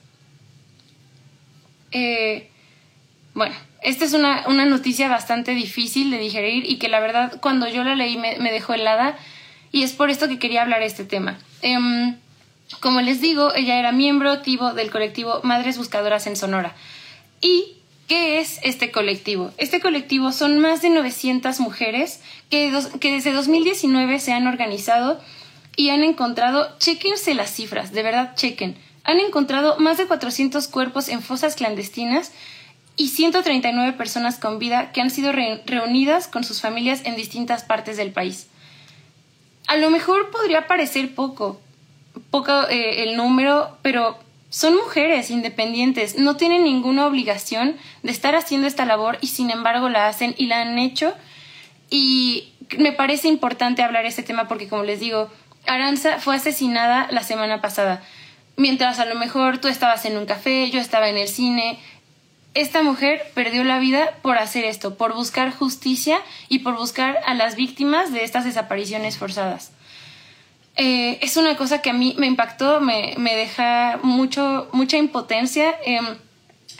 bueno, 3.35 3.55
esta 3.83 4.05
es 4.05 4.13
una, 4.13 4.45
una, 4.47 4.65
noticia 4.67 5.09
bastante 5.09 5.53
difícil 5.55 6.11
de 6.11 6.19
digerir 6.19 6.69
y 6.69 6.77
que 6.77 6.89
la 6.89 7.01
verdad 7.01 7.39
cuando 7.41 7.69
yo 7.69 7.83
la 7.83 7.95
leí 7.95 8.17
me, 8.17 8.53
dejó 8.53 8.75
helada 8.75 9.19
y 9.73 9.83
es 9.83 9.93
por 9.93 10.11
esto 10.11 10.29
que 10.29 10.39
quería 10.39 10.63
hablar 10.63 10.81
de 10.81 10.87
este 10.87 11.05
tema. 11.05 11.39
Eh, 11.63 12.15
como 12.79 13.01
les 13.01 13.21
digo, 13.21 13.53
ella 13.55 13.79
era 13.79 13.93
miembro 13.93 14.31
activo 14.31 14.75
del 14.75 14.91
colectivo 14.91 15.41
Madres 15.43 15.77
Buscadoras 15.77 16.27
en 16.27 16.37
Sonora. 16.37 16.75
¿Y 17.41 17.77
qué 18.07 18.39
es 18.39 18.61
este 18.63 18.91
colectivo? 18.91 19.53
Este 19.59 19.81
colectivo 19.81 20.31
son 20.31 20.59
más 20.59 20.81
de 20.83 20.91
900 20.91 21.59
mujeres 21.61 22.21
que, 22.49 22.73
que 23.01 23.13
desde 23.13 23.33
2019 23.33 24.21
se 24.21 24.33
han 24.33 24.47
organizado 24.47 25.21
y 25.75 25.91
han 25.91 26.03
encontrado, 26.03 26.77
chequense 26.79 27.35
las 27.35 27.51
cifras, 27.51 27.93
de 27.93 28.03
verdad 28.03 28.35
chequen, 28.37 28.77
han 29.05 29.19
encontrado 29.19 29.79
más 29.79 29.99
de 29.99 30.07
400 30.07 30.69
cuerpos 30.69 31.09
en 31.09 31.23
fosas 31.23 31.57
clandestinas 31.57 32.33
y 33.01 33.09
139 33.09 33.95
personas 33.95 34.37
con 34.37 34.59
vida 34.59 34.93
que 34.93 35.01
han 35.01 35.09
sido 35.09 35.33
reunidas 35.33 36.29
con 36.29 36.45
sus 36.45 36.61
familias 36.61 37.01
en 37.05 37.17
distintas 37.17 37.65
partes 37.65 37.97
del 37.97 38.13
país. 38.13 38.49
A 39.69 39.79
lo 39.79 39.89
mejor 39.89 40.31
podría 40.31 40.67
parecer 40.67 41.15
poco, 41.15 41.59
poco 42.31 42.69
eh, 42.69 43.05
el 43.05 43.17
número, 43.17 43.79
pero 43.81 44.19
son 44.51 44.77
mujeres 44.77 45.31
independientes, 45.31 46.19
no 46.19 46.37
tienen 46.37 46.65
ninguna 46.65 47.07
obligación 47.07 47.79
de 48.03 48.13
estar 48.13 48.35
haciendo 48.35 48.67
esta 48.67 48.85
labor 48.85 49.17
y 49.23 49.29
sin 49.29 49.49
embargo 49.51 49.89
la 49.89 50.07
hacen 50.07 50.35
y 50.37 50.45
la 50.49 50.61
han 50.61 50.79
hecho. 50.79 51.15
Y 51.89 52.53
me 52.77 52.93
parece 52.93 53.29
importante 53.29 53.83
hablar 53.83 54.05
este 54.05 54.23
tema 54.23 54.47
porque, 54.47 54.69
como 54.69 54.83
les 54.83 55.01
digo, 55.01 55.31
Aranza 55.67 56.19
fue 56.19 56.37
asesinada 56.37 57.09
la 57.11 57.23
semana 57.23 57.63
pasada. 57.63 58.03
Mientras 58.57 58.99
a 58.99 59.07
lo 59.07 59.15
mejor 59.15 59.57
tú 59.57 59.69
estabas 59.69 60.05
en 60.05 60.19
un 60.19 60.27
café, 60.27 60.71
yo 60.71 60.81
estaba 60.81 61.09
en 61.09 61.17
el 61.17 61.29
cine. 61.29 61.79
Esta 62.55 62.83
mujer 62.83 63.23
perdió 63.35 63.63
la 63.63 63.79
vida 63.79 64.19
por 64.23 64.39
hacer 64.39 64.65
esto, 64.65 64.97
por 64.97 65.15
buscar 65.15 65.53
justicia 65.53 66.21
y 66.49 66.61
por 66.61 66.77
buscar 66.77 67.19
a 67.27 67.35
las 67.35 67.55
víctimas 67.55 68.13
de 68.13 68.25
estas 68.25 68.45
desapariciones 68.45 69.19
forzadas. 69.19 69.73
Eh, 70.77 71.19
es 71.23 71.37
una 71.37 71.57
cosa 71.57 71.81
que 71.81 71.91
a 71.91 71.93
mí 71.93 72.15
me 72.19 72.27
impactó, 72.27 72.81
me, 72.81 73.15
me 73.19 73.37
deja 73.37 74.01
mucho, 74.03 74.69
mucha 74.73 74.97
impotencia. 74.97 75.75
Em, 75.85 76.05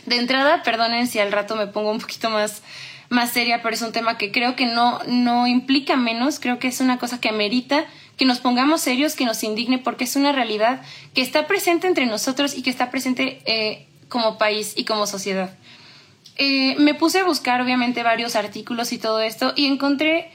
de 0.05 0.17
entrada, 0.17 0.63
perdonen 0.63 1.07
si 1.07 1.19
al 1.19 1.31
rato 1.31 1.55
me 1.55 1.67
pongo 1.67 1.91
un 1.91 1.99
poquito 1.99 2.29
más, 2.29 2.63
más 3.09 3.29
seria, 3.31 3.61
pero 3.61 3.75
es 3.75 3.81
un 3.81 3.91
tema 3.91 4.17
que 4.17 4.31
creo 4.31 4.55
que 4.55 4.65
no, 4.65 4.99
no 5.07 5.47
implica 5.47 5.95
menos, 5.95 6.39
creo 6.39 6.59
que 6.59 6.67
es 6.67 6.81
una 6.81 6.97
cosa 6.97 7.21
que 7.21 7.29
amerita 7.29 7.85
que 8.17 8.25
nos 8.25 8.39
pongamos 8.39 8.81
serios, 8.81 9.15
que 9.15 9.25
nos 9.25 9.43
indigne, 9.43 9.79
porque 9.79 10.03
es 10.03 10.15
una 10.15 10.31
realidad 10.31 10.81
que 11.13 11.21
está 11.21 11.47
presente 11.47 11.87
entre 11.87 12.05
nosotros 12.05 12.55
y 12.55 12.61
que 12.61 12.69
está 12.69 12.91
presente 12.91 13.41
eh, 13.45 13.87
como 14.09 14.37
país 14.37 14.73
y 14.75 14.85
como 14.85 15.07
sociedad. 15.07 15.55
Eh, 16.43 16.75
me 16.79 16.95
puse 16.95 17.19
a 17.19 17.23
buscar, 17.23 17.61
obviamente, 17.61 18.01
varios 18.01 18.35
artículos 18.35 18.93
y 18.93 18.97
todo 18.97 19.21
esto 19.21 19.53
y 19.55 19.67
encontré 19.67 20.31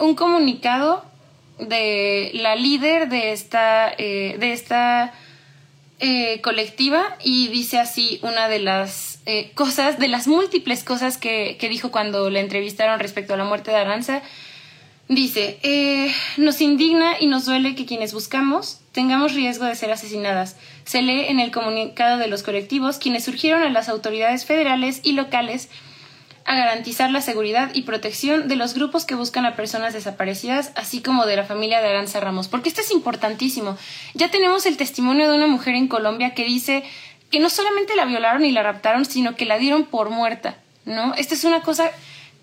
un 0.00 0.16
comunicado 0.16 1.04
de 1.58 2.30
la 2.34 2.56
líder 2.56 3.08
de 3.08 3.32
esta, 3.32 3.92
eh, 3.96 4.36
de 4.38 4.52
esta 4.52 5.12
eh, 6.00 6.40
colectiva 6.40 7.16
y 7.22 7.48
dice 7.48 7.78
así 7.78 8.20
una 8.22 8.48
de 8.48 8.60
las 8.60 9.20
eh, 9.26 9.50
cosas, 9.54 9.98
de 9.98 10.08
las 10.08 10.28
múltiples 10.28 10.84
cosas 10.84 11.18
que, 11.18 11.56
que, 11.58 11.68
dijo 11.68 11.90
cuando 11.90 12.30
la 12.30 12.40
entrevistaron 12.40 13.00
respecto 13.00 13.34
a 13.34 13.36
la 13.36 13.44
muerte 13.44 13.70
de 13.70 13.78
Aranza. 13.78 14.22
Dice, 15.10 15.58
nos 16.36 16.60
indigna 16.60 17.14
y 17.18 17.28
nos 17.28 17.46
duele 17.46 17.74
que 17.74 17.86
quienes 17.86 18.12
buscamos 18.12 18.82
tengamos 18.92 19.32
riesgo 19.32 19.64
de 19.64 19.74
ser 19.74 19.90
asesinadas. 19.90 20.56
Se 20.88 21.02
lee 21.02 21.26
en 21.28 21.38
el 21.38 21.50
comunicado 21.50 22.16
de 22.16 22.28
los 22.28 22.42
colectivos 22.42 22.96
quienes 22.96 23.22
surgieron 23.22 23.62
a 23.62 23.68
las 23.68 23.90
autoridades 23.90 24.46
federales 24.46 25.00
y 25.02 25.12
locales 25.12 25.68
a 26.46 26.56
garantizar 26.56 27.10
la 27.10 27.20
seguridad 27.20 27.72
y 27.74 27.82
protección 27.82 28.48
de 28.48 28.56
los 28.56 28.72
grupos 28.72 29.04
que 29.04 29.14
buscan 29.14 29.44
a 29.44 29.54
personas 29.54 29.92
desaparecidas, 29.92 30.72
así 30.76 31.02
como 31.02 31.26
de 31.26 31.36
la 31.36 31.44
familia 31.44 31.82
de 31.82 31.88
Aranza 31.88 32.20
Ramos, 32.20 32.48
porque 32.48 32.70
esto 32.70 32.80
es 32.80 32.90
importantísimo. 32.90 33.76
Ya 34.14 34.30
tenemos 34.30 34.64
el 34.64 34.78
testimonio 34.78 35.30
de 35.30 35.36
una 35.36 35.46
mujer 35.46 35.74
en 35.74 35.88
Colombia 35.88 36.32
que 36.32 36.46
dice 36.46 36.84
que 37.30 37.38
no 37.38 37.50
solamente 37.50 37.94
la 37.94 38.06
violaron 38.06 38.46
y 38.46 38.50
la 38.50 38.62
raptaron, 38.62 39.04
sino 39.04 39.36
que 39.36 39.44
la 39.44 39.58
dieron 39.58 39.84
por 39.84 40.08
muerta, 40.08 40.56
¿no? 40.86 41.12
Esta 41.16 41.34
es 41.34 41.44
una 41.44 41.60
cosa 41.60 41.90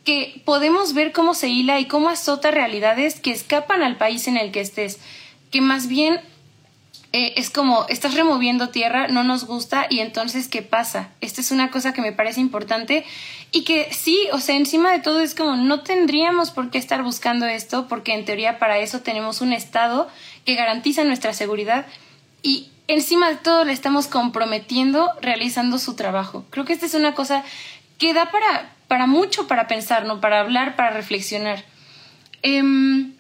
que 0.03 0.39
podemos 0.45 0.93
ver 0.93 1.13
cómo 1.13 1.33
se 1.33 1.49
hila 1.49 1.79
y 1.79 1.85
cómo 1.85 2.09
azota 2.09 2.51
realidades 2.51 3.19
que 3.19 3.31
escapan 3.31 3.81
al 3.81 3.97
país 3.97 4.27
en 4.27 4.37
el 4.37 4.51
que 4.51 4.61
estés, 4.61 4.99
que 5.49 5.61
más 5.61 5.87
bien 5.87 6.21
eh, 7.13 7.33
es 7.37 7.49
como 7.49 7.85
estás 7.87 8.13
removiendo 8.13 8.69
tierra, 8.69 9.07
no 9.07 9.23
nos 9.23 9.45
gusta 9.45 9.87
y 9.89 9.99
entonces 9.99 10.47
¿qué 10.47 10.61
pasa? 10.61 11.09
Esta 11.21 11.41
es 11.41 11.51
una 11.51 11.71
cosa 11.71 11.93
que 11.93 12.01
me 12.01 12.11
parece 12.11 12.41
importante 12.41 13.05
y 13.51 13.63
que 13.63 13.91
sí, 13.93 14.27
o 14.33 14.39
sea, 14.39 14.55
encima 14.55 14.91
de 14.91 14.99
todo 14.99 15.21
es 15.21 15.35
como 15.35 15.55
no 15.55 15.81
tendríamos 15.81 16.51
por 16.51 16.69
qué 16.71 16.77
estar 16.77 17.03
buscando 17.03 17.45
esto 17.45 17.87
porque 17.87 18.13
en 18.13 18.25
teoría 18.25 18.59
para 18.59 18.79
eso 18.79 19.01
tenemos 19.01 19.41
un 19.41 19.53
Estado 19.53 20.09
que 20.45 20.55
garantiza 20.55 21.03
nuestra 21.03 21.33
seguridad 21.33 21.85
y 22.41 22.69
encima 22.87 23.29
de 23.29 23.37
todo 23.37 23.63
le 23.65 23.73
estamos 23.73 24.07
comprometiendo 24.07 25.11
realizando 25.21 25.79
su 25.79 25.95
trabajo. 25.95 26.45
Creo 26.49 26.65
que 26.65 26.73
esta 26.73 26.85
es 26.85 26.93
una 26.93 27.15
cosa 27.15 27.43
que 27.97 28.13
da 28.13 28.31
para, 28.31 28.73
para 28.87 29.07
mucho 29.07 29.47
para 29.47 29.67
pensar, 29.67 30.05
¿no? 30.05 30.19
Para 30.21 30.41
hablar, 30.41 30.75
para 30.75 30.91
reflexionar. 30.91 31.63
Em, 32.41 33.13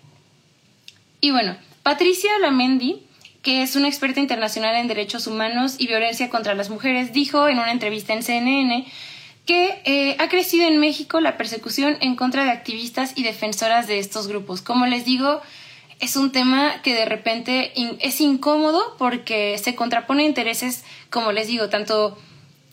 y 1.21 1.31
bueno, 1.31 1.55
Patricia 1.81 2.37
Lamendi 2.39 3.04
que 3.45 3.61
es 3.61 3.75
una 3.75 3.87
experta 3.87 4.19
internacional 4.19 4.75
en 4.75 4.87
derechos 4.87 5.27
humanos 5.27 5.75
y 5.77 5.85
violencia 5.85 6.31
contra 6.31 6.55
las 6.55 6.71
mujeres, 6.71 7.13
dijo 7.13 7.47
en 7.47 7.59
una 7.59 7.71
entrevista 7.71 8.11
en 8.11 8.23
CNN 8.23 8.87
que 9.45 9.79
eh, 9.85 10.15
ha 10.17 10.29
crecido 10.29 10.67
en 10.67 10.79
México 10.79 11.19
la 11.19 11.37
persecución 11.37 11.95
en 12.01 12.15
contra 12.15 12.43
de 12.43 12.49
activistas 12.49 13.13
y 13.15 13.21
defensoras 13.21 13.85
de 13.85 13.99
estos 13.99 14.27
grupos. 14.27 14.63
Como 14.63 14.87
les 14.87 15.05
digo, 15.05 15.41
es 15.99 16.15
un 16.15 16.31
tema 16.31 16.81
que 16.81 16.95
de 16.95 17.05
repente 17.05 17.71
es 17.99 18.19
incómodo 18.19 18.95
porque 18.97 19.59
se 19.59 19.75
contrapone 19.75 20.25
intereses, 20.25 20.83
como 21.11 21.31
les 21.31 21.45
digo, 21.45 21.69
tanto 21.69 22.17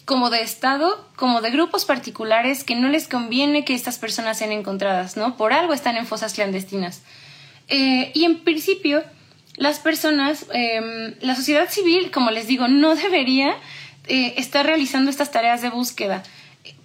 como 0.07 0.31
de 0.31 0.41
Estado 0.41 1.07
como 1.17 1.43
de 1.43 1.51
grupos 1.51 1.85
particulares 1.85 2.65
que 2.65 2.77
no 2.77 2.89
les 2.89 3.09
conviene 3.09 3.67
que 3.67 3.75
estas 3.75 3.99
personas 3.99 4.39
sean 4.39 4.53
encontradas, 4.53 5.19
¿no? 5.19 5.37
Por 5.37 5.53
algo 5.53 5.75
están 5.75 5.99
en 5.99 6.07
fosas 6.07 6.33
clandestinas. 6.33 7.03
Eh, 7.69 8.11
y 8.15 8.25
en 8.25 8.41
principio, 8.41 9.05
las 9.57 9.79
personas, 9.79 10.47
em, 10.53 11.15
la 11.21 11.35
sociedad 11.35 11.69
civil, 11.69 12.11
como 12.11 12.31
les 12.31 12.47
digo, 12.47 12.69
no 12.69 12.95
debería 12.95 13.57
eh, 14.09 14.35
estar 14.37 14.67
realizando 14.67 15.11
estas 15.11 15.31
tareas 15.31 15.63
de 15.63 15.71
búsqueda, 15.71 16.23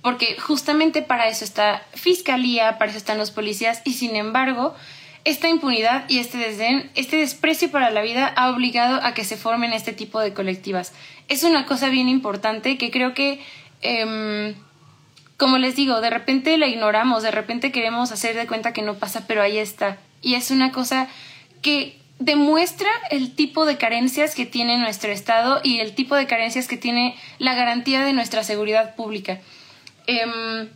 porque 0.02 0.38
justamente 0.40 1.02
para 1.02 1.28
eso 1.28 1.44
está 1.44 1.84
Fiscalía, 1.94 2.78
para 2.78 2.92
eso 2.92 2.98
están 2.98 3.18
los 3.18 3.32
policías, 3.32 3.82
y 3.86 3.94
sin 3.94 4.16
embargo, 4.16 4.76
esta 5.24 5.50
impunidad 5.50 6.06
y 6.08 6.20
este 6.20 6.38
desdén, 6.38 6.90
este 6.96 7.18
desprecio 7.18 7.70
para 7.72 7.90
la 7.90 8.02
vida 8.02 8.28
ha 8.28 8.50
obligado 8.50 9.04
a 9.04 9.14
que 9.14 9.24
se 9.24 9.36
formen 9.36 9.74
este 9.74 9.92
tipo 9.92 10.20
de 10.20 10.34
colectivas. 10.34 10.94
Es 11.28 11.44
una 11.44 11.66
cosa 11.66 11.90
bien 11.90 12.08
importante 12.08 12.78
que 12.78 12.92
creo 12.92 13.14
que, 13.14 13.42
em, 13.82 14.56
como 15.36 15.58
les 15.58 15.76
digo, 15.76 16.00
de 16.00 16.10
repente 16.10 16.58
la 16.58 16.68
ignoramos, 16.68 17.24
de 17.24 17.32
repente 17.32 17.72
queremos 17.72 18.12
hacer 18.12 18.36
de 18.36 18.48
cuenta 18.48 18.72
que 18.72 18.82
no 18.82 18.94
pasa, 18.94 19.26
pero 19.28 19.42
ahí 19.42 19.58
está. 19.58 19.98
Y 20.22 20.36
es 20.36 20.50
una 20.50 20.72
cosa 20.72 21.10
que 21.62 21.98
demuestra 22.20 22.90
el 23.12 23.36
tipo 23.36 23.66
de 23.66 23.78
carencias 23.78 24.36
que 24.36 24.46
tiene 24.46 24.78
nuestro 24.78 25.12
Estado 25.12 25.62
y 25.64 25.80
el 25.80 25.94
tipo 25.94 26.16
de 26.16 26.28
carencias 26.28 26.68
que 26.68 26.78
tiene 26.78 27.16
la 27.38 27.54
garantía 27.54 28.04
de 28.04 28.14
nuestra 28.14 28.44
seguridad 28.44 28.96
pública. 28.96 29.40
Em, 30.08 30.70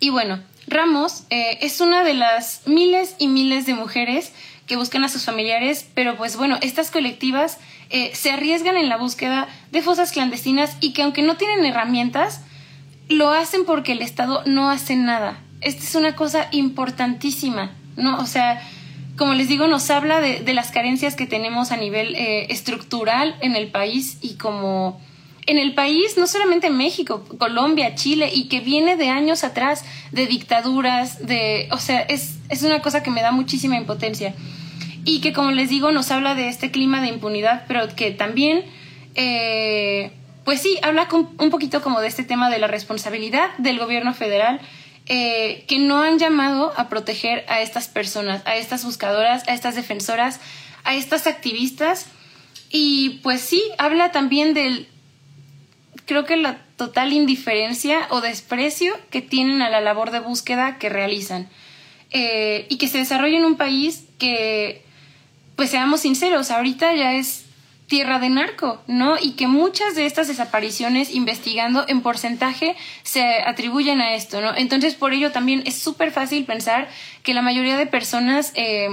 y 0.00 0.10
bueno, 0.10 0.40
Ramos 0.66 1.24
eh, 1.30 1.58
es 1.62 1.80
una 1.80 2.04
de 2.04 2.14
las 2.14 2.62
miles 2.66 3.16
y 3.18 3.28
miles 3.28 3.64
de 3.64 3.74
mujeres 3.74 4.32
que 4.66 4.76
buscan 4.76 5.02
a 5.02 5.08
sus 5.08 5.24
familiares, 5.24 5.88
pero 5.94 6.16
pues 6.16 6.36
bueno, 6.36 6.58
estas 6.60 6.90
colectivas 6.90 7.58
eh, 7.88 8.10
se 8.14 8.30
arriesgan 8.30 8.76
en 8.76 8.90
la 8.90 8.98
búsqueda 8.98 9.48
de 9.72 9.80
fosas 9.80 10.12
clandestinas 10.12 10.76
y 10.80 10.92
que 10.92 11.02
aunque 11.02 11.22
no 11.22 11.36
tienen 11.36 11.64
herramientas, 11.64 12.42
lo 13.08 13.30
hacen 13.30 13.64
porque 13.64 13.92
el 13.92 14.02
Estado 14.02 14.42
no 14.44 14.70
hace 14.70 14.96
nada. 14.96 15.40
Esta 15.62 15.82
es 15.82 15.94
una 15.94 16.14
cosa 16.14 16.48
importantísima, 16.52 17.70
¿no? 17.96 18.18
O 18.18 18.26
sea, 18.26 18.62
como 19.18 19.34
les 19.34 19.48
digo, 19.48 19.66
nos 19.66 19.90
habla 19.90 20.20
de, 20.20 20.54
las 20.54 20.70
carencias 20.70 21.16
que 21.16 21.26
tenemos 21.26 21.72
a 21.72 21.76
nivel 21.76 22.14
eh, 22.14 22.46
estructural 22.50 23.36
en 23.40 23.56
el 23.56 23.68
país 23.68 24.16
y 24.22 24.34
como 24.34 25.00
en 25.46 25.58
el 25.58 25.74
país, 25.74 26.16
no 26.16 26.26
solamente 26.26 26.68
en 26.68 26.76
México, 26.76 27.24
Colombia, 27.38 27.94
Chile, 27.94 28.30
y 28.32 28.48
que 28.48 28.60
viene 28.60 28.96
de 28.96 29.08
años 29.08 29.44
atrás, 29.44 29.84
de 30.12 30.26
dictaduras, 30.26 31.26
de, 31.26 31.68
o 31.72 31.78
sea, 31.78 32.00
es, 32.00 32.38
es 32.48 32.62
una 32.62 32.80
cosa 32.80 33.02
que 33.02 33.10
me 33.10 33.22
da 33.22 33.32
muchísima 33.32 33.76
impotencia. 33.76 34.34
Y 35.04 35.20
que, 35.20 35.32
como 35.32 35.50
les 35.50 35.70
digo, 35.70 35.90
nos 35.90 36.10
habla 36.10 36.34
de 36.34 36.48
este 36.48 36.70
clima 36.70 37.00
de 37.00 37.08
impunidad, 37.08 37.64
pero 37.66 37.88
que 37.96 38.10
también, 38.10 38.64
eh, 39.14 40.12
pues 40.44 40.60
sí, 40.60 40.78
habla 40.82 41.08
un 41.12 41.50
poquito 41.50 41.82
como 41.82 42.00
de 42.00 42.08
este 42.08 42.24
tema 42.24 42.50
de 42.50 42.58
la 42.58 42.66
responsabilidad 42.66 43.48
del 43.56 43.78
gobierno 43.78 44.12
federal 44.12 44.60
eh, 45.08 45.64
que 45.66 45.78
no 45.78 46.02
han 46.02 46.18
llamado 46.18 46.72
a 46.76 46.88
proteger 46.88 47.44
a 47.48 47.62
estas 47.62 47.88
personas, 47.88 48.42
a 48.44 48.56
estas 48.56 48.84
buscadoras, 48.84 49.48
a 49.48 49.54
estas 49.54 49.74
defensoras, 49.74 50.40
a 50.84 50.94
estas 50.94 51.26
activistas. 51.26 52.06
Y 52.70 53.20
pues 53.22 53.40
sí, 53.40 53.62
habla 53.78 54.12
también 54.12 54.52
del, 54.52 54.86
creo 56.04 56.24
que 56.26 56.36
la 56.36 56.58
total 56.76 57.12
indiferencia 57.12 58.06
o 58.10 58.20
desprecio 58.20 58.94
que 59.10 59.22
tienen 59.22 59.62
a 59.62 59.70
la 59.70 59.80
labor 59.80 60.10
de 60.10 60.20
búsqueda 60.20 60.78
que 60.78 60.88
realizan. 60.88 61.48
Eh, 62.10 62.66
y 62.68 62.78
que 62.78 62.88
se 62.88 62.98
desarrolla 62.98 63.38
en 63.38 63.44
un 63.44 63.56
país 63.56 64.04
que, 64.18 64.82
pues 65.56 65.70
seamos 65.70 66.00
sinceros, 66.00 66.50
ahorita 66.50 66.94
ya 66.94 67.14
es 67.14 67.44
tierra 67.88 68.18
de 68.18 68.28
narco, 68.28 68.80
¿no? 68.86 69.16
Y 69.20 69.32
que 69.32 69.46
muchas 69.46 69.94
de 69.94 70.06
estas 70.06 70.28
desapariciones, 70.28 71.12
investigando 71.12 71.86
en 71.88 72.02
porcentaje, 72.02 72.76
se 73.02 73.24
atribuyen 73.44 74.00
a 74.00 74.14
esto, 74.14 74.40
¿no? 74.40 74.54
Entonces, 74.54 74.94
por 74.94 75.14
ello 75.14 75.32
también 75.32 75.62
es 75.64 75.76
súper 75.76 76.12
fácil 76.12 76.44
pensar 76.44 76.88
que 77.22 77.34
la 77.34 77.42
mayoría 77.42 77.78
de 77.78 77.86
personas 77.86 78.52
eh, 78.54 78.88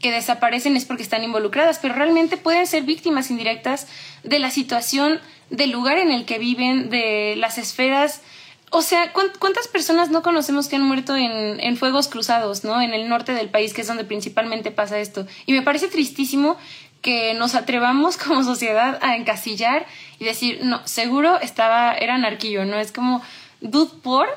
que 0.00 0.12
desaparecen 0.12 0.76
es 0.76 0.84
porque 0.84 1.02
están 1.02 1.24
involucradas, 1.24 1.80
pero 1.80 1.94
realmente 1.94 2.36
pueden 2.36 2.66
ser 2.68 2.84
víctimas 2.84 3.30
indirectas 3.30 3.88
de 4.22 4.38
la 4.38 4.50
situación, 4.50 5.20
del 5.50 5.70
lugar 5.70 5.98
en 5.98 6.12
el 6.12 6.24
que 6.24 6.38
viven, 6.38 6.88
de 6.88 7.34
las 7.36 7.58
esferas. 7.58 8.22
O 8.70 8.82
sea, 8.82 9.12
¿cuántas 9.12 9.68
personas 9.68 10.10
no 10.10 10.22
conocemos 10.22 10.68
que 10.68 10.76
han 10.76 10.82
muerto 10.82 11.16
en, 11.16 11.60
en 11.60 11.76
fuegos 11.76 12.08
cruzados, 12.08 12.62
¿no? 12.62 12.80
En 12.80 12.94
el 12.94 13.08
norte 13.08 13.32
del 13.32 13.48
país, 13.48 13.72
que 13.72 13.80
es 13.80 13.86
donde 13.86 14.04
principalmente 14.04 14.70
pasa 14.70 14.98
esto. 14.98 15.26
Y 15.46 15.52
me 15.52 15.62
parece 15.62 15.88
tristísimo 15.88 16.56
que 17.02 17.34
nos 17.34 17.54
atrevamos 17.54 18.16
como 18.22 18.42
sociedad 18.42 18.98
a 19.02 19.16
encasillar 19.16 19.86
y 20.18 20.24
decir, 20.24 20.60
no, 20.62 20.80
seguro 20.86 21.40
estaba, 21.40 21.94
era 21.94 22.14
anarquillo, 22.14 22.64
¿no? 22.64 22.78
Es 22.78 22.92
como, 22.92 23.22
dud 23.60 23.88
por. 24.02 24.28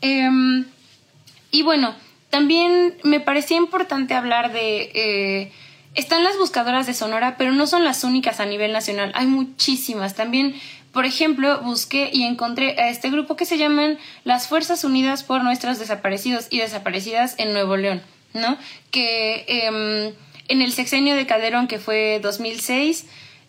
Em, 0.00 0.66
y 1.50 1.62
bueno, 1.62 1.94
también 2.30 2.96
me 3.04 3.20
parecía 3.20 3.56
importante 3.56 4.14
hablar 4.14 4.52
de... 4.52 4.90
Eh, 4.94 5.52
están 5.94 6.24
las 6.24 6.36
buscadoras 6.36 6.86
de 6.86 6.94
Sonora, 6.94 7.36
pero 7.38 7.52
no 7.52 7.68
son 7.68 7.84
las 7.84 8.02
únicas 8.02 8.40
a 8.40 8.46
nivel 8.46 8.72
nacional. 8.72 9.12
Hay 9.14 9.26
muchísimas. 9.26 10.16
También, 10.16 10.56
por 10.92 11.04
ejemplo, 11.04 11.60
busqué 11.60 12.10
y 12.12 12.24
encontré 12.24 12.80
a 12.80 12.88
este 12.88 13.10
grupo 13.10 13.36
que 13.36 13.44
se 13.44 13.58
llaman 13.58 13.98
las 14.24 14.48
Fuerzas 14.48 14.82
Unidas 14.82 15.22
por 15.22 15.44
Nuestros 15.44 15.78
Desaparecidos 15.78 16.48
y 16.50 16.58
Desaparecidas 16.58 17.36
en 17.38 17.52
Nuevo 17.52 17.76
León, 17.76 18.02
¿no? 18.32 18.58
Que 18.90 19.44
em, 19.46 20.14
en 20.48 20.62
el 20.62 20.72
sexenio 20.72 21.14
de 21.14 21.26
Calderón, 21.26 21.68
que 21.68 21.78
fue 21.78 22.20
2006, 22.22 23.06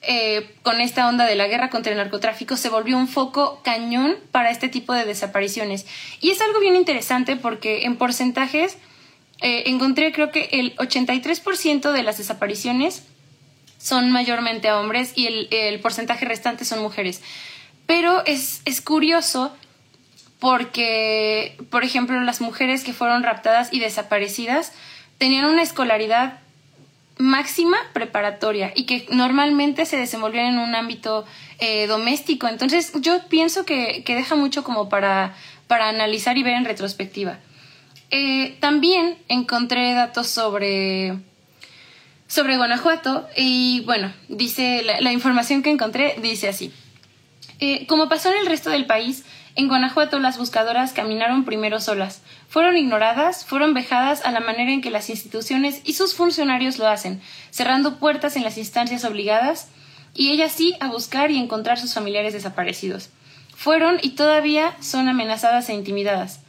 eh, 0.07 0.51
con 0.61 0.81
esta 0.81 1.07
onda 1.07 1.25
de 1.25 1.35
la 1.35 1.47
guerra 1.47 1.69
contra 1.69 1.91
el 1.91 1.97
narcotráfico, 1.97 2.57
se 2.57 2.69
volvió 2.69 2.97
un 2.97 3.07
foco 3.07 3.61
cañón 3.63 4.15
para 4.31 4.51
este 4.51 4.69
tipo 4.69 4.93
de 4.93 5.05
desapariciones. 5.05 5.85
Y 6.21 6.29
es 6.29 6.41
algo 6.41 6.59
bien 6.59 6.75
interesante 6.75 7.35
porque 7.35 7.85
en 7.85 7.97
porcentajes 7.97 8.77
eh, 9.41 9.63
encontré 9.65 10.11
creo 10.11 10.31
que 10.31 10.49
el 10.51 10.75
83% 10.77 11.91
de 11.91 12.03
las 12.03 12.17
desapariciones 12.17 13.03
son 13.79 14.11
mayormente 14.11 14.69
a 14.69 14.79
hombres 14.79 15.13
y 15.15 15.27
el, 15.27 15.79
porcentaje 15.79 16.25
restante 16.25 16.65
son 16.65 16.81
mujeres. 16.81 17.21
Pero 17.85 18.25
es, 18.25 18.61
es 18.65 18.81
curioso 18.81 19.55
porque, 20.39 21.57
por 21.69 21.83
ejemplo, 21.83 22.19
las 22.21 22.41
mujeres 22.41 22.83
que 22.83 22.93
fueron 22.93 23.23
raptadas 23.23 23.73
y 23.73 23.79
desaparecidas 23.79 24.71
tenían 25.17 25.45
una 25.45 25.61
escolaridad 25.61 26.39
máxima 27.17 27.77
preparatoria 27.93 28.73
y 28.75 28.85
que 28.85 29.07
normalmente 29.09 29.85
se 29.85 29.97
desenvolvían 29.97 30.53
en 30.53 30.59
un 30.59 30.75
ámbito 30.75 31.25
eh, 31.59 31.87
doméstico. 31.87 32.47
Entonces 32.47 32.91
yo 32.99 33.27
pienso 33.29 33.65
que, 33.65 34.03
deja 34.05 34.35
mucho 34.35 34.63
como 34.63 34.89
para, 34.89 35.33
para, 35.67 35.89
analizar 35.89 36.37
y 36.37 36.43
ver 36.43 36.55
en 36.55 36.65
retrospectiva. 36.65 37.39
Eh, 38.11 38.57
también 38.59 39.17
encontré 39.29 39.93
datos 39.93 40.27
sobre, 40.27 41.17
sobre 42.27 42.57
Guanajuato 42.57 43.27
y 43.35 43.81
bueno, 43.85 44.11
dice 44.27 44.83
la, 44.83 45.11
información 45.11 45.63
que 45.63 45.71
encontré 45.71 46.15
dice 46.21 46.49
así. 46.49 46.71
Eh, 47.59 47.87
como 47.87 48.09
pasó 48.09 48.29
en 48.29 48.39
el 48.39 48.47
resto 48.47 48.69
del 48.69 48.85
país, 48.85 49.23
en 49.55 49.69
Guanajuato 49.69 50.19
las 50.19 50.37
buscadoras 50.37 50.91
caminaron 50.91 51.45
primero 51.45 51.79
solas. 51.79 52.21
Fueron 52.55 52.77
ignoradas, 52.77 53.43
fueron 53.43 53.73
vejadas 53.73 54.25
a 54.25 54.31
la 54.31 54.39
manera 54.39 54.71
en 54.71 54.79
que 54.79 54.89
las 54.89 55.09
instituciones 55.09 55.81
y 55.83 55.91
sus 55.91 56.13
funcionarios 56.13 56.77
lo 56.77 56.87
hacen, 56.87 57.21
cerrando 57.51 57.99
puertas 57.99 58.37
en 58.37 58.45
las 58.45 58.57
instancias 58.57 59.03
obligadas, 59.03 59.67
y 60.13 60.31
ellas 60.31 60.53
sí 60.53 60.73
a 60.79 60.87
buscar 60.87 61.31
y 61.31 61.37
encontrar 61.37 61.77
sus 61.77 61.93
familiares 61.93 62.31
desaparecidos. 62.31 63.09
Fueron 63.53 63.97
y 64.01 64.11
todavía 64.11 64.73
son 64.79 65.09
amenazadas 65.09 65.67
e 65.67 65.73
intimidadas. 65.73 66.39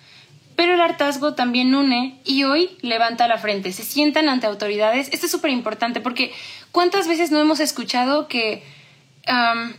Pero 0.54 0.74
el 0.74 0.80
hartazgo 0.80 1.34
también 1.34 1.74
une 1.74 2.20
y 2.24 2.44
hoy 2.44 2.78
levanta 2.82 3.26
la 3.26 3.38
frente, 3.38 3.72
se 3.72 3.82
sientan 3.82 4.28
ante 4.28 4.46
autoridades. 4.46 5.08
Esto 5.10 5.26
es 5.26 5.32
súper 5.32 5.50
importante 5.50 6.00
porque 6.00 6.32
¿cuántas 6.70 7.08
veces 7.08 7.32
no 7.32 7.40
hemos 7.40 7.58
escuchado 7.58 8.28
que 8.28 8.62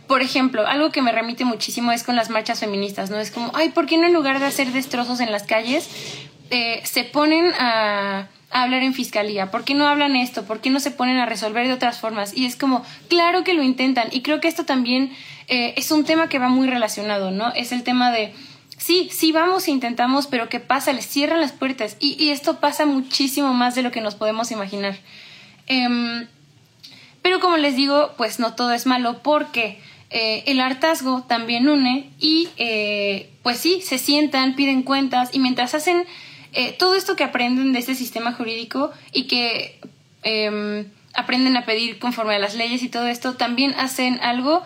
por 0.06 0.20
ejemplo, 0.20 0.66
algo 0.66 0.90
que 0.90 1.00
me 1.00 1.12
remite 1.12 1.44
muchísimo 1.44 1.92
es 1.92 2.02
con 2.02 2.16
las 2.16 2.28
marchas 2.28 2.60
feministas, 2.60 3.10
¿no? 3.10 3.18
Es 3.18 3.30
como, 3.30 3.50
ay, 3.54 3.70
¿por 3.70 3.86
qué 3.86 3.96
no 3.96 4.06
en 4.06 4.12
lugar 4.12 4.40
de 4.40 4.46
hacer 4.46 4.72
destrozos 4.72 5.20
en 5.20 5.32
las 5.32 5.44
calles, 5.44 5.88
eh, 6.50 6.82
se 6.84 7.04
ponen 7.04 7.52
a, 7.58 8.28
hablar 8.50 8.82
en 8.82 8.92
fiscalía? 8.92 9.50
¿Por 9.50 9.64
qué 9.64 9.74
no 9.74 9.86
hablan 9.86 10.16
esto? 10.16 10.44
¿Por 10.44 10.60
qué 10.60 10.68
no 10.68 10.80
se 10.80 10.90
ponen 10.90 11.18
a 11.18 11.26
resolver 11.26 11.66
de 11.66 11.72
otras 11.72 11.98
formas? 11.98 12.36
Y 12.36 12.44
es 12.44 12.56
como, 12.56 12.84
claro 13.08 13.42
que 13.42 13.54
lo 13.54 13.62
intentan. 13.62 14.08
Y 14.10 14.20
creo 14.20 14.40
que 14.40 14.48
esto 14.48 14.64
también 14.64 15.12
eh, 15.48 15.72
es 15.76 15.90
un 15.90 16.04
tema 16.04 16.28
que 16.28 16.38
va 16.38 16.48
muy 16.48 16.68
relacionado, 16.68 17.30
¿no? 17.30 17.52
Es 17.54 17.72
el 17.72 17.84
tema 17.84 18.10
de, 18.12 18.34
sí, 18.76 19.08
sí 19.10 19.32
vamos 19.32 19.66
e 19.66 19.70
intentamos, 19.70 20.26
pero 20.26 20.50
¿qué 20.50 20.60
pasa? 20.60 20.92
Les 20.92 21.06
cierran 21.06 21.40
las 21.40 21.52
puertas. 21.52 21.96
Y, 22.00 22.22
y 22.22 22.30
esto 22.30 22.60
pasa 22.60 22.84
muchísimo 22.84 23.54
más 23.54 23.74
de 23.74 23.82
lo 23.82 23.92
que 23.92 24.02
nos 24.02 24.14
podemos 24.14 24.50
imaginar. 24.50 24.96
Eh, 25.68 26.26
pero 27.28 27.40
como 27.40 27.58
les 27.58 27.76
digo, 27.76 28.14
pues 28.16 28.38
no 28.38 28.54
todo 28.54 28.72
es 28.72 28.86
malo 28.86 29.22
porque 29.22 29.78
eh, 30.08 30.44
el 30.46 30.60
hartazgo 30.60 31.24
también 31.28 31.68
une 31.68 32.08
y 32.18 32.48
eh, 32.56 33.28
pues 33.42 33.58
sí, 33.58 33.82
se 33.82 33.98
sientan, 33.98 34.56
piden 34.56 34.82
cuentas 34.82 35.28
y 35.34 35.38
mientras 35.38 35.74
hacen 35.74 36.06
eh, 36.54 36.72
todo 36.78 36.94
esto 36.94 37.16
que 37.16 37.24
aprenden 37.24 37.74
de 37.74 37.80
este 37.80 37.94
sistema 37.94 38.32
jurídico 38.32 38.92
y 39.12 39.24
que 39.24 39.78
em, 40.22 40.86
aprenden 41.12 41.58
a 41.58 41.66
pedir 41.66 41.98
conforme 41.98 42.34
a 42.34 42.38
las 42.38 42.54
leyes 42.54 42.82
y 42.82 42.88
todo 42.88 43.06
esto, 43.06 43.34
también 43.34 43.74
hacen 43.76 44.18
algo 44.22 44.62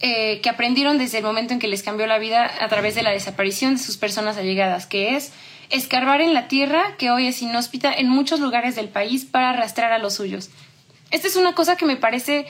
que 0.00 0.50
aprendieron 0.50 0.98
desde 0.98 1.18
el 1.18 1.24
momento 1.24 1.54
en 1.54 1.60
que 1.60 1.68
les 1.68 1.84
cambió 1.84 2.08
la 2.08 2.18
vida 2.18 2.50
a 2.60 2.68
través 2.68 2.96
de 2.96 3.02
la 3.02 3.10
desaparición 3.12 3.76
de 3.76 3.82
sus 3.82 3.96
personas 3.98 4.36
allegadas, 4.36 4.86
que 4.86 5.14
es 5.14 5.32
escarbar 5.70 6.20
en 6.20 6.34
la 6.34 6.48
tierra 6.48 6.96
que 6.98 7.12
hoy 7.12 7.28
es 7.28 7.40
inhóspita 7.40 7.94
en 7.94 8.08
muchos 8.08 8.40
lugares 8.40 8.74
del 8.74 8.88
país 8.88 9.24
para 9.24 9.50
arrastrar 9.50 9.92
a 9.92 9.98
los 9.98 10.14
suyos. 10.14 10.50
Esta 11.10 11.28
es 11.28 11.36
una 11.36 11.54
cosa 11.54 11.76
que 11.76 11.86
me 11.86 11.96
parece 11.96 12.46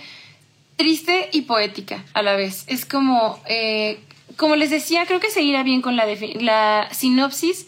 triste 0.77 1.29
y 1.33 1.43
poética 1.43 2.05
a 2.15 2.23
la 2.23 2.35
vez. 2.35 2.65
Es 2.67 2.85
como, 2.87 3.41
eh, 3.47 4.01
como 4.37 4.57
les 4.57 4.71
decía, 4.71 5.07
creo 5.07 5.21
que 5.21 5.31
seguirá 5.31 5.63
bien 5.63 5.83
con 5.83 5.97
la, 5.97 6.07
la 6.41 6.89
sinopsis 6.93 7.67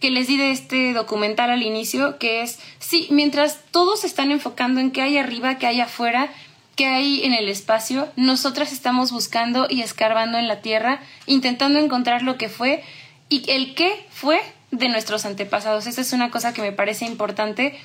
que 0.00 0.10
les 0.10 0.26
di 0.26 0.36
de 0.36 0.50
este 0.50 0.92
documental 0.92 1.50
al 1.50 1.62
inicio, 1.62 2.18
que 2.18 2.42
es, 2.42 2.58
sí, 2.78 3.06
mientras 3.10 3.60
todos 3.70 4.00
se 4.00 4.06
están 4.06 4.30
enfocando 4.32 4.80
en 4.80 4.90
qué 4.90 5.02
hay 5.02 5.16
arriba, 5.16 5.56
qué 5.56 5.66
hay 5.66 5.80
afuera, 5.80 6.30
qué 6.76 6.86
hay 6.86 7.24
en 7.24 7.32
el 7.32 7.48
espacio, 7.48 8.08
nosotras 8.16 8.72
estamos 8.72 9.12
buscando 9.12 9.66
y 9.70 9.80
escarbando 9.80 10.38
en 10.38 10.48
la 10.48 10.60
tierra, 10.60 11.00
intentando 11.26 11.78
encontrar 11.78 12.22
lo 12.22 12.36
que 12.36 12.48
fue 12.48 12.82
y 13.28 13.50
el 13.50 13.74
qué 13.74 14.04
fue 14.10 14.40
de 14.70 14.88
nuestros 14.88 15.24
antepasados. 15.24 15.86
Esta 15.86 16.00
es 16.00 16.12
una 16.12 16.30
cosa 16.30 16.52
que 16.52 16.62
me 16.62 16.72
parece 16.72 17.06
importante 17.06 17.78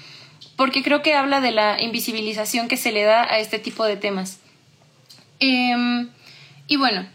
porque 0.56 0.84
creo 0.84 1.02
que 1.02 1.14
habla 1.14 1.42
de 1.42 1.52
la 1.52 1.82
invisibilización 1.82 2.68
que 2.68 2.78
se 2.78 2.92
le 2.92 3.04
da 3.04 3.24
a 3.24 3.40
este 3.40 3.60
tipo 3.60 3.86
de 3.86 3.98
temas. 3.98 4.40
Em, 5.40 6.10
y 6.68 6.76
bueno, 6.76 7.08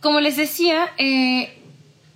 como 0.00 0.20
les 0.20 0.36
decía, 0.36 0.88
eh, 0.96 1.58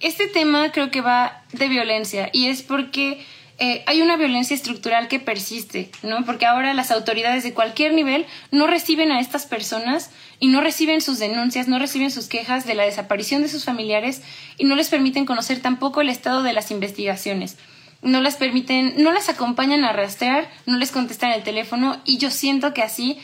este 0.00 0.28
tema 0.28 0.70
creo 0.70 0.90
que 0.90 1.00
va 1.00 1.42
de 1.52 1.68
violencia 1.68 2.30
y 2.32 2.46
es 2.46 2.62
porque 2.62 3.24
eh, 3.58 3.82
hay 3.86 4.02
una 4.02 4.16
violencia 4.16 4.54
estructural 4.54 5.08
que 5.08 5.20
persiste, 5.20 5.90
¿no? 6.02 6.24
Porque 6.24 6.46
ahora 6.46 6.74
las 6.74 6.90
autoridades 6.90 7.44
de 7.44 7.54
cualquier 7.54 7.92
nivel 7.92 8.26
no 8.50 8.66
reciben 8.66 9.12
a 9.12 9.20
estas 9.20 9.46
personas 9.46 10.10
y 10.40 10.48
no 10.48 10.60
reciben 10.60 11.00
sus 11.00 11.18
denuncias, 11.18 11.68
no 11.68 11.78
reciben 11.78 12.10
sus 12.10 12.28
quejas 12.28 12.66
de 12.66 12.74
la 12.74 12.84
desaparición 12.84 13.42
de 13.42 13.48
sus 13.48 13.64
familiares 13.64 14.22
y 14.58 14.64
no 14.64 14.74
les 14.74 14.88
permiten 14.88 15.26
conocer 15.26 15.60
tampoco 15.60 16.00
el 16.00 16.08
estado 16.08 16.42
de 16.42 16.52
las 16.52 16.70
investigaciones 16.70 17.56
no 18.02 18.20
las 18.20 18.36
permiten, 18.36 18.94
no 19.02 19.12
las 19.12 19.28
acompañan 19.28 19.84
a 19.84 19.92
rastrear, 19.92 20.50
no 20.66 20.76
les 20.76 20.90
contestan 20.90 21.32
el 21.32 21.42
teléfono 21.42 22.00
y 22.04 22.18
yo 22.18 22.30
siento 22.30 22.74
que 22.74 22.82
así 22.82 23.18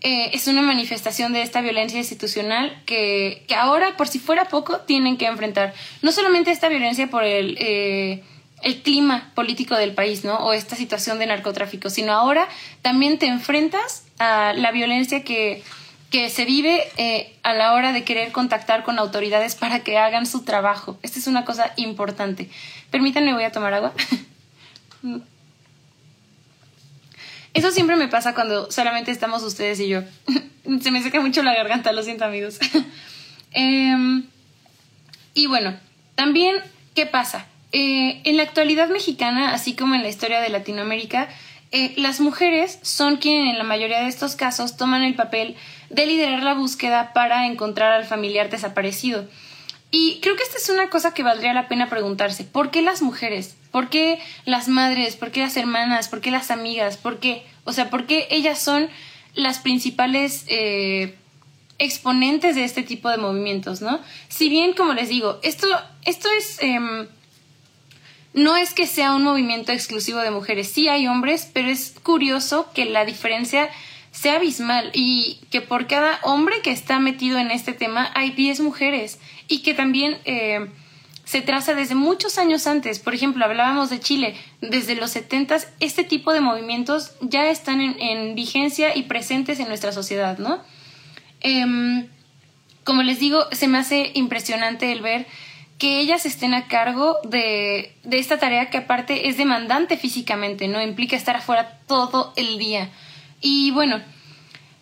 eh, 0.00 0.30
es 0.34 0.48
una 0.48 0.60
manifestación 0.60 1.32
de 1.32 1.42
esta 1.42 1.62
violencia 1.62 1.98
institucional 1.98 2.82
que, 2.84 3.44
que, 3.48 3.54
ahora, 3.54 3.96
por 3.96 4.06
si 4.06 4.18
fuera 4.18 4.48
poco, 4.48 4.80
tienen 4.80 5.16
que 5.16 5.26
enfrentar. 5.26 5.72
No 6.02 6.12
solamente 6.12 6.50
esta 6.50 6.68
violencia 6.68 7.06
por 7.06 7.24
el, 7.24 7.56
eh, 7.58 8.22
el 8.62 8.82
clima 8.82 9.30
político 9.34 9.76
del 9.76 9.94
país, 9.94 10.24
¿no? 10.24 10.36
O 10.38 10.52
esta 10.52 10.76
situación 10.76 11.18
de 11.18 11.26
narcotráfico, 11.26 11.88
sino 11.88 12.12
ahora 12.12 12.48
también 12.82 13.18
te 13.18 13.26
enfrentas 13.26 14.04
a 14.18 14.52
la 14.54 14.72
violencia 14.72 15.24
que, 15.24 15.62
que 16.14 16.30
se 16.30 16.44
vive 16.44 16.80
eh, 16.96 17.34
a 17.42 17.54
la 17.54 17.72
hora 17.72 17.92
de 17.92 18.04
querer 18.04 18.30
contactar 18.30 18.84
con 18.84 19.00
autoridades 19.00 19.56
para 19.56 19.80
que 19.80 19.98
hagan 19.98 20.26
su 20.26 20.44
trabajo. 20.44 20.96
Esta 21.02 21.18
es 21.18 21.26
una 21.26 21.44
cosa 21.44 21.72
importante. 21.74 22.48
Permítanme, 22.92 23.34
voy 23.34 23.42
a 23.42 23.50
tomar 23.50 23.74
agua. 23.74 23.92
Eso 27.52 27.72
siempre 27.72 27.96
me 27.96 28.06
pasa 28.06 28.32
cuando 28.32 28.70
solamente 28.70 29.10
estamos 29.10 29.42
ustedes 29.42 29.80
y 29.80 29.88
yo. 29.88 30.02
Se 30.82 30.92
me 30.92 31.02
seca 31.02 31.20
mucho 31.20 31.42
la 31.42 31.52
garganta, 31.52 31.90
lo 31.90 32.04
siento 32.04 32.24
amigos. 32.24 32.60
Em, 33.50 34.22
Y 35.34 35.48
bueno, 35.48 35.74
también, 36.14 36.54
¿qué 36.94 37.06
pasa? 37.06 37.46
Eh, 37.72 38.20
en 38.22 38.36
la 38.36 38.44
actualidad 38.44 38.88
mexicana, 38.88 39.52
así 39.52 39.74
como 39.74 39.96
en 39.96 40.02
la 40.02 40.10
historia 40.10 40.40
de 40.40 40.48
Latinoamérica, 40.48 41.28
eh, 41.72 41.92
las 41.96 42.20
mujeres 42.20 42.78
son 42.82 43.16
quienes 43.16 43.50
en 43.50 43.58
la 43.58 43.64
mayoría 43.64 43.98
de 43.98 44.06
estos 44.06 44.36
casos 44.36 44.76
toman 44.76 45.02
el 45.02 45.16
papel 45.16 45.56
de 45.94 46.06
liderar 46.06 46.42
la 46.42 46.54
búsqueda 46.54 47.12
para 47.12 47.46
encontrar 47.46 47.92
al 47.92 48.04
familiar 48.04 48.50
desaparecido. 48.50 49.26
Y 49.90 50.18
creo 50.20 50.34
que 50.34 50.42
esta 50.42 50.58
es 50.58 50.68
una 50.68 50.90
cosa 50.90 51.14
que 51.14 51.22
valdría 51.22 51.54
la 51.54 51.68
pena 51.68 51.88
preguntarse. 51.88 52.42
¿Por 52.42 52.72
qué 52.72 52.82
las 52.82 53.00
mujeres? 53.00 53.56
¿Por 53.70 53.90
qué 53.90 54.18
las 54.44 54.66
madres? 54.66 55.14
¿Por 55.14 55.30
qué 55.30 55.40
las 55.40 55.56
hermanas? 55.56 56.08
¿Por 56.08 56.20
qué 56.20 56.32
las 56.32 56.50
amigas? 56.50 56.96
¿Por 56.96 57.20
qué? 57.20 57.44
O 57.62 57.72
sea, 57.72 57.90
¿por 57.90 58.06
qué 58.06 58.26
ellas 58.30 58.58
son 58.58 58.88
las 59.34 59.60
principales 59.60 60.44
eh, 60.48 61.14
exponentes 61.78 62.56
de 62.56 62.64
este 62.64 62.82
tipo 62.82 63.08
de 63.08 63.18
movimientos, 63.18 63.82
¿no? 63.82 64.00
Si 64.28 64.48
bien, 64.48 64.74
como 64.74 64.94
les 64.94 65.08
digo, 65.08 65.38
esto, 65.42 65.68
esto 66.04 66.28
es... 66.36 66.60
Em, 66.60 67.06
no 68.32 68.56
es 68.56 68.74
que 68.74 68.88
sea 68.88 69.14
un 69.14 69.22
movimiento 69.22 69.70
exclusivo 69.70 70.18
de 70.18 70.32
mujeres, 70.32 70.68
sí 70.68 70.88
hay 70.88 71.06
hombres, 71.06 71.48
pero 71.52 71.68
es 71.68 71.94
curioso 72.02 72.68
que 72.74 72.84
la 72.84 73.04
diferencia 73.04 73.70
sea 74.14 74.36
abismal 74.36 74.90
y 74.94 75.40
que 75.50 75.60
por 75.60 75.88
cada 75.88 76.20
hombre 76.22 76.62
que 76.62 76.70
está 76.70 77.00
metido 77.00 77.38
en 77.38 77.50
este 77.50 77.72
tema 77.72 78.10
hay 78.14 78.30
10 78.30 78.60
mujeres 78.60 79.18
y 79.48 79.58
que 79.62 79.74
también 79.74 80.18
eh, 80.24 80.70
se 81.24 81.42
traza 81.42 81.74
desde 81.74 81.96
muchos 81.96 82.38
años 82.38 82.68
antes. 82.68 83.00
Por 83.00 83.12
ejemplo, 83.12 83.44
hablábamos 83.44 83.90
de 83.90 83.98
Chile, 83.98 84.36
desde 84.60 84.94
los 84.94 85.10
70 85.10 85.56
este 85.80 86.04
tipo 86.04 86.32
de 86.32 86.40
movimientos 86.40 87.10
ya 87.22 87.50
están 87.50 87.80
en, 87.80 88.36
vigencia 88.36 88.96
y 88.96 89.02
presentes 89.02 89.58
en 89.58 89.66
nuestra 89.66 89.90
sociedad, 89.90 90.38
¿no? 90.38 90.62
Em, 91.40 92.06
como 92.84 93.02
les 93.02 93.18
digo, 93.18 93.44
se 93.50 93.66
me 93.66 93.78
hace 93.78 94.12
impresionante 94.14 94.92
el 94.92 95.00
ver 95.00 95.26
que 95.76 95.98
ellas 95.98 96.24
estén 96.24 96.54
a 96.54 96.68
cargo 96.68 97.18
de, 97.24 97.96
de 98.04 98.18
esta 98.20 98.38
tarea 98.38 98.70
que 98.70 98.78
aparte 98.78 99.28
es 99.28 99.36
demandante 99.36 99.96
físicamente, 99.96 100.68
¿no? 100.68 100.80
Implica 100.80 101.16
estar 101.16 101.34
afuera 101.34 101.80
todo 101.88 102.32
el 102.36 102.58
día. 102.58 102.90
Y 103.46 103.72
bueno, 103.72 104.00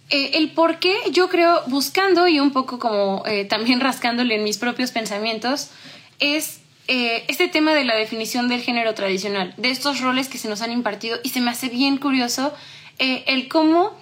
eh, 0.09 0.31
el 0.35 0.53
por 0.53 0.79
qué 0.79 0.95
yo 1.11 1.29
creo, 1.29 1.63
buscando 1.67 2.29
y 2.29 2.39
un 2.39 2.53
poco 2.53 2.79
como 2.79 3.25
eh, 3.27 3.45
también 3.45 3.81
rascándole 3.89 4.37
en 4.37 4.45
mis 4.45 4.57
propios 4.57 4.93
pensamientos, 4.93 5.71
es 6.21 6.61
eh, 6.87 7.25
este 7.27 7.49
tema 7.49 7.75
de 7.75 7.85
la 7.85 7.97
definición 7.97 8.49
del 8.49 8.63
género 8.63 8.95
tradicional, 8.95 9.53
de 9.57 9.71
estos 9.71 10.01
roles 10.01 10.29
que 10.29 10.39
se 10.39 10.49
nos 10.49 10.63
han 10.63 10.71
impartido 10.71 11.19
y 11.25 11.31
se 11.31 11.41
me 11.41 11.51
hace 11.51 11.69
bien 11.69 11.97
curioso 11.97 12.55
el 12.99 13.49
cómo 13.49 13.99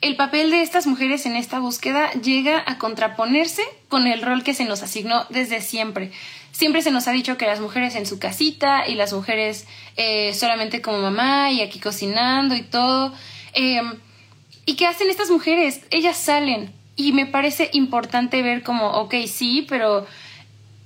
el 0.00 0.16
papel 0.16 0.50
de 0.50 0.62
estas 0.62 0.86
mujeres 0.86 1.26
en 1.26 1.36
esta 1.36 1.58
búsqueda 1.58 2.10
llega 2.12 2.64
a 2.66 2.78
contraponerse 2.78 3.62
con 3.88 4.06
el 4.06 4.22
rol 4.22 4.42
que 4.42 4.54
se 4.54 4.64
nos 4.64 4.82
asignó 4.82 5.26
desde 5.28 5.60
siempre. 5.60 6.12
Siempre 6.52 6.80
se 6.80 6.90
nos 6.90 7.08
ha 7.08 7.12
dicho 7.12 7.36
que 7.36 7.46
las 7.46 7.60
mujeres 7.60 7.94
en 7.94 8.06
su 8.06 8.18
casita 8.18 8.88
y 8.88 8.94
las 8.94 9.12
mujeres 9.12 9.66
solamente 10.32 10.80
como 10.80 10.98
mamá 10.98 11.50
y 11.50 11.60
aquí 11.60 11.78
cocinando 11.78 12.54
y 12.54 12.62
todo. 12.62 13.12
Em, 13.60 13.98
¿Y 14.66 14.76
qué 14.76 14.86
hacen 14.86 15.10
estas 15.10 15.30
mujeres? 15.30 15.80
Ellas 15.90 16.16
salen 16.16 16.72
y 16.94 17.10
me 17.10 17.26
parece 17.26 17.70
importante 17.72 18.40
ver 18.40 18.62
como, 18.62 18.86
ok, 18.86 19.14
sí, 19.26 19.66
pero 19.68 20.06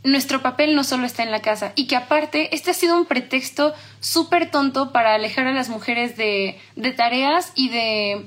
nuestro 0.05 0.41
papel 0.41 0.75
no 0.75 0.83
solo 0.83 1.05
está 1.05 1.23
en 1.23 1.31
la 1.31 1.43
casa 1.43 1.73
y 1.77 1.87
que 1.87 1.97
aparte 1.97 2.55
este 2.55 2.71
ha 2.71 2.75
sido 2.75 2.97
un 2.97 3.05
pretexto 3.05 3.75
súper 4.01 4.51
tonto 4.51 4.91
para 4.91 5.15
alejar 5.15 5.47
a 5.49 5.53
las 5.53 5.69
mujeres 5.69 6.17
de, 6.17 6.59
tareas 6.97 7.53
y 7.57 7.69
de 7.69 8.25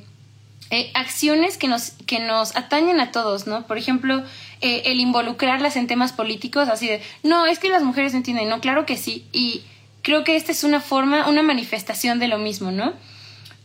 eh, 0.69 0.91
acciones 0.93 1.57
que 1.57 1.67
nos, 1.67 1.93
que 2.05 2.19
nos 2.19 2.55
atañen 2.55 2.99
a 2.99 3.11
todos, 3.11 3.47
¿no? 3.47 3.65
Por 3.65 3.79
ejemplo, 3.79 4.23
eh, 4.61 4.83
el 4.85 4.99
involucrarlas 4.99 5.75
en 5.75 5.87
temas 5.87 6.13
políticos, 6.13 6.69
así 6.69 6.87
de, 6.87 7.01
no, 7.23 7.47
es 7.47 7.57
que 7.57 7.69
las 7.69 7.81
mujeres 7.81 8.11
no 8.11 8.17
entienden, 8.17 8.49
no, 8.49 8.61
claro 8.61 8.85
que 8.85 8.95
sí, 8.95 9.25
y 9.33 9.63
creo 10.03 10.23
que 10.23 10.35
esta 10.35 10.51
es 10.51 10.63
una 10.63 10.81
forma, 10.81 11.27
una 11.27 11.41
manifestación 11.41 12.19
de 12.19 12.27
lo 12.27 12.37
mismo, 12.37 12.71
¿no? 12.71 12.93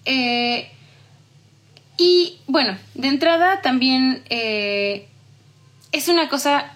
Eh, 0.04 0.70
y 1.96 2.38
bueno, 2.46 2.76
de 2.94 3.08
entrada 3.08 3.60
también 3.62 4.22
es 4.30 6.08
una 6.08 6.28
cosa 6.28 6.72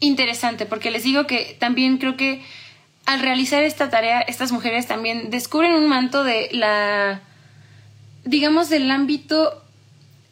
interesante, 0.00 0.66
porque 0.66 0.90
les 0.90 1.04
digo 1.04 1.26
que 1.26 1.56
también 1.60 1.98
creo 1.98 2.16
que 2.16 2.42
al 3.06 3.20
realizar 3.20 3.62
esta 3.62 3.90
tarea, 3.90 4.20
estas 4.20 4.52
mujeres 4.52 4.86
también 4.86 5.30
descubren 5.30 5.74
un 5.74 5.88
manto 5.88 6.24
de 6.24 6.48
la 6.52 7.22
digamos, 8.24 8.68
del 8.68 8.90
ámbito, 8.90 9.62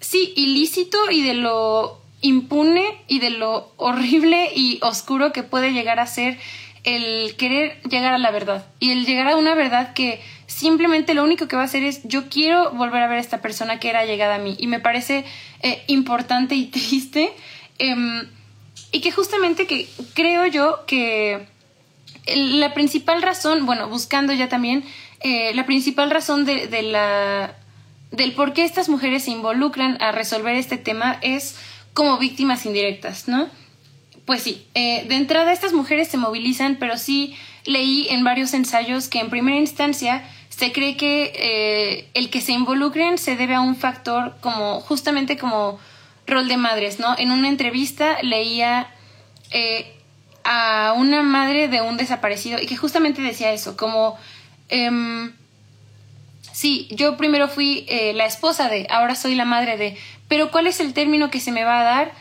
sí, 0.01 0.33
ilícito 0.37 0.99
y 1.11 1.23
de 1.23 1.35
lo 1.35 2.01
impune 2.23 2.85
y 3.09 3.18
de 3.18 3.31
lo 3.31 3.73
horrible 3.77 4.51
y 4.55 4.79
oscuro 4.83 5.33
que 5.33 5.42
puede 5.42 5.73
llegar 5.73 6.01
a 6.01 6.07
ser 6.07 6.38
el 6.85 7.35
querer 7.37 7.81
llegar 7.83 8.14
a 8.14 8.18
la 8.18 8.31
verdad. 8.31 8.66
Y 8.79 8.90
el 8.92 9.07
llegar 9.07 9.29
a 9.29 9.37
una 9.37 9.55
verdad 9.55 9.92
que 9.94 10.20
simplemente 10.50 11.14
lo 11.14 11.22
único 11.22 11.46
que 11.46 11.54
va 11.54 11.62
a 11.62 11.66
hacer 11.66 11.84
es 11.84 12.00
yo 12.04 12.28
quiero 12.28 12.72
volver 12.72 13.02
a 13.02 13.06
ver 13.06 13.18
a 13.18 13.20
esta 13.20 13.40
persona 13.40 13.78
que 13.78 13.88
era 13.88 14.04
llegada 14.04 14.34
a 14.34 14.38
mí 14.38 14.56
y 14.58 14.66
me 14.66 14.80
parece 14.80 15.24
eh, 15.62 15.82
importante 15.86 16.56
y 16.56 16.66
triste 16.76 17.32
em, 17.78 18.26
y 18.92 19.00
que 19.00 19.12
justamente 19.12 19.66
que 19.66 19.88
creo 20.14 20.46
yo 20.46 20.84
que 20.86 21.46
la 22.26 22.74
principal 22.74 23.22
razón, 23.22 23.64
bueno, 23.64 23.88
buscando 23.88 24.32
ya 24.32 24.48
también, 24.48 24.84
eh, 25.20 25.52
la 25.54 25.64
principal 25.66 26.10
razón 26.10 26.44
de, 26.44 26.66
de 26.66 26.82
la 26.82 27.54
del 28.10 28.32
por 28.32 28.52
qué 28.52 28.64
estas 28.64 28.88
mujeres 28.88 29.24
se 29.24 29.30
involucran 29.30 30.02
a 30.02 30.10
resolver 30.10 30.56
este 30.56 30.78
tema 30.78 31.18
es 31.22 31.56
como 31.94 32.18
víctimas 32.18 32.66
indirectas, 32.66 33.28
¿no? 33.28 33.48
Pues 34.24 34.42
sí, 34.42 34.66
eh, 34.74 35.04
de 35.08 35.14
entrada 35.14 35.52
estas 35.52 35.72
mujeres 35.72 36.08
se 36.08 36.16
movilizan, 36.16 36.76
pero 36.80 36.98
sí 36.98 37.36
leí 37.64 38.08
en 38.10 38.24
varios 38.24 38.52
ensayos 38.52 39.06
que 39.08 39.20
en 39.20 39.30
primera 39.30 39.58
instancia 39.58 40.24
se 40.61 40.73
cree 40.73 40.94
que 40.94 41.33
eh, 41.35 42.11
el 42.12 42.29
que 42.29 42.42
se 42.42 42.53
involucren 42.53 43.16
se 43.16 43.35
debe 43.35 43.55
a 43.55 43.62
un 43.62 43.77
factor 43.77 44.37
como 44.42 44.83
justamente 44.83 45.38
como 45.38 45.81
rol 46.27 46.49
de 46.49 46.59
madres, 46.59 47.01
¿no? 47.01 47.16
En 47.16 47.31
una 47.31 47.49
entrevista 47.49 48.18
leía 48.23 48.92
eh, 49.53 49.90
a 50.44 50.92
una 50.94 51.23
madre 51.23 51.68
de 51.68 51.81
un 51.81 51.96
desaparecido 51.96 52.61
y 52.61 52.66
que 52.66 52.77
justamente 52.77 53.23
decía 53.23 53.53
eso, 53.53 53.75
como 53.79 54.18
em, 54.68 55.33
Sí, 56.53 56.88
yo 56.90 57.16
primero 57.16 57.49
fui 57.49 57.87
eh, 57.88 58.12
la 58.12 58.27
esposa 58.27 58.68
de, 58.68 58.87
ahora 58.90 59.14
soy 59.14 59.35
la 59.35 59.46
madre 59.46 59.79
de, 59.79 59.96
pero 60.29 60.51
¿cuál 60.51 60.66
es 60.66 60.81
el 60.81 60.92
término 60.92 61.31
que 61.31 61.40
se 61.40 61.53
me 61.53 61.64
va 61.64 61.81
a 61.81 61.85
dar 61.85 62.12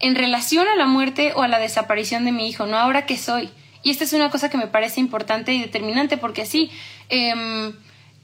en 0.00 0.16
relación 0.16 0.66
a 0.66 0.74
la 0.74 0.86
muerte 0.86 1.32
o 1.36 1.42
a 1.42 1.48
la 1.48 1.60
desaparición 1.60 2.24
de 2.24 2.32
mi 2.32 2.48
hijo? 2.48 2.66
No, 2.66 2.76
ahora 2.76 3.06
que 3.06 3.16
soy. 3.16 3.50
Y 3.88 3.90
esta 3.90 4.04
es 4.04 4.12
una 4.12 4.28
cosa 4.28 4.50
que 4.50 4.58
me 4.58 4.66
parece 4.66 5.00
importante 5.00 5.54
y 5.54 5.62
determinante 5.62 6.18
porque 6.18 6.42
así, 6.42 6.70
em, 7.08 7.72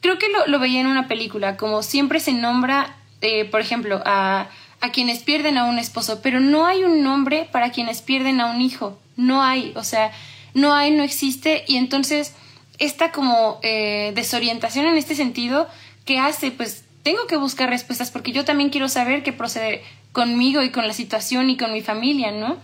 creo 0.02 0.18
que 0.18 0.26
lo, 0.46 0.58
veía 0.58 0.78
en 0.78 0.86
una 0.86 1.08
película, 1.08 1.56
como 1.56 1.82
siempre 1.82 2.20
se 2.20 2.34
nombra, 2.34 2.96
eh, 3.22 3.46
por 3.46 3.62
ejemplo, 3.62 4.02
a, 4.04 4.50
a 4.82 4.92
quienes 4.92 5.22
pierden 5.22 5.56
a 5.56 5.64
un 5.64 5.78
esposo, 5.78 6.20
pero 6.20 6.38
no 6.38 6.66
hay 6.66 6.84
un 6.84 7.02
nombre 7.02 7.48
para 7.50 7.70
quienes 7.70 8.02
pierden 8.02 8.42
a 8.42 8.50
un 8.50 8.60
hijo, 8.60 8.98
no 9.16 9.42
hay, 9.42 9.72
o 9.74 9.84
sea, 9.84 10.12
no 10.52 10.74
hay, 10.74 10.90
no 10.90 11.02
existe 11.02 11.64
y 11.66 11.78
entonces 11.78 12.34
esta 12.78 13.10
como 13.10 13.58
eh, 13.62 14.12
desorientación 14.14 14.84
en 14.84 14.98
este 14.98 15.14
sentido 15.14 15.66
que 16.04 16.18
hace, 16.18 16.50
pues 16.50 16.84
tengo 17.02 17.26
que 17.26 17.38
buscar 17.38 17.70
respuestas 17.70 18.10
porque 18.10 18.32
yo 18.32 18.44
también 18.44 18.68
quiero 18.68 18.90
saber 18.90 19.22
qué 19.22 19.32
procede 19.32 19.82
conmigo 20.12 20.62
y 20.62 20.70
con 20.70 20.86
la 20.86 20.92
situación 20.92 21.48
y 21.48 21.56
con 21.56 21.72
mi 21.72 21.80
familia, 21.80 22.32
¿no? 22.32 22.58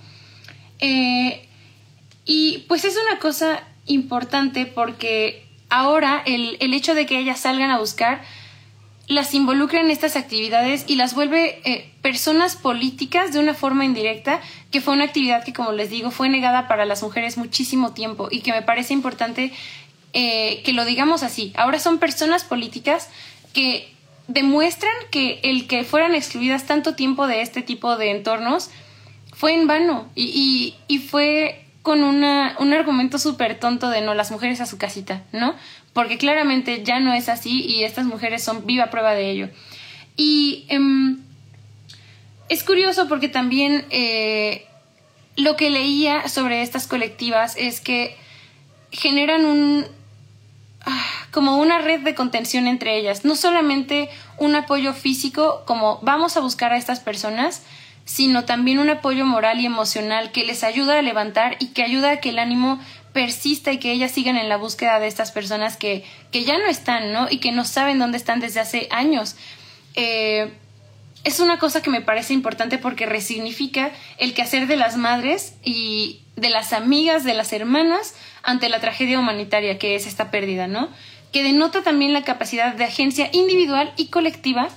Eh, 0.81 1.47
y 2.31 2.59
pues 2.69 2.85
es 2.85 2.97
una 3.09 3.19
cosa 3.19 3.61
importante 3.87 4.65
porque 4.65 5.49
ahora 5.69 6.23
el, 6.25 6.59
el, 6.61 6.75
hecho 6.75 6.95
de 6.95 7.05
que 7.05 7.19
ellas 7.19 7.41
salgan 7.41 7.73
a 7.73 7.79
buscar 7.81 8.23
las 9.09 9.35
involucra 9.35 9.81
en 9.81 9.91
estas 9.91 10.15
actividades 10.15 10.85
y 10.87 10.95
las 10.95 11.15
vuelve 11.15 11.61
eh, 11.65 11.91
personas 12.03 12.55
políticas 12.55 13.33
de 13.33 13.41
una 13.41 13.53
forma 13.53 13.85
indirecta, 13.85 14.41
que 14.71 14.81
fue 14.81 14.95
una 14.95 15.07
actividad 15.07 15.43
que, 15.43 15.53
como 15.53 15.73
les 15.73 15.91
digo, 15.91 16.13
fue 16.13 16.29
negada 16.29 16.69
para 16.69 16.85
las 16.85 17.03
mujeres 17.03 17.37
muchísimo 17.37 17.95
tiempo 17.95 18.29
y 18.31 18.43
que 18.43 18.53
me 18.53 18.63
parece 18.63 18.95
importante 18.95 19.53
eh, 20.13 20.63
que 20.65 20.73
lo 20.73 20.85
digamos 20.85 21.25
así, 21.25 21.53
ahora 21.57 21.81
son 21.81 21.99
personas 21.99 22.45
políticas 22.45 23.09
que 23.53 23.93
demuestran 24.29 24.93
que 25.11 25.41
el 25.43 25.67
que 25.67 25.83
fueran 25.83 26.15
excluidas 26.15 26.65
tanto 26.65 26.95
tiempo 26.95 27.27
de 27.27 27.43
este 27.43 27.63
tipo 27.63 27.97
de 27.97 28.13
entornos 28.13 28.71
fue 29.33 29.55
en 29.55 29.67
vano 29.67 30.09
y, 30.15 30.77
y, 30.87 30.99
fue 30.99 31.65
con 31.83 32.03
una, 32.03 32.57
un 32.59 32.73
argumento 32.73 33.19
súper 33.19 33.59
tonto 33.59 33.89
de 33.89 34.03
no, 34.03 34.15
las 34.15 34.31
mujeres 34.31 34.61
a 34.61 34.67
su 34.67 34.77
casita, 34.79 35.23
¿no? 35.33 35.55
Porque 35.93 36.19
claramente 36.19 36.83
ya 36.85 37.01
no 37.01 37.13
es 37.15 37.29
así 37.29 37.65
y 37.65 37.85
estas 37.85 38.05
mujeres 38.05 38.43
son 38.43 38.67
viva 38.67 38.91
prueba 38.91 39.15
de 39.15 39.31
ello. 39.31 39.49
Y 40.17 40.67
em, 40.69 41.21
es 42.49 42.65
curioso 42.65 43.09
porque 43.09 43.29
también 43.29 43.87
eh, 43.91 44.67
lo 45.37 45.57
que 45.57 45.71
leía 45.71 46.29
sobre 46.29 46.63
estas 46.63 46.87
colectivas 46.87 47.55
es 47.57 47.81
que 47.81 48.17
generan 48.93 49.45
un, 49.45 49.87
como 51.31 51.57
una 51.57 51.79
red 51.79 52.01
de 52.01 52.15
contención 52.15 52.67
entre 52.67 52.99
ellas, 52.99 53.25
no 53.25 53.37
solamente 53.37 54.11
un 54.39 54.55
apoyo 54.55 54.93
físico 54.93 55.63
como 55.67 55.99
vamos 56.03 56.37
a 56.37 56.41
buscar 56.41 56.73
a 56.73 56.77
estas 56.77 57.01
personas, 57.01 57.63
sino 58.11 58.45
también 58.45 58.81
un 58.81 58.91
apoyo 58.91 59.25
moral 59.25 59.61
y 59.61 59.67
emocional 59.67 60.33
que 60.33 60.45
les 60.45 60.65
ayuda 60.65 60.99
a 60.99 61.03
levantar 61.03 61.55
y 61.61 61.69
que 61.69 61.85
ayuda 61.85 62.11
a 62.11 62.17
que 62.17 62.31
el 62.31 62.41
ánimo 62.41 62.81
persista 63.13 63.71
y 63.71 63.79
que 63.79 63.93
ellas 63.93 64.11
sigan 64.11 64.37
en 64.37 64.49
la 64.49 64.57
búsqueda 64.57 64.99
de 64.99 65.07
estas 65.07 65.31
personas 65.31 65.77
que, 65.77 66.05
que 66.33 66.43
ya 66.43 66.59
no 66.59 66.67
están, 66.67 67.13
¿no? 67.13 67.29
Y 67.31 67.39
que 67.39 67.53
no 67.53 67.65
saben 67.65 68.01
dónde 68.01 68.19
están 68.19 68.41
desde 68.41 68.59
hace 68.59 68.89
años. 68.91 69.37
Eh, 69.95 70.53
es 71.23 71.39
una 71.39 71.61
cosa 71.61 71.83
que 71.83 71.91
me 71.91 72.01
parece 72.01 72.35
importante 72.35 72.79
porque 72.79 73.07
resignifica 73.07 73.93
el 74.19 74.35
quehacer 74.35 74.67
de 74.67 74.75
las 74.75 74.97
madres 74.97 75.55
y 75.63 76.23
de 76.35 76.51
las 76.51 76.73
amigas, 76.73 77.23
de 77.23 77.35
las 77.35 77.53
hermanas 77.53 78.17
ante 78.43 78.69
la 78.69 78.81
tragedia 78.81 79.21
humanitaria 79.21 79.79
que 79.79 79.95
es 79.95 80.09
esta 80.09 80.33
pérdida, 80.33 80.67
¿no? 80.67 80.89
Que 81.31 81.45
denota 81.45 81.85
también 81.85 82.13
la 82.13 82.25
capacidad 82.25 82.75
de 82.75 82.83
agencia 82.83 83.31
individual 83.33 83.93
y 83.97 84.09
colectiva 84.09 84.69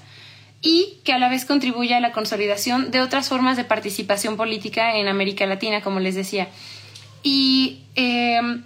y 0.63 0.97
que 1.04 1.12
a 1.13 1.19
la 1.19 1.30
vez 1.30 1.45
contribuye 1.45 1.93
a 1.93 1.99
la 1.99 2.13
consolidación 2.13 2.89
de 2.89 3.02
otras 3.02 3.28
formas 3.28 3.58
de 3.58 3.65
participación 3.65 4.38
política 4.38 4.95
en 4.95 5.10
América 5.10 5.45
Latina, 5.45 5.82
como 5.82 5.99
les 5.99 6.15
decía. 6.15 6.47
Y 7.21 7.82
em, 7.95 8.63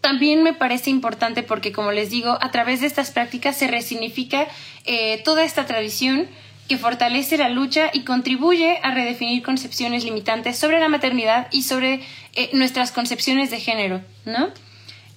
también 0.00 0.44
me 0.44 0.54
parece 0.54 0.88
importante 0.88 1.42
porque, 1.42 1.72
como 1.72 1.90
les 1.90 2.10
digo, 2.10 2.38
a 2.40 2.50
través 2.52 2.80
de 2.80 2.86
estas 2.86 3.10
prácticas 3.10 3.56
se 3.56 3.66
resignifica 3.66 4.46
eh, 4.86 5.20
toda 5.24 5.42
esta 5.42 5.66
tradición 5.66 6.28
que 6.68 6.78
fortalece 6.78 7.36
la 7.36 7.48
lucha 7.48 7.90
y 7.92 8.04
contribuye 8.04 8.78
a 8.84 8.92
redefinir 8.92 9.42
concepciones 9.42 10.04
limitantes 10.04 10.56
sobre 10.56 10.78
la 10.78 10.88
maternidad 10.88 11.48
y 11.50 11.64
sobre 11.64 12.00
eh, 12.36 12.50
nuestras 12.52 12.92
concepciones 12.92 13.50
de 13.50 13.58
género, 13.58 14.00
¿no? 14.24 14.50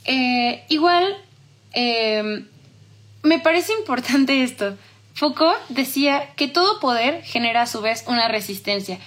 Eh, 0.06 0.64
igual, 0.70 1.16
em, 1.74 2.48
me 3.22 3.38
parece 3.38 3.74
importante 3.74 4.42
esto. 4.42 4.76
Foucault 5.13 5.58
decía 5.69 6.30
que 6.36 6.47
todo 6.47 6.80
poder 6.80 7.23
genera 7.23 7.63
a 7.63 7.67
su 7.67 7.82
vez 7.82 8.04
una 8.08 8.28
resistencia. 8.28 8.99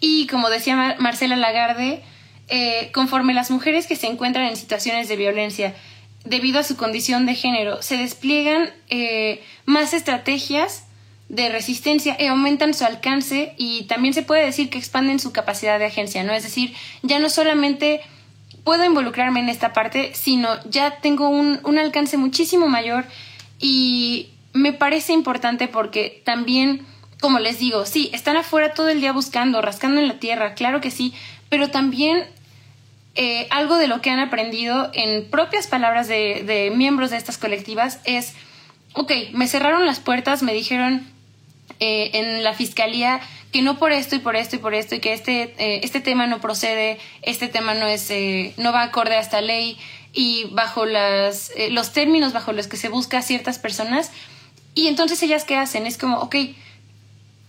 Y 0.00 0.26
como 0.26 0.50
decía 0.50 0.96
Marcela 0.98 1.36
Lagarde, 1.36 2.02
eh, 2.48 2.90
conforme 2.92 3.34
las 3.34 3.50
mujeres 3.50 3.86
que 3.86 3.96
se 3.96 4.06
encuentran 4.06 4.46
en 4.46 4.56
situaciones 4.56 5.08
de 5.08 5.16
violencia 5.16 5.74
debido 6.24 6.60
a 6.60 6.64
su 6.64 6.76
condición 6.76 7.24
de 7.24 7.34
género 7.34 7.82
se 7.82 7.96
despliegan 7.96 8.70
más 9.64 9.94
estrategias 9.94 10.86
de 11.28 11.48
resistencia 11.48 12.16
y 12.18 12.26
aumentan 12.26 12.74
su 12.74 12.84
alcance 12.84 13.54
y 13.56 13.84
también 13.84 14.14
se 14.14 14.22
puede 14.22 14.44
decir 14.44 14.70
que 14.70 14.78
expanden 14.78 15.18
su 15.18 15.32
capacidad 15.32 15.78
de 15.78 15.86
agencia, 15.86 16.22
¿no? 16.22 16.32
Es 16.32 16.44
decir, 16.44 16.72
ya 17.02 17.18
no 17.18 17.28
solamente 17.28 18.00
puedo 18.62 18.84
involucrarme 18.84 19.40
en 19.40 19.48
esta 19.48 19.72
parte, 19.72 20.12
sino 20.14 20.48
ya 20.68 20.98
tengo 21.00 21.28
un, 21.28 21.60
un 21.64 21.78
alcance 21.78 22.16
muchísimo 22.16 22.68
mayor 22.68 23.06
y 23.58 24.28
me 24.56 24.72
parece 24.72 25.12
importante 25.12 25.68
porque 25.68 26.22
también, 26.24 26.86
como 27.20 27.38
les 27.38 27.58
digo, 27.58 27.86
sí, 27.86 28.10
están 28.12 28.36
afuera 28.36 28.74
todo 28.74 28.88
el 28.88 29.00
día 29.00 29.12
buscando, 29.12 29.62
rascando 29.62 30.00
en 30.00 30.08
la 30.08 30.18
tierra, 30.18 30.54
claro 30.54 30.80
que 30.80 30.90
sí, 30.90 31.14
pero 31.48 31.70
también 31.70 32.24
eh, 33.14 33.46
algo 33.50 33.76
de 33.76 33.88
lo 33.88 34.00
que 34.00 34.10
han 34.10 34.20
aprendido 34.20 34.90
en 34.94 35.28
propias 35.30 35.66
palabras 35.66 36.08
de, 36.08 36.42
de 36.44 36.72
miembros 36.74 37.10
de 37.10 37.16
estas 37.16 37.38
colectivas 37.38 38.00
es, 38.04 38.34
ok, 38.94 39.12
me 39.32 39.48
cerraron 39.48 39.86
las 39.86 40.00
puertas, 40.00 40.42
me 40.42 40.52
dijeron, 40.52 41.06
eh, 41.78 42.10
en 42.14 42.42
la 42.42 42.54
fiscalía 42.54 43.20
que 43.52 43.60
no 43.60 43.78
por 43.78 43.92
esto 43.92 44.16
y 44.16 44.18
por 44.18 44.34
esto 44.34 44.56
y 44.56 44.58
por 44.60 44.72
esto 44.72 44.94
y 44.94 45.00
que 45.00 45.12
este, 45.12 45.54
eh, 45.58 45.80
este 45.82 46.00
tema 46.00 46.26
no 46.26 46.40
procede, 46.40 46.98
este 47.20 47.48
tema 47.48 47.74
no 47.74 47.86
es, 47.86 48.10
eh, 48.10 48.54
no 48.56 48.72
va 48.72 48.82
acorde 48.82 49.16
a 49.16 49.20
esta 49.20 49.42
ley 49.42 49.76
y 50.14 50.44
bajo 50.52 50.86
las, 50.86 51.52
los 51.70 51.92
términos 51.92 52.32
bajo 52.32 52.52
los 52.52 52.66
que 52.66 52.78
se 52.78 52.88
busca 52.88 53.18
a 53.18 53.22
ciertas 53.22 53.58
personas. 53.58 54.10
Y 54.76 54.88
entonces 54.88 55.20
ellas 55.22 55.44
qué 55.44 55.56
hacen? 55.56 55.86
Es 55.86 55.96
como, 55.96 56.18
ok, 56.18 56.36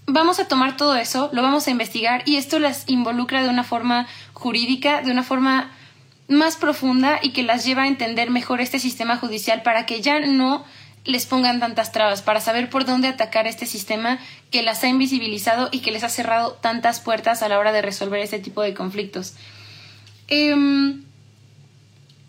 vamos 0.05 0.39
a 0.39 0.47
tomar 0.47 0.77
todo 0.77 0.95
eso, 0.95 1.29
lo 1.33 1.41
vamos 1.41 1.67
a 1.67 1.71
investigar 1.71 2.23
y 2.25 2.37
esto 2.37 2.57
las 2.57 2.85
involucra 2.87 3.43
de 3.43 3.49
una 3.49 3.65
forma 3.65 4.07
jurídica, 4.31 5.01
de 5.01 5.11
una 5.11 5.23
forma 5.23 5.69
más 6.29 6.55
profunda 6.55 7.19
y 7.21 7.31
que 7.31 7.43
las 7.43 7.65
lleva 7.65 7.83
a 7.83 7.87
entender 7.87 8.31
mejor 8.31 8.61
este 8.61 8.79
sistema 8.79 9.17
judicial 9.17 9.61
para 9.61 9.85
que 9.85 10.01
ya 10.01 10.21
no 10.21 10.63
les 11.03 11.25
pongan 11.25 11.59
tantas 11.59 11.91
trabas, 11.91 12.21
para 12.21 12.39
saber 12.39 12.69
por 12.69 12.85
dónde 12.85 13.09
atacar 13.09 13.45
este 13.45 13.65
sistema 13.65 14.19
que 14.49 14.63
las 14.63 14.85
ha 14.85 14.87
invisibilizado 14.87 15.67
y 15.69 15.79
que 15.79 15.91
les 15.91 16.05
ha 16.05 16.09
cerrado 16.09 16.53
tantas 16.53 17.01
puertas 17.01 17.43
a 17.43 17.49
la 17.49 17.59
hora 17.59 17.73
de 17.73 17.81
resolver 17.81 18.21
este 18.21 18.39
tipo 18.39 18.61
de 18.61 18.73
conflictos. 18.73 19.35
Em, 20.29 21.03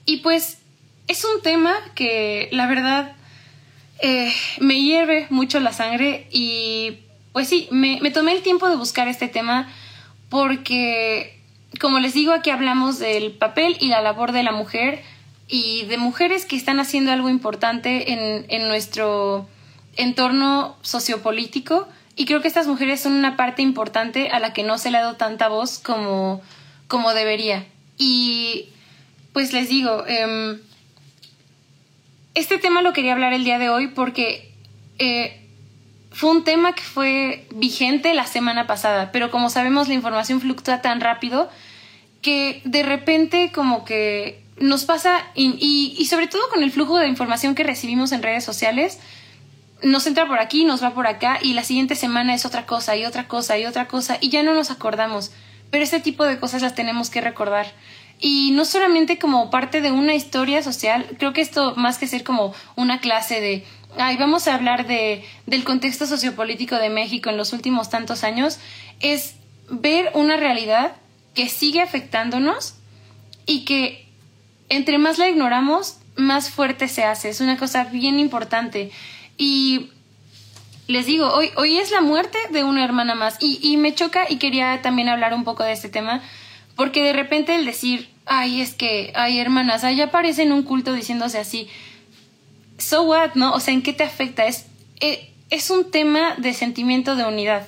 y 0.06 0.16
pues 0.18 0.58
es 1.06 1.24
un 1.24 1.40
tema 1.40 1.76
que 1.94 2.48
la 2.50 2.66
verdad 2.66 3.14
eh, 4.00 4.32
me 4.60 4.80
hierve 4.80 5.26
mucho 5.30 5.60
la 5.60 5.72
sangre 5.72 6.26
y 6.30 6.98
pues 7.32 7.48
sí, 7.48 7.68
me, 7.70 7.98
tomé 8.10 8.32
el 8.32 8.42
tiempo 8.42 8.68
de 8.68 8.76
buscar 8.76 9.08
este 9.08 9.28
tema 9.28 9.68
porque, 10.28 11.40
como 11.80 11.98
les 12.00 12.14
digo, 12.14 12.32
aquí 12.32 12.50
hablamos 12.50 12.98
del 12.98 13.32
papel 13.32 13.76
y 13.80 13.88
la 13.88 14.02
labor 14.02 14.32
de 14.32 14.42
la 14.42 14.52
mujer, 14.52 15.02
y 15.48 15.86
de 15.86 15.96
mujeres 15.96 16.44
que 16.44 16.56
están 16.56 16.78
haciendo 16.78 17.10
algo 17.10 17.30
importante 17.30 18.12
en, 18.12 18.68
nuestro 18.68 19.48
entorno 19.96 20.76
sociopolítico 20.82 21.88
y 22.16 22.26
creo 22.26 22.42
que 22.42 22.48
estas 22.48 22.66
mujeres 22.66 23.00
son 23.00 23.12
una 23.12 23.36
parte 23.36 23.62
importante 23.62 24.28
a 24.28 24.40
la 24.40 24.52
que 24.52 24.62
no 24.62 24.76
se 24.76 24.90
le 24.90 24.98
ha 24.98 25.02
dado 25.02 25.16
tanta 25.16 25.48
voz 25.48 25.78
como, 25.78 26.42
como 26.86 27.14
debería. 27.14 27.66
Y 27.96 28.68
pues 29.32 29.52
les 29.52 29.68
digo, 29.68 30.04
em, 30.06 30.60
este 32.38 32.58
tema 32.58 32.82
lo 32.82 32.92
quería 32.92 33.12
hablar 33.12 33.32
el 33.32 33.44
día 33.44 33.58
de 33.58 33.68
hoy 33.68 33.88
porque 33.88 34.52
eh, 34.98 35.44
fue 36.12 36.30
un 36.30 36.44
tema 36.44 36.72
que 36.72 36.82
fue 36.82 37.46
vigente 37.50 38.14
la 38.14 38.26
semana 38.26 38.66
pasada, 38.66 39.10
pero 39.12 39.30
como 39.30 39.50
sabemos 39.50 39.88
la 39.88 39.94
información 39.94 40.40
fluctúa 40.40 40.80
tan 40.80 41.00
rápido 41.00 41.50
que 42.22 42.62
de 42.64 42.82
repente 42.82 43.50
como 43.52 43.84
que 43.84 44.42
nos 44.58 44.84
pasa, 44.84 45.24
y, 45.34 45.94
y, 45.96 46.04
sobre 46.06 46.26
todo 46.26 46.42
con 46.48 46.64
el 46.64 46.72
flujo 46.72 46.98
de 46.98 47.06
información 47.06 47.54
que 47.54 47.62
recibimos 47.62 48.10
en 48.10 48.22
redes 48.22 48.44
sociales, 48.44 48.98
nos 49.82 50.04
entra 50.08 50.26
por 50.26 50.40
aquí, 50.40 50.64
nos 50.64 50.82
va 50.82 50.94
por 50.94 51.06
acá, 51.06 51.38
y 51.40 51.52
la 51.52 51.62
siguiente 51.62 51.94
semana 51.94 52.34
es 52.34 52.44
otra 52.44 52.66
cosa, 52.66 52.96
y 52.96 53.04
otra 53.04 53.28
cosa, 53.28 53.56
y 53.56 53.66
otra 53.66 53.86
cosa, 53.86 54.18
y 54.20 54.30
ya 54.30 54.42
no 54.42 54.54
nos 54.54 54.72
acordamos. 54.72 55.30
Pero 55.70 55.84
este 55.84 56.00
tipo 56.00 56.24
de 56.24 56.40
cosas 56.40 56.62
las 56.62 56.74
tenemos 56.74 57.08
que 57.08 57.20
recordar. 57.20 57.66
Y 58.20 58.50
no 58.52 58.64
solamente 58.64 59.18
como 59.18 59.50
parte 59.50 59.80
de 59.80 59.92
una 59.92 60.14
historia 60.14 60.62
social, 60.62 61.06
creo 61.18 61.32
que 61.32 61.40
esto 61.40 61.74
más 61.76 61.98
que 61.98 62.08
ser 62.08 62.24
como 62.24 62.52
una 62.74 63.00
clase 63.00 63.40
de, 63.40 63.64
ay, 63.96 64.16
vamos 64.16 64.48
a 64.48 64.54
hablar 64.54 64.86
de, 64.86 65.24
del 65.46 65.64
contexto 65.64 66.06
sociopolítico 66.06 66.76
de 66.76 66.90
México 66.90 67.30
en 67.30 67.36
los 67.36 67.52
últimos 67.52 67.90
tantos 67.90 68.24
años, 68.24 68.58
es 69.00 69.36
ver 69.70 70.10
una 70.14 70.36
realidad 70.36 70.96
que 71.34 71.48
sigue 71.48 71.80
afectándonos 71.80 72.74
y 73.46 73.64
que 73.64 74.08
entre 74.68 74.98
más 74.98 75.18
la 75.18 75.28
ignoramos, 75.28 75.98
más 76.16 76.50
fuerte 76.50 76.88
se 76.88 77.04
hace. 77.04 77.28
Es 77.28 77.40
una 77.40 77.56
cosa 77.56 77.84
bien 77.84 78.18
importante. 78.18 78.90
Y 79.36 79.90
les 80.86 81.06
digo, 81.06 81.32
hoy, 81.32 81.50
hoy 81.56 81.78
es 81.78 81.90
la 81.90 82.00
muerte 82.00 82.38
de 82.50 82.64
una 82.64 82.84
hermana 82.84 83.14
más. 83.14 83.36
Y, 83.40 83.58
y 83.62 83.76
me 83.76 83.94
choca 83.94 84.24
y 84.28 84.36
quería 84.36 84.82
también 84.82 85.08
hablar 85.08 85.32
un 85.32 85.44
poco 85.44 85.62
de 85.62 85.72
este 85.72 85.88
tema, 85.88 86.22
porque 86.78 87.02
de 87.02 87.12
repente 87.12 87.56
el 87.56 87.66
decir, 87.66 88.08
ay, 88.24 88.60
es 88.60 88.72
que 88.72 89.12
hay 89.16 89.40
hermanas, 89.40 89.82
ya 89.82 90.04
aparece 90.04 90.44
en 90.44 90.52
un 90.52 90.62
culto 90.62 90.92
diciéndose 90.92 91.36
así. 91.36 91.68
So 92.78 93.02
what, 93.02 93.34
¿no? 93.34 93.52
O 93.52 93.58
sea, 93.58 93.74
¿en 93.74 93.82
qué 93.82 93.92
te 93.92 94.04
afecta? 94.04 94.46
Es, 94.46 94.66
eh, 95.00 95.32
es 95.50 95.70
un 95.70 95.90
tema 95.90 96.36
de 96.38 96.54
sentimiento 96.54 97.16
de 97.16 97.24
unidad. 97.24 97.66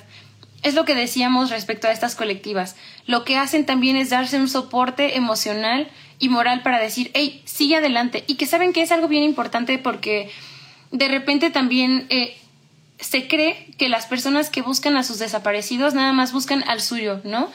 Es 0.63 0.75
lo 0.75 0.85
que 0.85 0.95
decíamos 0.95 1.49
respecto 1.49 1.89
a 1.89 1.91
estas 1.91 2.15
colectivas. 2.15 2.77
Lo 3.05 3.25
que 3.25 3.35
hacen 3.35 3.65
también 3.65 3.97
es 3.97 4.11
darse 4.11 4.39
un 4.39 4.47
soporte 4.47 5.17
emocional 5.17 5.91
y 6.17 6.29
moral 6.29 6.61
para 6.63 6.79
decir, 6.79 7.11
hey, 7.13 7.41
sigue 7.43 7.75
adelante. 7.75 8.23
Y 8.27 8.35
que 8.35 8.45
saben 8.45 8.71
que 8.71 8.81
es 8.81 8.93
algo 8.93 9.09
bien 9.09 9.23
importante 9.23 9.77
porque 9.77 10.31
de 10.91 11.09
repente 11.09 11.49
también 11.49 12.05
eh, 12.09 12.37
se 12.97 13.27
cree 13.27 13.73
que 13.77 13.89
las 13.89 14.05
personas 14.05 14.49
que 14.49 14.61
buscan 14.61 14.95
a 14.95 15.03
sus 15.03 15.19
desaparecidos 15.19 15.95
nada 15.95 16.13
más 16.13 16.31
buscan 16.31 16.63
al 16.65 16.79
suyo, 16.79 17.19
¿no? 17.25 17.49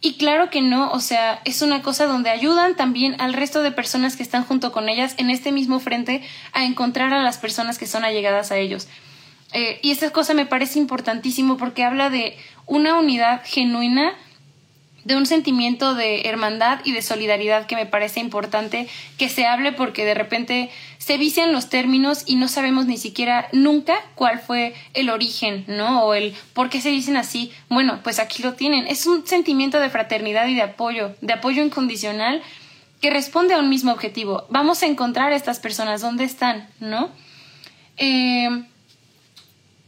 Y 0.00 0.14
claro 0.14 0.48
que 0.48 0.62
no, 0.62 0.92
o 0.92 1.00
sea, 1.00 1.40
es 1.44 1.60
una 1.60 1.82
cosa 1.82 2.06
donde 2.06 2.30
ayudan 2.30 2.76
también 2.76 3.20
al 3.20 3.32
resto 3.32 3.62
de 3.62 3.72
personas 3.72 4.16
que 4.16 4.22
están 4.22 4.44
junto 4.44 4.70
con 4.70 4.88
ellas 4.88 5.14
en 5.18 5.28
este 5.28 5.50
mismo 5.50 5.80
frente 5.80 6.22
a 6.52 6.64
encontrar 6.64 7.12
a 7.12 7.22
las 7.22 7.38
personas 7.38 7.78
que 7.78 7.86
son 7.86 8.04
allegadas 8.04 8.52
a 8.52 8.58
ellos. 8.58 8.86
Eh, 9.52 9.80
y 9.82 9.90
esta 9.90 10.10
cosa 10.10 10.34
me 10.34 10.46
parece 10.46 10.78
importantísimo 10.78 11.56
porque 11.56 11.82
habla 11.82 12.10
de 12.10 12.36
una 12.66 12.96
unidad 12.96 13.42
genuina 13.44 14.14
de 15.08 15.16
un 15.16 15.24
sentimiento 15.24 15.94
de 15.94 16.28
hermandad 16.28 16.80
y 16.84 16.92
de 16.92 17.00
solidaridad 17.00 17.64
que 17.64 17.76
me 17.76 17.86
parece 17.86 18.20
importante 18.20 18.86
que 19.16 19.30
se 19.30 19.46
hable 19.46 19.72
porque 19.72 20.04
de 20.04 20.12
repente 20.12 20.68
se 20.98 21.16
vician 21.16 21.50
los 21.50 21.70
términos 21.70 22.24
y 22.26 22.36
no 22.36 22.46
sabemos 22.46 22.84
ni 22.84 22.98
siquiera 22.98 23.48
nunca 23.52 23.94
cuál 24.14 24.38
fue 24.38 24.74
el 24.92 25.08
origen, 25.08 25.64
¿no? 25.66 26.04
O 26.04 26.12
el 26.12 26.34
por 26.52 26.68
qué 26.68 26.82
se 26.82 26.90
dicen 26.90 27.16
así. 27.16 27.50
Bueno, 27.70 28.00
pues 28.04 28.18
aquí 28.18 28.42
lo 28.42 28.52
tienen. 28.52 28.86
Es 28.86 29.06
un 29.06 29.26
sentimiento 29.26 29.80
de 29.80 29.88
fraternidad 29.88 30.46
y 30.46 30.54
de 30.54 30.60
apoyo, 30.60 31.16
de 31.22 31.32
apoyo 31.32 31.64
incondicional 31.64 32.42
que 33.00 33.08
responde 33.08 33.54
a 33.54 33.60
un 33.60 33.70
mismo 33.70 33.92
objetivo. 33.92 34.44
Vamos 34.50 34.82
a 34.82 34.86
encontrar 34.86 35.32
a 35.32 35.36
estas 35.36 35.58
personas, 35.58 36.02
¿dónde 36.02 36.24
están? 36.24 36.68
¿No? 36.80 37.08
Eh, 37.96 38.62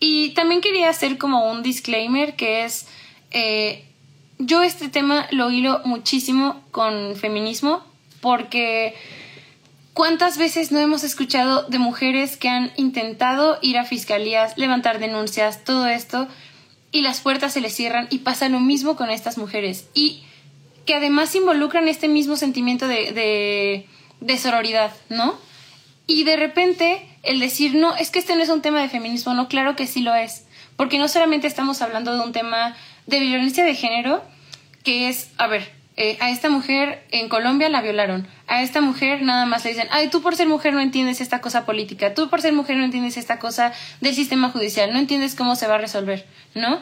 y 0.00 0.30
también 0.30 0.62
quería 0.62 0.88
hacer 0.88 1.18
como 1.18 1.50
un 1.50 1.62
disclaimer 1.62 2.36
que 2.36 2.64
es 2.64 2.86
Eh, 3.32 3.84
yo 4.40 4.62
este 4.62 4.88
tema 4.88 5.26
lo 5.30 5.50
hilo 5.50 5.80
muchísimo 5.84 6.62
con 6.70 7.14
feminismo 7.14 7.82
porque 8.20 8.94
¿cuántas 9.94 10.38
veces 10.38 10.72
no 10.72 10.78
hemos 10.78 11.04
escuchado 11.04 11.64
de 11.68 11.78
mujeres 11.78 12.36
que 12.36 12.48
han 12.48 12.72
intentado 12.76 13.58
ir 13.60 13.78
a 13.78 13.84
fiscalías, 13.84 14.56
levantar 14.56 14.98
denuncias, 14.98 15.62
todo 15.64 15.86
esto, 15.86 16.26
y 16.90 17.02
las 17.02 17.20
puertas 17.20 17.52
se 17.52 17.60
les 17.60 17.74
cierran 17.74 18.08
y 18.10 18.18
pasa 18.18 18.48
lo 18.48 18.60
mismo 18.60 18.96
con 18.96 19.10
estas 19.10 19.38
mujeres? 19.38 19.88
Y 19.94 20.22
que 20.86 20.94
además 20.94 21.34
involucran 21.34 21.86
este 21.86 22.08
mismo 22.08 22.36
sentimiento 22.36 22.88
de, 22.88 23.86
de, 24.20 24.38
sororidad, 24.38 24.92
¿no? 25.08 25.38
Y 26.06 26.24
de 26.24 26.36
repente 26.36 27.06
el 27.22 27.38
decir, 27.38 27.74
no, 27.74 27.94
es 27.94 28.10
que 28.10 28.18
este 28.18 28.34
no 28.34 28.42
es 28.42 28.48
un 28.48 28.62
tema 28.62 28.80
de 28.80 28.88
feminismo, 28.88 29.34
no, 29.34 29.48
claro 29.48 29.76
que 29.76 29.86
sí 29.86 30.00
lo 30.00 30.14
es, 30.14 30.46
porque 30.76 30.98
no 30.98 31.08
solamente 31.08 31.46
estamos 31.46 31.82
hablando 31.82 32.14
de 32.14 32.20
un 32.20 32.32
tema 32.32 32.74
de 33.06 33.20
violencia 33.20 33.64
de 33.64 33.74
género, 33.74 34.22
que 34.84 35.08
es, 35.08 35.30
a 35.38 35.46
ver, 35.46 35.70
eh, 35.96 36.16
a 36.20 36.30
esta 36.30 36.48
mujer 36.48 37.04
en 37.10 37.28
Colombia 37.28 37.68
la 37.68 37.82
violaron, 37.82 38.26
a 38.46 38.62
esta 38.62 38.80
mujer 38.80 39.22
nada 39.22 39.44
más 39.46 39.64
le 39.64 39.70
dicen, 39.70 39.88
ay, 39.90 40.08
tú 40.08 40.22
por 40.22 40.36
ser 40.36 40.48
mujer 40.48 40.72
no 40.72 40.80
entiendes 40.80 41.20
esta 41.20 41.40
cosa 41.40 41.66
política, 41.66 42.14
tú 42.14 42.30
por 42.30 42.40
ser 42.40 42.52
mujer 42.52 42.76
no 42.76 42.84
entiendes 42.84 43.16
esta 43.16 43.38
cosa 43.38 43.72
del 44.00 44.14
sistema 44.14 44.50
judicial, 44.50 44.92
no 44.92 44.98
entiendes 44.98 45.34
cómo 45.34 45.56
se 45.56 45.66
va 45.66 45.74
a 45.74 45.78
resolver, 45.78 46.26
¿no? 46.54 46.80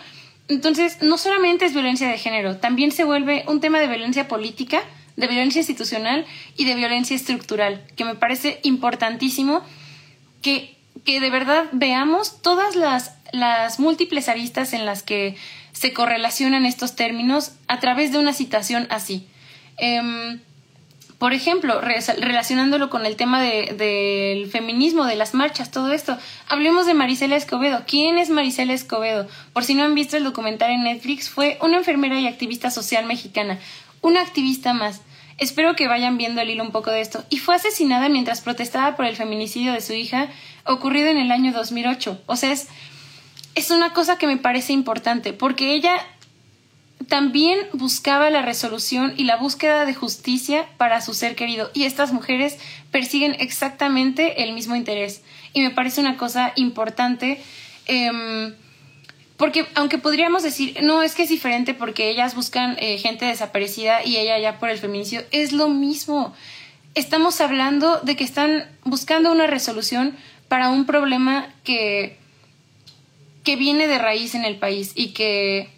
Entonces, 0.49 1.03
no 1.03 1.19
solamente 1.19 1.65
es 1.65 1.73
violencia 1.73 2.09
de 2.09 2.17
género, 2.17 2.57
también 2.59 2.93
se 2.93 3.05
vuelve 3.05 3.45
un 3.49 3.61
tema 3.61 3.81
de 3.81 3.89
violencia 3.89 4.29
política 4.29 4.83
de 5.19 5.27
violencia 5.27 5.59
institucional 5.59 6.25
y 6.57 6.65
de 6.65 6.77
violencia 6.77 7.17
estructural, 7.17 7.83
que 7.97 8.05
me 8.05 8.15
parece 8.15 8.61
importantísimo 8.63 9.63
que, 10.43 10.77
que 11.05 11.19
de 11.19 11.29
verdad 11.29 11.65
veamos 11.73 12.41
todas 12.41 12.77
las, 12.77 13.17
las 13.33 13.81
múltiples 13.81 14.29
aristas 14.29 14.73
en 14.73 14.87
las 14.87 15.03
que 15.03 15.37
se 15.79 15.93
correlacionan 15.93 16.67
estos 16.67 16.97
términos 16.97 17.53
a 17.69 17.79
través 17.79 18.11
de 18.11 18.19
una 18.19 18.33
citación 18.33 18.89
así. 18.91 19.29
Em, 19.77 20.41
por 21.19 21.33
ejemplo, 21.33 21.81
relacionándolo 21.81 22.91
con 22.91 23.07
el 23.07 23.15
tema 23.15 23.41
del 23.41 24.51
feminismo, 24.51 25.05
de 25.05 25.15
las 25.15 25.35
marchas, 25.35 25.71
todo 25.71 25.93
esto, 25.93 26.19
hablemos 26.49 26.87
de 26.87 26.95
Marisela 26.95 27.37
Escobedo. 27.37 27.85
¿Quién 27.87 28.19
es 28.19 28.29
Marisela 28.29 28.73
Escobedo? 28.73 29.29
Por 29.53 29.65
si 29.65 29.75
no 29.75 29.85
han 29.85 29.95
visto 29.95 30.17
el 30.17 30.25
documental 30.25 30.73
en 30.73 30.83
Netflix, 30.83 31.31
fue 31.31 31.59
una 31.63 31.77
enfermera 31.77 32.19
y 32.19 32.27
activista 32.27 32.73
social 32.73 33.05
mexicana, 33.05 33.61
una 34.01 34.21
activista 34.21 34.75
más. 34.75 35.03
Espero 35.39 35.77
que 35.77 35.87
vayan 35.87 36.19
viendo 36.19 36.41
el 36.41 36.51
hilo 36.51 36.65
un 36.65 36.73
poco 36.73 36.91
de 36.91 37.03
esto. 37.03 37.25
Y 37.31 37.39
fue 37.39 37.55
asesinada 37.55 38.09
mientras 38.09 38.41
protestaba 38.41 38.97
por 38.97 39.07
el 39.07 39.15
feminicidio 39.15 39.73
de 39.73 39.81
su 39.81 39.93
hija, 39.93 40.27
ocurrido 40.65 41.09
en 41.09 41.19
el 41.19 41.31
año 41.31 41.53
2008. 41.53 42.23
O 42.27 42.35
sea, 42.35 42.51
es, 42.51 42.67
es 43.59 43.71
una 43.71 43.93
cosa 43.93 44.19
que 44.19 44.29
me 44.29 44.37
parece 44.37 44.73
importante, 44.73 45.33
porque 45.33 45.75
ella 45.75 46.01
también 47.09 47.59
buscaba 47.73 48.31
la 48.31 48.43
resolución 48.43 49.15
y 49.17 49.25
la 49.25 49.37
búsqueda 49.37 49.85
de 49.85 49.95
justicia 49.95 50.69
para 50.77 51.01
su 51.01 51.13
ser 51.13 51.35
querido. 51.35 51.71
Y 51.75 51.85
estas 51.85 52.13
mujeres 52.13 52.59
persiguen 52.93 53.35
exactamente 53.41 54.45
el 54.45 54.53
mismo 54.53 54.77
interés. 54.77 55.23
Y 55.55 55.63
me 55.63 55.71
parece 55.71 56.01
una 56.01 56.17
cosa 56.17 56.53
importante. 56.55 57.43
Em, 57.87 58.55
porque 59.37 59.67
aunque 59.75 59.99
podríamos 59.99 60.43
decir, 60.43 60.79
no, 60.83 61.03
es 61.03 61.15
que 61.15 61.23
es 61.25 61.29
diferente 61.29 61.75
porque 61.75 62.11
ellas 62.11 62.35
buscan 62.35 62.77
eh, 62.79 62.99
gente 62.99 63.25
desaparecida 63.25 64.05
y 64.05 64.19
ella 64.19 64.39
ya 64.39 64.59
por 64.59 64.69
el 64.69 64.79
feminicidio, 64.79 65.25
es 65.33 65.53
lo 65.53 65.69
mismo. 65.69 66.35
Estamos 66.95 67.41
hablando 67.41 68.01
de 68.03 68.17
que 68.17 68.25
están 68.25 68.69
buscando 68.85 69.33
una 69.33 69.47
resolución 69.47 70.17
para 70.49 70.71
un 70.71 70.87
problema 70.87 71.49
que, 71.65 72.19
que 73.45 73.57
viene 73.57 73.87
de 73.87 73.99
raíz 73.99 74.35
en 74.35 74.45
el 74.45 74.57
país 74.57 74.93
y 74.95 75.09
que 75.09 75.71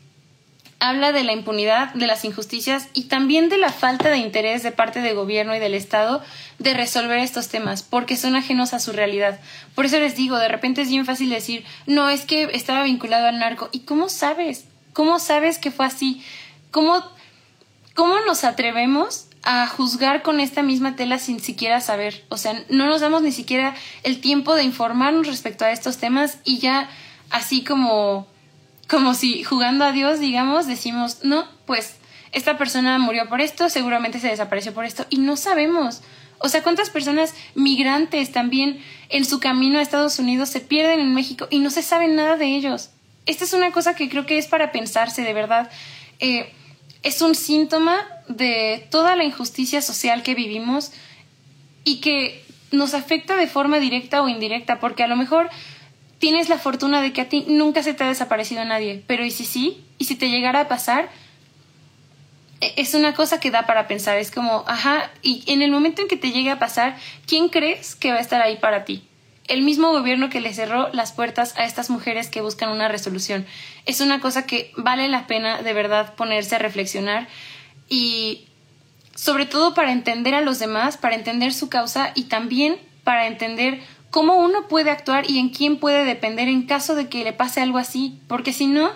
habla 0.80 1.12
de 1.12 1.22
la 1.22 1.32
impunidad, 1.32 1.92
de 1.92 2.06
las 2.06 2.24
injusticias 2.24 2.88
y 2.94 3.04
también 3.04 3.50
de 3.50 3.58
la 3.58 3.70
falta 3.70 4.08
de 4.08 4.16
interés 4.16 4.62
de 4.62 4.72
parte 4.72 5.00
del 5.00 5.14
gobierno 5.14 5.54
y 5.54 5.58
del 5.58 5.74
Estado 5.74 6.22
de 6.58 6.74
resolver 6.74 7.18
estos 7.18 7.48
temas, 7.48 7.82
porque 7.82 8.16
son 8.16 8.34
ajenos 8.34 8.72
a 8.72 8.80
su 8.80 8.92
realidad. 8.92 9.38
Por 9.74 9.84
eso 9.84 10.00
les 10.00 10.16
digo, 10.16 10.38
de 10.38 10.48
repente 10.48 10.80
es 10.80 10.88
bien 10.88 11.04
fácil 11.04 11.28
decir, 11.28 11.64
no, 11.86 12.08
es 12.08 12.24
que 12.24 12.44
estaba 12.54 12.82
vinculado 12.82 13.26
al 13.26 13.38
narco. 13.38 13.68
¿Y 13.72 13.80
cómo 13.80 14.08
sabes? 14.08 14.64
¿Cómo 14.94 15.18
sabes 15.18 15.58
que 15.58 15.70
fue 15.70 15.84
así? 15.84 16.24
¿Cómo, 16.70 17.04
cómo 17.94 18.18
nos 18.26 18.44
atrevemos 18.44 19.26
a 19.42 19.66
juzgar 19.66 20.22
con 20.22 20.40
esta 20.40 20.62
misma 20.62 20.96
tela 20.96 21.18
sin 21.18 21.40
siquiera 21.40 21.82
saber? 21.82 22.24
O 22.30 22.38
sea, 22.38 22.54
no 22.70 22.86
nos 22.86 23.02
damos 23.02 23.20
ni 23.20 23.32
siquiera 23.32 23.74
el 24.02 24.20
tiempo 24.22 24.54
de 24.54 24.64
informarnos 24.64 25.26
respecto 25.26 25.66
a 25.66 25.72
estos 25.72 25.98
temas 25.98 26.38
y 26.44 26.58
ya 26.58 26.88
así 27.30 27.64
como 27.64 28.26
como 28.90 29.14
si 29.14 29.44
jugando 29.44 29.84
a 29.84 29.92
Dios, 29.92 30.18
digamos, 30.18 30.66
decimos, 30.66 31.18
no, 31.22 31.46
pues 31.64 31.96
esta 32.32 32.58
persona 32.58 32.98
murió 32.98 33.28
por 33.28 33.40
esto, 33.40 33.70
seguramente 33.70 34.18
se 34.18 34.28
desapareció 34.28 34.74
por 34.74 34.84
esto, 34.84 35.06
y 35.10 35.18
no 35.18 35.36
sabemos. 35.36 36.02
O 36.38 36.48
sea, 36.48 36.62
¿cuántas 36.62 36.90
personas 36.90 37.34
migrantes 37.54 38.32
también 38.32 38.82
en 39.08 39.24
su 39.24 39.38
camino 39.38 39.78
a 39.78 39.82
Estados 39.82 40.18
Unidos 40.18 40.48
se 40.48 40.60
pierden 40.60 40.98
en 40.98 41.14
México 41.14 41.46
y 41.50 41.60
no 41.60 41.70
se 41.70 41.82
sabe 41.82 42.08
nada 42.08 42.36
de 42.36 42.46
ellos? 42.46 42.90
Esta 43.26 43.44
es 43.44 43.52
una 43.52 43.70
cosa 43.70 43.94
que 43.94 44.08
creo 44.08 44.26
que 44.26 44.38
es 44.38 44.46
para 44.46 44.72
pensarse, 44.72 45.22
de 45.22 45.34
verdad. 45.34 45.70
Eh, 46.18 46.52
es 47.02 47.22
un 47.22 47.34
síntoma 47.34 47.96
de 48.26 48.88
toda 48.90 49.14
la 49.14 49.24
injusticia 49.24 49.82
social 49.82 50.22
que 50.22 50.34
vivimos 50.34 50.92
y 51.84 52.00
que 52.00 52.44
nos 52.72 52.94
afecta 52.94 53.36
de 53.36 53.46
forma 53.46 53.78
directa 53.78 54.22
o 54.22 54.28
indirecta, 54.28 54.80
porque 54.80 55.02
a 55.02 55.08
lo 55.08 55.16
mejor 55.16 55.50
tienes 56.20 56.48
la 56.48 56.58
fortuna 56.58 57.00
de 57.00 57.12
que 57.12 57.22
a 57.22 57.28
ti 57.28 57.46
nunca 57.48 57.82
se 57.82 57.94
te 57.94 58.04
ha 58.04 58.08
desaparecido 58.08 58.64
nadie, 58.64 59.02
pero 59.08 59.24
¿y 59.24 59.32
si 59.32 59.44
sí? 59.44 59.82
¿Y 59.98 60.04
si 60.04 60.14
te 60.14 60.28
llegara 60.28 60.60
a 60.60 60.68
pasar? 60.68 61.08
E, 62.60 62.74
es 62.76 62.94
una 62.94 63.14
cosa 63.14 63.40
que 63.40 63.50
da 63.50 63.66
para 63.66 63.88
pensar, 63.88 64.18
es 64.18 64.30
como, 64.30 64.62
ajá, 64.68 65.10
y 65.22 65.42
en 65.50 65.62
el 65.62 65.72
momento 65.72 66.02
en 66.02 66.08
que 66.08 66.16
te 66.16 66.30
llegue 66.30 66.50
a 66.50 66.58
pasar, 66.58 66.96
¿quién 67.26 67.48
crees 67.48 67.96
que 67.96 68.12
va 68.12 68.18
a 68.18 68.20
estar 68.20 68.40
ahí 68.42 68.58
para 68.58 68.84
ti? 68.84 69.02
El 69.48 69.62
mismo 69.62 69.90
gobierno 69.90 70.28
que 70.28 70.40
le 70.40 70.54
cerró 70.54 70.90
las 70.92 71.10
puertas 71.10 71.54
a 71.56 71.64
estas 71.64 71.90
mujeres 71.90 72.28
que 72.28 72.42
buscan 72.42 72.68
una 72.68 72.86
resolución. 72.86 73.46
Es 73.84 74.00
una 74.00 74.20
cosa 74.20 74.46
que 74.46 74.70
vale 74.76 75.08
la 75.08 75.26
pena 75.26 75.62
de 75.62 75.72
verdad 75.72 76.14
ponerse 76.14 76.54
a 76.54 76.58
reflexionar 76.58 77.26
y 77.88 78.46
sobre 79.16 79.46
todo 79.46 79.74
para 79.74 79.90
entender 79.90 80.34
a 80.34 80.40
los 80.40 80.60
demás, 80.60 80.98
para 80.98 81.16
entender 81.16 81.52
su 81.52 81.68
causa 81.68 82.12
y 82.14 82.24
también 82.24 82.76
para 83.02 83.26
entender 83.26 83.80
cómo 84.10 84.36
uno 84.36 84.68
puede 84.68 84.90
actuar 84.90 85.30
y 85.30 85.38
en 85.38 85.50
quién 85.50 85.78
puede 85.78 86.04
depender 86.04 86.48
en 86.48 86.62
caso 86.62 86.94
de 86.94 87.08
que 87.08 87.24
le 87.24 87.32
pase 87.32 87.60
algo 87.60 87.78
así, 87.78 88.18
porque 88.28 88.52
si 88.52 88.66
no, 88.66 88.90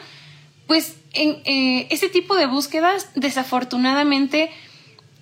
pues 0.67 0.97
en 1.13 1.41
eh, 1.45 1.87
ese 1.91 2.09
tipo 2.09 2.35
de 2.37 2.47
búsquedas 2.47 3.09
desafortunadamente 3.15 4.51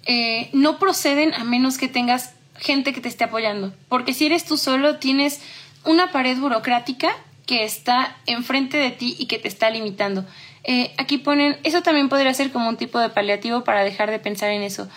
eh, 0.06 0.48
no 0.52 0.78
proceden 0.78 1.34
a 1.34 1.44
menos 1.44 1.78
que 1.78 1.88
tengas 1.88 2.34
gente 2.58 2.92
que 2.92 3.00
te 3.00 3.08
esté 3.08 3.24
apoyando, 3.24 3.74
porque 3.88 4.14
si 4.14 4.26
eres 4.26 4.44
tú 4.44 4.56
solo 4.56 4.98
tienes 4.98 5.40
una 5.84 6.10
pared 6.12 6.38
burocrática 6.38 7.14
que 7.46 7.64
está 7.64 8.16
enfrente 8.26 8.76
de 8.76 8.90
ti 8.90 9.16
y 9.18 9.26
que 9.26 9.38
te 9.38 9.48
está 9.48 9.68
limitando. 9.68 10.24
Eh, 10.64 10.92
aquí 10.96 11.18
ponen, 11.18 11.58
eso 11.64 11.82
también 11.82 12.08
podría 12.08 12.32
ser 12.34 12.52
como 12.52 12.68
un 12.68 12.76
tipo 12.76 13.00
de 13.00 13.08
paliativo 13.08 13.64
para 13.64 13.82
dejar 13.82 14.10
de 14.10 14.20
pensar 14.20 14.50
en 14.50 14.62
eso. 14.62 14.88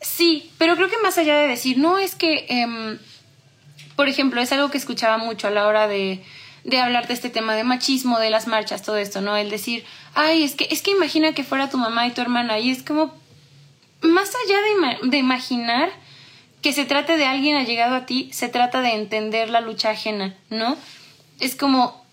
Sí, 0.00 0.50
pero 0.58 0.76
creo 0.76 0.88
que 0.88 0.98
más 1.02 1.18
allá 1.18 1.36
de 1.38 1.48
decir, 1.48 1.78
no 1.78 1.98
es 1.98 2.14
que 2.14 2.46
em, 2.48 2.98
por 3.96 4.08
ejemplo, 4.08 4.40
es 4.40 4.52
algo 4.52 4.70
que 4.70 4.78
escuchaba 4.78 5.18
mucho 5.18 5.48
a 5.48 5.50
la 5.50 5.66
hora 5.66 5.88
de, 5.88 6.22
de 6.64 6.80
hablar 6.80 7.08
de 7.08 7.14
este 7.14 7.30
tema 7.30 7.54
de 7.54 7.64
machismo, 7.64 8.18
de 8.18 8.30
las 8.30 8.46
marchas, 8.46 8.82
todo 8.82 8.96
esto, 8.96 9.20
¿no? 9.20 9.36
El 9.36 9.50
decir, 9.50 9.84
ay, 10.14 10.42
es 10.42 10.54
que, 10.54 10.68
es 10.70 10.82
que 10.82 10.92
imagina 10.92 11.32
que 11.34 11.44
fuera 11.44 11.70
tu 11.70 11.78
mamá 11.78 12.06
y 12.06 12.12
tu 12.12 12.20
hermana, 12.20 12.58
y 12.58 12.70
es 12.70 12.82
como, 12.82 13.14
más 14.00 14.30
allá 14.44 14.98
de, 15.00 15.08
de 15.10 15.18
imaginar 15.18 15.90
que 16.62 16.72
se 16.72 16.84
trate 16.84 17.16
de 17.16 17.26
alguien 17.26 17.56
allegado 17.56 17.96
a 17.96 18.06
ti, 18.06 18.30
se 18.32 18.48
trata 18.48 18.80
de 18.80 18.94
entender 18.94 19.50
la 19.50 19.60
lucha 19.60 19.90
ajena, 19.90 20.36
¿no? 20.48 20.76
Es 21.40 21.56
como, 21.56 22.04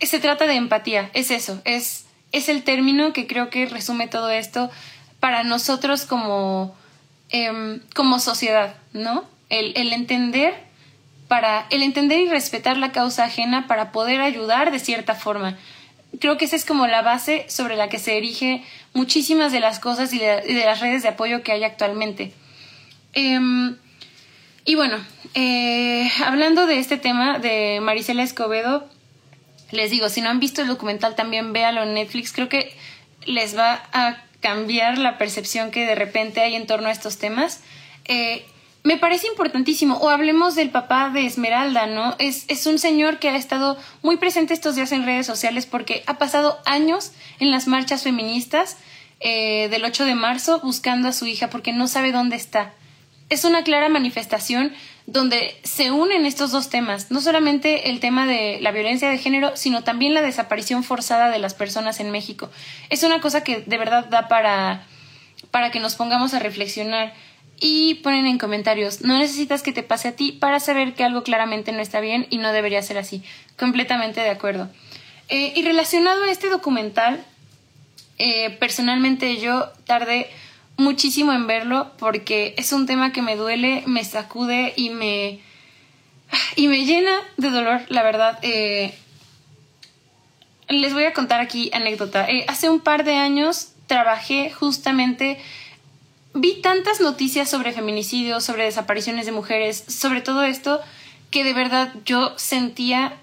se 0.00 0.20
trata 0.20 0.46
de 0.46 0.54
empatía, 0.54 1.10
es 1.12 1.30
eso, 1.32 1.60
es, 1.64 2.06
es 2.32 2.48
el 2.48 2.62
término 2.62 3.12
que 3.12 3.26
creo 3.26 3.50
que 3.50 3.66
resume 3.66 4.06
todo 4.06 4.30
esto 4.30 4.70
para 5.18 5.42
nosotros 5.42 6.04
como, 6.04 6.76
em, 7.30 7.80
como 7.94 8.20
sociedad, 8.20 8.76
¿no? 8.92 9.24
El, 9.48 9.72
el 9.76 9.92
entender 9.92 10.69
para 11.30 11.68
el 11.70 11.84
entender 11.84 12.18
y 12.18 12.28
respetar 12.28 12.76
la 12.76 12.90
causa 12.90 13.22
ajena 13.22 13.68
para 13.68 13.92
poder 13.92 14.20
ayudar 14.20 14.72
de 14.72 14.80
cierta 14.80 15.14
forma. 15.14 15.56
Creo 16.18 16.36
que 16.36 16.46
esa 16.46 16.56
es 16.56 16.64
como 16.64 16.88
la 16.88 17.02
base 17.02 17.44
sobre 17.48 17.76
la 17.76 17.88
que 17.88 18.00
se 18.00 18.18
erige 18.18 18.64
muchísimas 18.94 19.52
de 19.52 19.60
las 19.60 19.78
cosas 19.78 20.12
y 20.12 20.18
de, 20.18 20.64
las 20.64 20.80
redes 20.80 21.04
de 21.04 21.10
apoyo 21.10 21.44
que 21.44 21.52
hay 21.52 21.62
actualmente. 21.62 22.32
Em, 23.12 23.76
y 24.64 24.74
bueno, 24.74 24.96
eh, 25.34 26.10
hablando 26.26 26.66
de 26.66 26.80
este 26.80 26.96
tema 26.96 27.38
de 27.38 27.78
Marisela 27.80 28.24
Escobedo, 28.24 28.88
les 29.70 29.92
digo, 29.92 30.08
si 30.08 30.22
no 30.22 30.30
han 30.30 30.40
visto 30.40 30.62
el 30.62 30.66
documental 30.66 31.14
también 31.14 31.52
véalo 31.52 31.84
en 31.84 31.94
Netflix, 31.94 32.32
creo 32.32 32.48
que 32.48 32.76
les 33.24 33.56
va 33.56 33.84
a 33.92 34.16
cambiar 34.40 34.98
la 34.98 35.16
percepción 35.16 35.70
que 35.70 35.86
de 35.86 35.94
repente 35.94 36.40
hay 36.40 36.56
en 36.56 36.66
torno 36.66 36.88
a 36.88 36.90
estos 36.90 37.18
temas. 37.18 37.60
Eh, 38.06 38.44
me 38.82 38.96
parece 38.96 39.26
importantísimo. 39.26 39.96
O 39.98 40.08
hablemos 40.08 40.54
del 40.54 40.70
papá 40.70 41.10
de 41.10 41.26
Esmeralda, 41.26 41.86
¿no? 41.86 42.16
Es, 42.18 42.44
es 42.48 42.66
un 42.66 42.78
señor 42.78 43.18
que 43.18 43.28
ha 43.28 43.36
estado 43.36 43.76
muy 44.02 44.16
presente 44.16 44.54
estos 44.54 44.76
días 44.76 44.92
en 44.92 45.04
redes 45.04 45.26
sociales 45.26 45.66
porque 45.66 46.02
ha 46.06 46.18
pasado 46.18 46.58
años 46.64 47.12
en 47.38 47.50
las 47.50 47.66
marchas 47.66 48.02
feministas 48.02 48.76
eh, 49.20 49.68
del 49.68 49.84
8 49.84 50.06
de 50.06 50.14
marzo 50.14 50.60
buscando 50.60 51.08
a 51.08 51.12
su 51.12 51.26
hija 51.26 51.50
porque 51.50 51.72
no 51.72 51.88
sabe 51.88 52.12
dónde 52.12 52.36
está. 52.36 52.72
Es 53.28 53.44
una 53.44 53.62
clara 53.62 53.88
manifestación 53.88 54.72
donde 55.06 55.56
se 55.62 55.90
unen 55.90 56.24
estos 56.24 56.50
dos 56.52 56.70
temas, 56.70 57.10
no 57.10 57.20
solamente 57.20 57.90
el 57.90 58.00
tema 58.00 58.26
de 58.26 58.58
la 58.60 58.72
violencia 58.72 59.10
de 59.10 59.18
género, 59.18 59.56
sino 59.56 59.84
también 59.84 60.14
la 60.14 60.22
desaparición 60.22 60.82
forzada 60.84 61.28
de 61.30 61.38
las 61.38 61.54
personas 61.54 62.00
en 62.00 62.10
México. 62.10 62.50
Es 62.88 63.02
una 63.02 63.20
cosa 63.20 63.44
que 63.44 63.60
de 63.60 63.78
verdad 63.78 64.06
da 64.06 64.26
para, 64.28 64.86
para 65.50 65.70
que 65.70 65.80
nos 65.80 65.96
pongamos 65.96 66.32
a 66.32 66.38
reflexionar 66.38 67.12
y 67.60 67.94
ponen 67.96 68.26
en 68.26 68.38
comentarios, 68.38 69.02
no 69.02 69.18
necesitas 69.18 69.62
que 69.62 69.72
te 69.72 69.82
pase 69.82 70.08
a 70.08 70.16
ti 70.16 70.32
para 70.32 70.58
saber 70.60 70.94
que 70.94 71.04
algo 71.04 71.22
claramente 71.22 71.72
no 71.72 71.80
está 71.80 72.00
bien 72.00 72.26
y 72.30 72.38
no 72.38 72.52
debería 72.52 72.82
ser 72.82 72.96
así. 72.96 73.22
Completamente 73.58 74.20
de 74.20 74.30
acuerdo. 74.30 74.70
Eh, 75.28 75.52
y 75.54 75.62
relacionado 75.62 76.24
a 76.24 76.30
este 76.30 76.48
documental, 76.48 77.22
eh, 78.18 78.50
personalmente 78.58 79.36
yo 79.36 79.66
tardé 79.86 80.28
muchísimo 80.78 81.32
en 81.32 81.46
verlo 81.46 81.92
porque 81.98 82.54
es 82.56 82.72
un 82.72 82.86
tema 82.86 83.12
que 83.12 83.20
me 83.20 83.36
duele, 83.36 83.84
me 83.86 84.04
sacude 84.04 84.72
y 84.76 84.90
me 84.90 85.40
y 86.56 86.68
me 86.68 86.84
llena 86.84 87.12
de 87.36 87.50
dolor, 87.50 87.82
la 87.88 88.02
verdad. 88.02 88.38
Eh, 88.42 88.94
les 90.68 90.94
voy 90.94 91.04
a 91.04 91.12
contar 91.12 91.40
aquí 91.40 91.70
anécdota. 91.74 92.26
hace 92.48 92.70
un 92.70 92.80
par 92.80 93.04
de 93.04 93.16
años 93.16 93.72
trabajé 93.86 94.50
justamente 94.50 95.38
vi 96.34 96.60
tantas 96.60 97.00
noticias 97.00 97.48
sobre 97.48 97.72
feminicidios, 97.72 98.44
sobre 98.44 98.64
desapariciones 98.64 99.26
de 99.26 99.32
mujeres, 99.32 99.84
sobre 99.88 100.20
todo 100.20 100.44
esto, 100.44 100.80
que 101.30 101.44
de 101.44 101.52
verdad 101.52 101.92
yo 102.04 102.32
sentía 102.36 103.16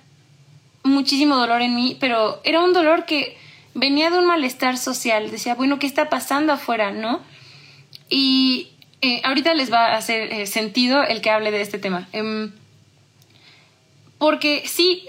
muchísimo 0.83 1.35
dolor 1.35 1.61
en 1.61 1.75
mí, 1.75 1.97
pero 1.99 2.41
era 2.43 2.63
un 2.63 2.73
dolor 2.73 3.05
que 3.05 3.37
venía 3.73 4.09
de 4.09 4.19
un 4.19 4.25
malestar 4.25 4.77
social. 4.77 5.29
Decía, 5.31 5.55
bueno, 5.55 5.79
¿qué 5.79 5.87
está 5.87 6.09
pasando 6.09 6.53
afuera, 6.53 6.91
no? 6.91 7.21
Y 8.09 8.69
eh, 9.01 9.21
ahorita 9.23 9.53
les 9.53 9.71
va 9.71 9.87
a 9.87 9.97
hacer 9.97 10.31
eh, 10.33 10.47
sentido 10.47 11.03
el 11.03 11.21
que 11.21 11.29
hable 11.29 11.51
de 11.51 11.61
este 11.61 11.77
tema. 11.77 12.07
Em, 12.13 12.51
porque 14.17 14.63
sí, 14.65 15.05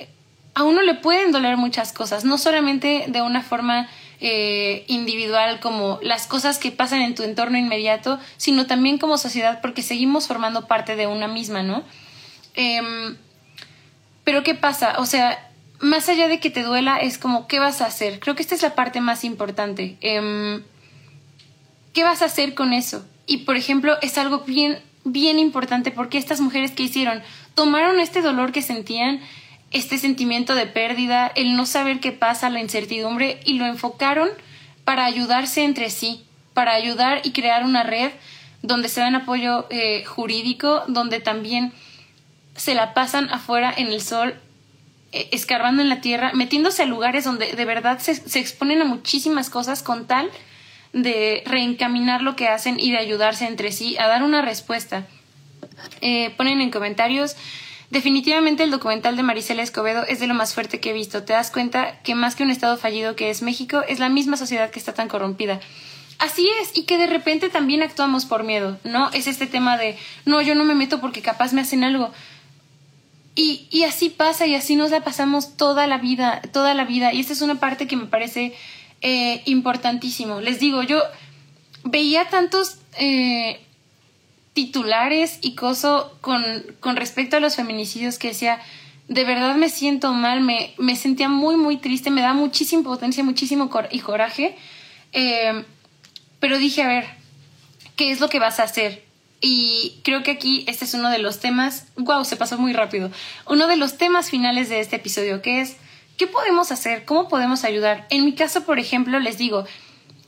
a 0.54 0.64
uno 0.64 0.82
le 0.82 0.94
pueden 0.94 1.32
doler 1.32 1.56
muchas 1.56 1.92
cosas, 1.92 2.24
no 2.24 2.36
solamente 2.36 3.04
de 3.08 3.22
una 3.22 3.42
forma 3.42 3.88
eh, 4.20 4.84
individual 4.88 5.60
como 5.60 6.00
las 6.02 6.26
cosas 6.26 6.58
que 6.58 6.72
pasan 6.72 7.02
en 7.02 7.14
tu 7.14 7.22
entorno 7.22 7.56
inmediato, 7.56 8.18
sino 8.36 8.66
también 8.66 8.98
como 8.98 9.16
sociedad 9.18 9.60
porque 9.60 9.82
seguimos 9.82 10.26
formando 10.26 10.66
parte 10.66 10.96
de 10.96 11.06
una 11.06 11.28
misma, 11.28 11.62
¿no? 11.62 11.84
Em, 12.54 13.16
pero 14.24 14.42
¿qué 14.42 14.54
pasa? 14.54 14.96
O 14.98 15.06
sea, 15.06 15.48
más 15.80 16.08
allá 16.08 16.28
de 16.28 16.40
que 16.40 16.50
te 16.50 16.62
duela, 16.62 16.98
es 16.98 17.18
como, 17.18 17.46
¿qué 17.46 17.60
vas 17.60 17.80
a 17.80 17.86
hacer? 17.86 18.18
Creo 18.18 18.34
que 18.34 18.42
esta 18.42 18.54
es 18.54 18.62
la 18.62 18.74
parte 18.74 19.00
más 19.00 19.24
importante. 19.24 19.96
Em, 20.00 20.62
¿Qué 21.92 22.02
vas 22.02 22.22
a 22.22 22.26
hacer 22.26 22.54
con 22.54 22.72
eso? 22.72 23.06
Y, 23.26 23.38
por 23.38 23.56
ejemplo, 23.56 23.96
es 24.02 24.18
algo 24.18 24.40
bien, 24.40 24.80
bien 25.04 25.38
importante 25.38 25.90
porque 25.90 26.18
estas 26.18 26.40
mujeres 26.40 26.72
que 26.72 26.82
hicieron 26.82 27.22
tomaron 27.54 28.00
este 28.00 28.22
dolor 28.22 28.52
que 28.52 28.62
sentían 28.62 29.20
este 29.70 29.98
sentimiento 29.98 30.54
de 30.54 30.66
pérdida, 30.66 31.30
el 31.34 31.56
no 31.56 31.66
saber 31.66 32.00
qué 32.00 32.12
pasa, 32.12 32.50
la 32.50 32.60
incertidumbre, 32.60 33.40
y 33.44 33.54
lo 33.54 33.66
enfocaron 33.66 34.28
para 34.84 35.04
ayudarse 35.04 35.64
entre 35.64 35.90
sí, 35.90 36.24
para 36.54 36.72
ayudar 36.72 37.20
y 37.24 37.32
crear 37.32 37.64
una 37.64 37.82
red 37.82 38.12
donde 38.62 38.88
se 38.88 39.00
dan 39.00 39.14
apoyo 39.14 39.66
eh, 39.70 40.04
jurídico, 40.04 40.82
donde 40.88 41.20
también 41.20 41.72
se 42.56 42.74
la 42.74 42.94
pasan 42.94 43.30
afuera 43.30 43.72
en 43.76 43.88
el 43.88 44.00
sol, 44.00 44.34
eh, 45.12 45.28
escarbando 45.32 45.82
en 45.82 45.88
la 45.88 46.00
tierra, 46.00 46.32
metiéndose 46.34 46.82
a 46.82 46.86
lugares 46.86 47.24
donde 47.24 47.52
de 47.52 47.64
verdad 47.64 47.98
se, 47.98 48.14
se 48.14 48.40
exponen 48.40 48.80
a 48.82 48.84
muchísimas 48.84 49.50
cosas 49.50 49.82
con 49.82 50.06
tal 50.06 50.30
de 50.92 51.42
reencaminar 51.46 52.22
lo 52.22 52.36
que 52.36 52.48
hacen 52.48 52.80
y 52.80 52.90
de 52.90 52.98
ayudarse 52.98 53.46
entre 53.46 53.72
sí 53.72 53.96
a 53.98 54.06
dar 54.06 54.22
una 54.22 54.42
respuesta. 54.42 55.06
Eh, 56.00 56.30
ponen 56.36 56.60
en 56.60 56.70
comentarios 56.70 57.36
Definitivamente 57.90 58.62
el 58.62 58.70
documental 58.70 59.16
de 59.16 59.22
Marisela 59.22 59.62
Escobedo 59.62 60.04
es 60.06 60.20
de 60.20 60.26
lo 60.26 60.34
más 60.34 60.52
fuerte 60.52 60.78
que 60.78 60.90
he 60.90 60.92
visto. 60.92 61.22
Te 61.22 61.32
das 61.32 61.50
cuenta 61.50 62.00
que 62.02 62.14
más 62.14 62.36
que 62.36 62.42
un 62.42 62.50
estado 62.50 62.76
fallido 62.76 63.16
que 63.16 63.30
es 63.30 63.40
México, 63.40 63.82
es 63.88 63.98
la 63.98 64.10
misma 64.10 64.36
sociedad 64.36 64.70
que 64.70 64.78
está 64.78 64.92
tan 64.92 65.08
corrompida. 65.08 65.60
Así 66.18 66.48
es, 66.60 66.76
y 66.76 66.82
que 66.82 66.98
de 66.98 67.06
repente 67.06 67.48
también 67.48 67.82
actuamos 67.82 68.26
por 68.26 68.44
miedo, 68.44 68.78
¿no? 68.84 69.10
Es 69.12 69.26
este 69.26 69.46
tema 69.46 69.78
de, 69.78 69.96
no, 70.26 70.42
yo 70.42 70.54
no 70.54 70.64
me 70.64 70.74
meto 70.74 71.00
porque 71.00 71.22
capaz 71.22 71.52
me 71.52 71.60
hacen 71.60 71.84
algo. 71.84 72.12
Y, 73.34 73.68
y 73.70 73.84
así 73.84 74.10
pasa 74.10 74.46
y 74.46 74.56
así 74.56 74.74
nos 74.74 74.90
la 74.90 75.04
pasamos 75.04 75.56
toda 75.56 75.86
la 75.86 75.98
vida, 75.98 76.42
toda 76.52 76.74
la 76.74 76.84
vida. 76.84 77.14
Y 77.14 77.20
esta 77.20 77.32
es 77.32 77.40
una 77.40 77.60
parte 77.60 77.86
que 77.86 77.96
me 77.96 78.06
parece 78.06 78.52
eh, 79.00 79.42
importantísimo. 79.46 80.40
Les 80.40 80.58
digo, 80.58 80.82
yo 80.82 81.00
veía 81.84 82.28
tantos 82.28 82.78
eh, 82.98 83.60
titulares 84.58 85.38
y 85.40 85.54
coso 85.54 86.18
con, 86.20 86.42
con 86.80 86.96
respecto 86.96 87.36
a 87.36 87.40
los 87.40 87.54
feminicidios 87.54 88.18
que 88.18 88.26
decía, 88.26 88.58
de 89.06 89.22
verdad 89.22 89.54
me 89.54 89.68
siento 89.68 90.12
mal, 90.12 90.40
me, 90.40 90.74
me 90.78 90.96
sentía 90.96 91.28
muy, 91.28 91.54
muy 91.54 91.76
triste, 91.76 92.10
me 92.10 92.22
da 92.22 92.32
muchísima 92.32 92.82
potencia, 92.82 93.22
muchísimo 93.22 93.70
y 93.92 94.00
coraje. 94.00 94.56
Eh, 95.12 95.64
pero 96.40 96.58
dije, 96.58 96.82
a 96.82 96.88
ver, 96.88 97.04
¿qué 97.94 98.10
es 98.10 98.18
lo 98.18 98.28
que 98.28 98.40
vas 98.40 98.58
a 98.58 98.64
hacer? 98.64 99.04
Y 99.40 100.00
creo 100.02 100.24
que 100.24 100.32
aquí 100.32 100.64
este 100.66 100.86
es 100.86 100.94
uno 100.94 101.08
de 101.08 101.20
los 101.20 101.38
temas, 101.38 101.86
wow, 101.96 102.24
se 102.24 102.34
pasó 102.34 102.58
muy 102.58 102.72
rápido, 102.72 103.12
uno 103.46 103.68
de 103.68 103.76
los 103.76 103.96
temas 103.96 104.28
finales 104.28 104.68
de 104.68 104.80
este 104.80 104.96
episodio, 104.96 105.40
que 105.40 105.60
es, 105.60 105.76
¿qué 106.16 106.26
podemos 106.26 106.72
hacer? 106.72 107.04
¿Cómo 107.04 107.28
podemos 107.28 107.62
ayudar? 107.62 108.08
En 108.10 108.24
mi 108.24 108.34
caso, 108.34 108.64
por 108.64 108.80
ejemplo, 108.80 109.20
les 109.20 109.38
digo, 109.38 109.66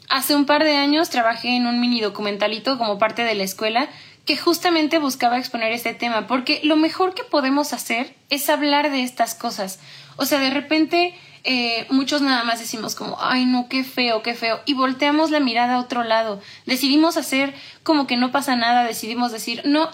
hace 0.08 0.36
un 0.36 0.44
par 0.44 0.62
de 0.62 0.76
años 0.76 1.08
trabajé 1.10 1.56
en 1.56 1.66
un 1.66 1.80
mini 1.80 2.00
documentalito 2.00 2.78
como 2.78 2.98
parte 2.98 3.24
de 3.24 3.34
la 3.34 3.44
escuela 3.44 3.88
que 4.30 4.36
justamente 4.36 5.00
buscaba 5.00 5.38
exponer 5.38 5.72
este 5.72 5.92
tema, 5.92 6.28
porque 6.28 6.60
lo 6.62 6.76
mejor 6.76 7.14
que 7.14 7.24
podemos 7.24 7.72
hacer 7.72 8.14
es 8.28 8.48
hablar 8.48 8.88
de 8.88 9.02
estas 9.02 9.34
cosas. 9.34 9.80
O 10.14 10.24
sea, 10.24 10.38
de 10.38 10.50
repente 10.50 11.18
eh, 11.42 11.84
muchos 11.90 12.22
nada 12.22 12.44
más 12.44 12.60
decimos 12.60 12.94
como, 12.94 13.16
ay 13.20 13.44
no, 13.44 13.68
qué 13.68 13.82
feo, 13.82 14.22
qué 14.22 14.34
feo, 14.34 14.60
y 14.66 14.74
volteamos 14.74 15.32
la 15.32 15.40
mirada 15.40 15.74
a 15.74 15.80
otro 15.80 16.04
lado. 16.04 16.40
Decidimos 16.64 17.16
hacer 17.16 17.52
como 17.82 18.06
que 18.06 18.16
no 18.16 18.30
pasa 18.30 18.54
nada, 18.54 18.84
decidimos 18.84 19.32
decir, 19.32 19.62
no, 19.64 19.90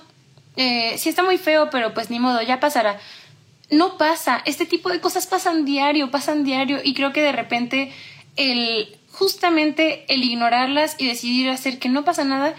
eh, 0.56 0.98
sí 0.98 1.08
está 1.08 1.22
muy 1.22 1.38
feo, 1.38 1.70
pero 1.70 1.94
pues 1.94 2.10
ni 2.10 2.20
modo, 2.20 2.42
ya 2.42 2.60
pasará. 2.60 3.00
No 3.70 3.96
pasa, 3.96 4.42
este 4.44 4.66
tipo 4.66 4.90
de 4.90 5.00
cosas 5.00 5.26
pasan 5.26 5.64
diario, 5.64 6.10
pasan 6.10 6.44
diario, 6.44 6.80
y 6.84 6.92
creo 6.92 7.14
que 7.14 7.22
de 7.22 7.32
repente 7.32 7.90
el 8.36 8.98
justamente 9.12 10.04
el 10.12 10.22
ignorarlas 10.22 10.96
y 10.98 11.06
decidir 11.06 11.48
hacer 11.48 11.78
que 11.78 11.88
no 11.88 12.04
pasa 12.04 12.24
nada 12.24 12.54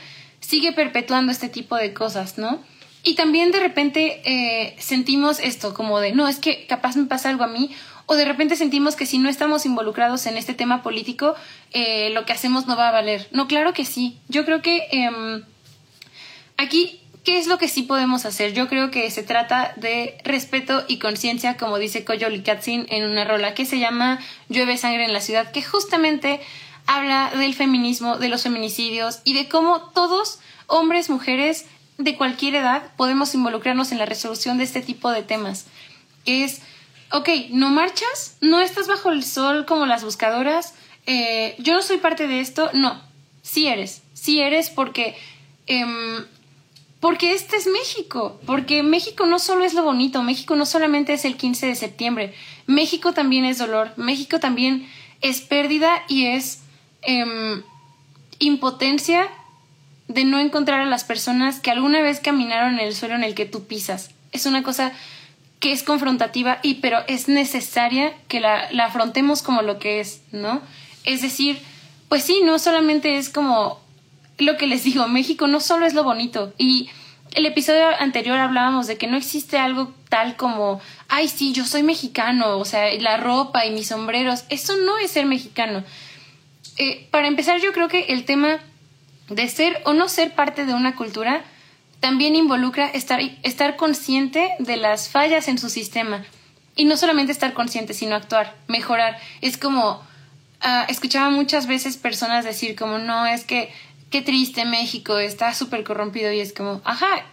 sigue 0.48 0.72
perpetuando 0.72 1.32
este 1.32 1.50
tipo 1.50 1.76
de 1.76 1.94
cosas, 1.94 2.38
¿no? 2.38 2.64
Y 3.04 3.16
también 3.16 3.52
de 3.52 3.60
repente 3.60 4.22
eh, 4.24 4.76
sentimos 4.80 5.40
esto, 5.40 5.74
como 5.74 6.00
de, 6.00 6.14
no, 6.14 6.28
es 6.28 6.38
que 6.40 6.66
capaz 6.68 6.96
me 6.96 7.06
pasa 7.06 7.30
algo 7.30 7.44
a 7.44 7.48
mí, 7.48 7.72
o 8.06 8.16
de 8.16 8.24
repente 8.24 8.56
sentimos 8.56 8.96
que 8.96 9.06
si 9.06 9.18
no 9.18 9.28
estamos 9.28 9.66
involucrados 9.66 10.26
en 10.26 10.38
este 10.38 10.54
tema 10.54 10.84
político, 10.84 11.36
eh, 11.74 12.12
lo 12.12 12.26
que 12.26 12.32
hacemos 12.32 12.66
no 12.66 12.78
va 12.78 12.88
a 12.88 12.92
valer. 12.94 13.28
No, 13.32 13.48
claro 13.48 13.74
que 13.74 13.84
sí. 13.84 14.18
Yo 14.30 14.46
creo 14.46 14.62
que 14.62 14.88
em, 14.92 15.44
aquí, 16.56 17.02
¿qué 17.26 17.40
es 17.40 17.48
lo 17.48 17.58
que 17.58 17.68
sí 17.68 17.84
podemos 17.84 18.26
hacer? 18.26 18.54
Yo 18.54 18.70
creo 18.70 18.90
que 18.90 19.12
se 19.12 19.24
trata 19.24 19.74
de 19.76 20.18
respeto 20.24 20.86
y 20.88 20.98
conciencia, 21.00 21.58
como 21.58 21.78
dice 21.78 22.06
Koyoli 22.06 22.42
Katzin 22.42 22.88
en 22.90 23.04
una 23.04 23.26
rola 23.26 23.54
que 23.54 23.66
se 23.66 23.80
llama 23.80 24.20
Llueve 24.48 24.78
sangre 24.78 25.04
en 25.04 25.12
la 25.12 25.20
ciudad, 25.20 25.52
que 25.52 25.62
justamente 25.62 26.40
habla 26.88 27.32
del 27.36 27.54
feminismo, 27.54 28.18
de 28.18 28.30
los 28.30 28.44
feminicidios 28.44 29.20
y 29.24 29.34
de 29.34 29.48
cómo 29.48 29.92
todos, 29.94 30.40
hombres, 30.66 31.10
mujeres, 31.10 31.66
de 31.98 32.16
cualquier 32.16 32.56
edad, 32.56 32.92
podemos 32.96 33.34
involucrarnos 33.34 33.92
en 33.92 33.98
la 33.98 34.06
resolución 34.06 34.58
de 34.58 34.64
este 34.64 34.82
tipo 34.82 35.12
de 35.12 35.24
temas. 35.24 35.66
Que 36.26 36.44
es, 36.44 36.62
ok, 37.12 37.30
no 37.52 37.70
marchas, 37.70 38.38
no 38.42 38.62
estás 38.62 38.88
bajo 38.88 39.12
el 39.12 39.24
sol 39.24 39.66
como 39.66 39.86
las 39.86 40.04
buscadoras, 40.04 40.74
eh, 41.06 41.56
yo 41.60 41.74
no 41.74 41.82
soy 41.82 41.98
parte 41.98 42.28
de 42.28 42.40
esto, 42.40 42.70
no, 42.74 43.02
sí 43.42 43.68
eres, 43.68 44.02
sí 44.14 44.42
eres 44.42 44.70
porque... 44.70 45.16
Em, 45.68 46.26
porque 47.00 47.34
este 47.34 47.58
es 47.58 47.68
México, 47.68 48.40
porque 48.48 48.82
México 48.82 49.28
no 49.28 49.38
solo 49.38 49.64
es 49.64 49.76
lo 49.76 49.84
bonito, 49.84 50.24
México 50.24 50.56
no 50.56 50.66
solamente 50.66 51.14
es 51.14 51.26
el 51.26 51.38
15 51.38 51.68
de 51.68 51.76
septiembre, 51.76 52.34
México 52.66 53.14
también 53.14 53.46
es 53.46 53.60
dolor, 53.60 53.94
México 53.98 54.40
también 54.40 54.90
es 55.22 55.42
pérdida 55.42 56.04
y 56.08 56.26
es 56.26 56.64
Em, 57.10 57.64
impotencia 58.40 59.30
de 60.10 60.26
no 60.26 60.40
encontrar 60.40 60.82
a 60.82 60.86
las 60.86 61.06
personas 61.06 61.62
que 61.62 61.72
alguna 61.72 62.02
vez 62.02 62.20
caminaron 62.20 62.74
en 62.74 62.82
el 62.82 62.94
suelo 62.94 63.16
en 63.16 63.24
el 63.24 63.34
que 63.34 63.46
tú 63.46 63.66
pisas. 63.66 64.12
Es 64.34 64.46
una 64.46 64.62
cosa 64.62 64.92
que 65.62 65.72
es 65.72 65.84
confrontativa 65.84 66.60
y 66.64 66.76
pero 66.76 67.00
es 67.08 67.30
necesaria 67.30 68.14
que 68.28 68.42
la, 68.42 68.70
la 68.74 68.86
afrontemos 68.86 69.42
como 69.42 69.62
lo 69.62 69.80
que 69.80 70.02
es, 70.02 70.22
¿no? 70.34 70.62
Es 71.06 71.22
decir, 71.22 71.60
pues 72.10 72.24
sí, 72.24 72.42
no 72.44 72.60
solamente 72.60 73.18
es 73.18 73.30
como 73.30 73.80
lo 74.38 74.58
que 74.58 74.68
les 74.68 74.84
digo, 74.84 75.08
México 75.08 75.48
no 75.48 75.62
solo 75.62 75.86
es 75.86 75.94
lo 75.94 76.04
bonito 76.04 76.54
y 76.58 76.90
el 77.36 77.46
episodio 77.46 77.88
anterior 78.00 78.38
hablábamos 78.38 78.86
de 78.86 78.98
que 78.98 79.08
no 79.08 79.16
existe 79.16 79.58
algo 79.58 79.94
tal 80.10 80.36
como, 80.36 80.82
ay, 81.08 81.30
sí, 81.30 81.54
yo 81.54 81.66
soy 81.66 81.84
mexicano, 81.84 82.58
o 82.58 82.66
sea, 82.66 82.94
la 83.00 83.16
ropa 83.16 83.66
y 83.66 83.72
mis 83.72 83.88
sombreros, 83.88 84.44
eso 84.50 84.76
no 84.76 84.98
es 84.98 85.12
ser 85.12 85.26
mexicano. 85.26 85.86
Eh, 86.78 87.08
para 87.12 87.28
empezar, 87.28 87.60
yo 87.60 87.74
creo 87.74 87.88
que 87.88 88.06
el 88.10 88.26
tema 88.26 88.60
de 89.30 89.48
ser 89.50 89.82
o 89.86 89.94
no 89.94 90.08
ser 90.10 90.34
parte 90.34 90.66
de 90.66 90.74
una 90.74 90.96
cultura 90.96 91.44
también 92.00 92.36
involucra 92.36 92.88
estar, 92.88 93.20
estar 93.44 93.76
consciente 93.76 94.52
de 94.60 94.78
las 94.78 95.10
fallas 95.10 95.48
en 95.48 95.58
su 95.58 95.70
sistema. 95.70 96.24
Y 96.76 96.86
no 96.86 96.96
solamente 96.96 97.32
estar 97.32 97.54
consciente, 97.54 97.94
sino 97.94 98.16
actuar, 98.16 98.56
mejorar. 98.68 99.18
Es 99.42 99.58
como, 99.58 99.94
uh, 100.64 100.86
escuchaba 100.90 101.32
muchas 101.32 101.66
veces 101.66 101.98
personas 101.98 102.46
decir 102.46 102.76
como, 102.76 103.00
no, 103.00 103.26
es 103.26 103.44
que 103.44 103.72
qué 104.12 104.22
triste 104.22 104.64
México, 104.66 105.18
está 105.18 105.54
súper 105.54 105.84
corrompido 105.84 106.32
y 106.32 106.40
es 106.40 106.54
como, 106.54 106.82
ajá, 106.86 107.26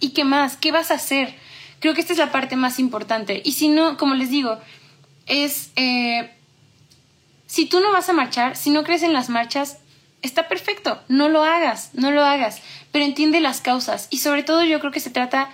¿y 0.00 0.10
qué 0.10 0.24
más? 0.24 0.56
¿Qué 0.56 0.70
vas 0.70 0.90
a 0.90 0.94
hacer? 0.94 1.34
Creo 1.80 1.94
que 1.94 2.00
esta 2.00 2.12
es 2.12 2.18
la 2.18 2.30
parte 2.30 2.56
más 2.56 2.78
importante. 2.78 3.40
Y 3.42 3.52
si 3.52 3.68
no, 3.68 3.96
como 3.96 4.14
les 4.14 4.30
digo, 4.30 4.58
es, 5.26 5.70
eh, 5.76 6.30
si 7.48 7.64
tú 7.66 7.80
no 7.80 7.90
vas 7.90 8.08
a 8.08 8.12
marchar, 8.12 8.56
si 8.56 8.68
no 8.68 8.84
crees 8.84 9.02
en 9.02 9.14
las 9.14 9.30
marchas, 9.30 9.78
está 10.22 10.48
perfecto, 10.48 11.00
no 11.08 11.30
lo 11.30 11.42
hagas, 11.42 11.90
no 11.94 12.10
lo 12.10 12.22
hagas, 12.22 12.60
pero 12.92 13.04
entiende 13.04 13.40
las 13.40 13.62
causas. 13.62 14.06
Y 14.10 14.18
sobre 14.18 14.42
todo 14.42 14.64
yo 14.64 14.78
creo 14.80 14.92
que 14.92 15.00
se 15.00 15.10
trata 15.10 15.50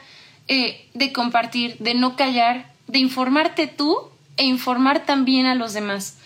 eh, 0.48 0.88
de 0.92 1.12
compartir, 1.12 1.76
de 1.78 1.94
no 1.94 2.16
callar, 2.16 2.72
de 2.88 2.98
informarte 2.98 3.68
tú 3.68 4.10
e 4.36 4.44
informar 4.44 5.06
también 5.06 5.46
a 5.46 5.54
los 5.54 5.72
demás. 5.72 6.18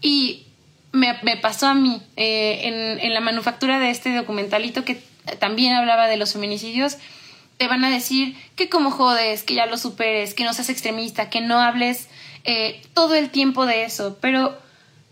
Y 0.00 0.44
me, 0.92 1.14
pasó 1.42 1.66
a 1.66 1.74
mí 1.74 2.00
eh, 2.16 2.98
en, 3.02 3.12
la 3.12 3.20
manufactura 3.20 3.80
de 3.80 3.90
este 3.90 4.14
documentalito 4.14 4.84
que 4.84 5.02
también 5.40 5.74
hablaba 5.74 6.06
de 6.06 6.16
los 6.16 6.32
feminicidios, 6.32 6.96
te 7.56 7.66
van 7.66 7.84
a 7.84 7.90
decir 7.90 8.36
que 8.54 8.68
como 8.68 8.92
jodes, 8.92 9.42
que 9.42 9.54
ya 9.54 9.66
lo 9.66 9.78
superes, 9.78 10.32
que 10.32 10.44
no 10.44 10.54
seas 10.54 10.70
extremista, 10.70 11.28
que 11.28 11.40
no 11.40 11.60
hables 11.60 12.08
eh, 12.44 12.80
todo 12.94 13.16
el 13.16 13.30
tiempo 13.30 13.66
de 13.66 13.82
eso, 13.82 14.16
pero 14.20 14.56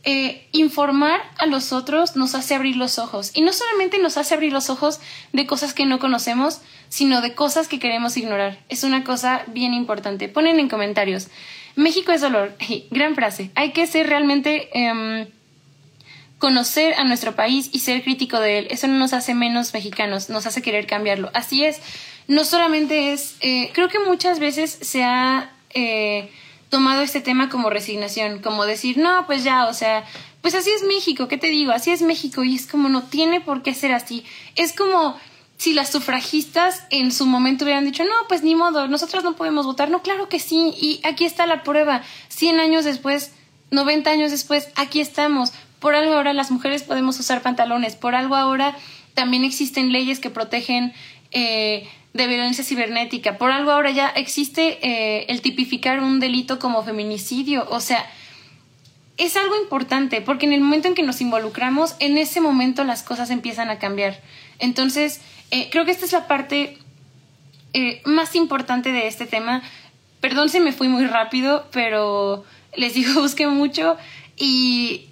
eh, 0.08 0.46
informar 0.52 1.20
a 1.36 1.46
los 1.46 1.72
otros 1.72 2.14
nos 2.14 2.36
hace 2.36 2.54
abrir 2.54 2.76
los 2.76 3.00
ojos. 3.00 3.32
Y 3.34 3.40
no 3.40 3.52
solamente 3.52 3.98
nos 3.98 4.16
hace 4.16 4.34
abrir 4.34 4.52
los 4.52 4.70
ojos 4.70 5.00
de 5.32 5.46
cosas 5.46 5.74
que 5.74 5.84
no 5.84 5.98
conocemos, 5.98 6.60
sino 6.88 7.20
de 7.20 7.34
cosas 7.34 7.66
que 7.66 7.80
queremos 7.80 8.16
ignorar. 8.16 8.58
Es 8.68 8.84
una 8.84 9.02
cosa 9.02 9.42
bien 9.48 9.74
importante. 9.74 10.28
Ponen 10.28 10.60
en 10.60 10.68
comentarios. 10.68 11.26
México 11.74 12.12
es 12.12 12.20
dolor. 12.20 12.56
Gran 12.92 13.16
frase. 13.16 13.50
Hay 13.56 13.72
que 13.72 13.86
ser 13.86 14.06
realmente... 14.06 14.70
Em, 14.72 15.26
conocer 16.38 16.92
a 16.98 17.04
nuestro 17.04 17.34
país 17.34 17.70
y 17.72 17.78
ser 17.78 18.02
crítico 18.02 18.38
de 18.38 18.58
él. 18.58 18.66
Eso 18.68 18.86
no 18.88 18.98
nos 18.98 19.14
hace 19.14 19.34
menos 19.34 19.72
mexicanos, 19.72 20.28
nos 20.28 20.46
hace 20.46 20.60
querer 20.60 20.86
cambiarlo. 20.86 21.30
Así 21.32 21.64
es, 21.64 21.80
no 22.28 22.44
solamente 22.44 23.14
es, 23.14 23.36
eh, 23.40 23.70
creo 23.72 23.88
que 23.88 23.98
muchas 24.00 24.38
veces 24.38 24.78
se 24.82 25.02
ha 25.02 25.50
eh, 25.70 26.30
tomado 26.68 27.02
este 27.02 27.20
tema 27.20 27.48
como 27.48 27.70
resignación, 27.70 28.40
como 28.40 28.64
decir, 28.64 28.98
no, 28.98 29.26
pues 29.26 29.44
ya, 29.44 29.66
o 29.66 29.74
sea, 29.74 30.04
pues 30.40 30.54
así 30.54 30.70
es 30.70 30.82
México, 30.82 31.28
¿qué 31.28 31.38
te 31.38 31.48
digo? 31.48 31.72
Así 31.72 31.90
es 31.90 32.02
México 32.02 32.44
y 32.44 32.56
es 32.56 32.66
como 32.66 32.88
no 32.88 33.02
tiene 33.02 33.40
por 33.40 33.62
qué 33.62 33.74
ser 33.74 33.92
así. 33.92 34.24
Es 34.54 34.72
como 34.72 35.16
si 35.56 35.72
las 35.72 35.90
sufragistas 35.90 36.84
en 36.90 37.12
su 37.12 37.26
momento 37.26 37.64
hubieran 37.64 37.84
dicho, 37.84 38.04
no, 38.04 38.12
pues 38.28 38.42
ni 38.42 38.54
modo, 38.54 38.88
nosotros 38.88 39.24
no 39.24 39.36
podemos 39.36 39.66
votar. 39.66 39.90
No, 39.90 40.02
claro 40.02 40.28
que 40.28 40.38
sí. 40.38 40.74
Y 40.80 41.00
aquí 41.04 41.24
está 41.24 41.46
la 41.46 41.62
prueba. 41.62 42.02
Cien 42.28 42.60
años 42.60 42.84
después, 42.84 43.32
90 43.70 44.10
años 44.10 44.30
después, 44.30 44.68
aquí 44.76 45.00
estamos. 45.00 45.52
Por 45.80 45.94
algo 45.94 46.14
ahora 46.14 46.32
las 46.32 46.50
mujeres 46.50 46.82
podemos 46.82 47.18
usar 47.18 47.42
pantalones, 47.42 47.96
por 47.96 48.14
algo 48.14 48.34
ahora 48.36 48.76
también 49.14 49.44
existen 49.44 49.92
leyes 49.92 50.20
que 50.20 50.30
protegen 50.30 50.92
eh, 51.32 51.88
de 52.16 52.26
violencia 52.26 52.64
cibernética, 52.64 53.38
por 53.38 53.50
algo 53.50 53.70
ahora 53.70 53.90
ya 53.90 54.08
existe 54.08 54.78
eh, 54.82 55.26
el 55.28 55.40
tipificar 55.40 56.00
un 56.00 56.20
delito 56.20 56.58
como 56.58 56.82
feminicidio, 56.82 57.66
o 57.70 57.80
sea, 57.80 58.04
es 59.16 59.36
algo 59.36 59.56
importante 59.60 60.20
porque 60.20 60.46
en 60.46 60.52
el 60.52 60.60
momento 60.60 60.88
en 60.88 60.94
que 60.94 61.02
nos 61.02 61.20
involucramos, 61.20 61.96
en 62.00 62.18
ese 62.18 62.40
momento 62.40 62.84
las 62.84 63.02
cosas 63.02 63.30
empiezan 63.30 63.70
a 63.70 63.78
cambiar. 63.78 64.20
Entonces, 64.58 65.20
eh, 65.50 65.68
creo 65.70 65.84
que 65.84 65.90
esta 65.90 66.04
es 66.04 66.12
la 66.12 66.26
parte 66.26 66.78
más 68.04 68.34
importante 68.34 68.90
de 68.90 69.06
este 69.06 69.26
tema. 69.26 69.62
Perdón 70.20 70.48
si 70.48 70.60
me 70.60 70.72
fui 70.72 70.88
muy 70.88 71.04
rápido, 71.06 71.66
pero 71.72 72.44
les 72.74 72.94
digo, 72.94 73.20
busqué 73.20 73.46
mucho 73.46 73.96
y 74.36 75.06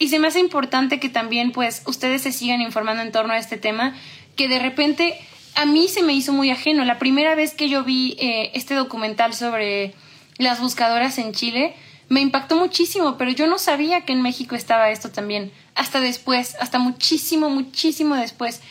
y 0.00 0.08
se 0.08 0.18
me 0.18 0.28
hace 0.28 0.40
importante 0.40 0.98
que 0.98 1.10
también 1.10 1.52
pues 1.52 1.82
ustedes 1.84 2.22
se 2.22 2.32
sigan 2.32 2.62
informando 2.62 3.02
en 3.02 3.12
torno 3.12 3.34
a 3.34 3.38
este 3.38 3.58
tema, 3.58 3.94
que 4.34 4.48
de 4.48 4.58
repente 4.58 5.20
a 5.60 5.66
mí 5.66 5.88
se 5.88 6.02
me 6.02 6.14
hizo 6.14 6.32
muy 6.32 6.50
ajeno. 6.50 6.84
La 6.86 6.98
primera 6.98 7.34
vez 7.34 7.52
que 7.52 7.68
yo 7.68 7.84
vi 7.84 8.16
eh, 8.18 8.50
este 8.54 8.74
documental 8.74 9.34
sobre 9.34 9.92
las 10.38 10.58
buscadoras 10.58 11.18
en 11.18 11.32
Chile, 11.34 11.74
me 12.08 12.22
impactó 12.22 12.56
muchísimo, 12.56 13.18
pero 13.18 13.30
yo 13.30 13.46
no 13.46 13.58
sabía 13.58 14.06
que 14.06 14.14
en 14.14 14.22
México 14.22 14.56
estaba 14.56 14.88
esto 14.88 15.10
también. 15.10 15.52
Hasta 15.74 16.00
después, 16.00 16.56
hasta 16.60 16.78
muchísimo, 16.78 17.50
muchísimo 17.50 18.16
después. 18.16 18.62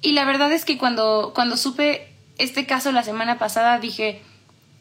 Y 0.00 0.12
la 0.12 0.24
verdad 0.24 0.50
es 0.50 0.64
que 0.64 0.78
cuando, 0.78 1.32
cuando 1.34 1.58
supe 1.58 2.08
este 2.38 2.64
caso 2.64 2.92
la 2.92 3.02
semana 3.02 3.38
pasada, 3.38 3.78
dije, 3.78 4.22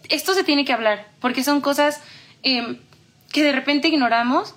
esto 0.08 0.34
se 0.34 0.46
tiene 0.46 0.64
que 0.64 0.72
hablar, 0.72 1.10
porque 1.20 1.44
son 1.44 1.60
cosas 1.60 2.00
em, 2.44 2.78
que 3.34 3.44
de 3.44 3.52
repente 3.52 3.90
ignoramos 3.90 4.56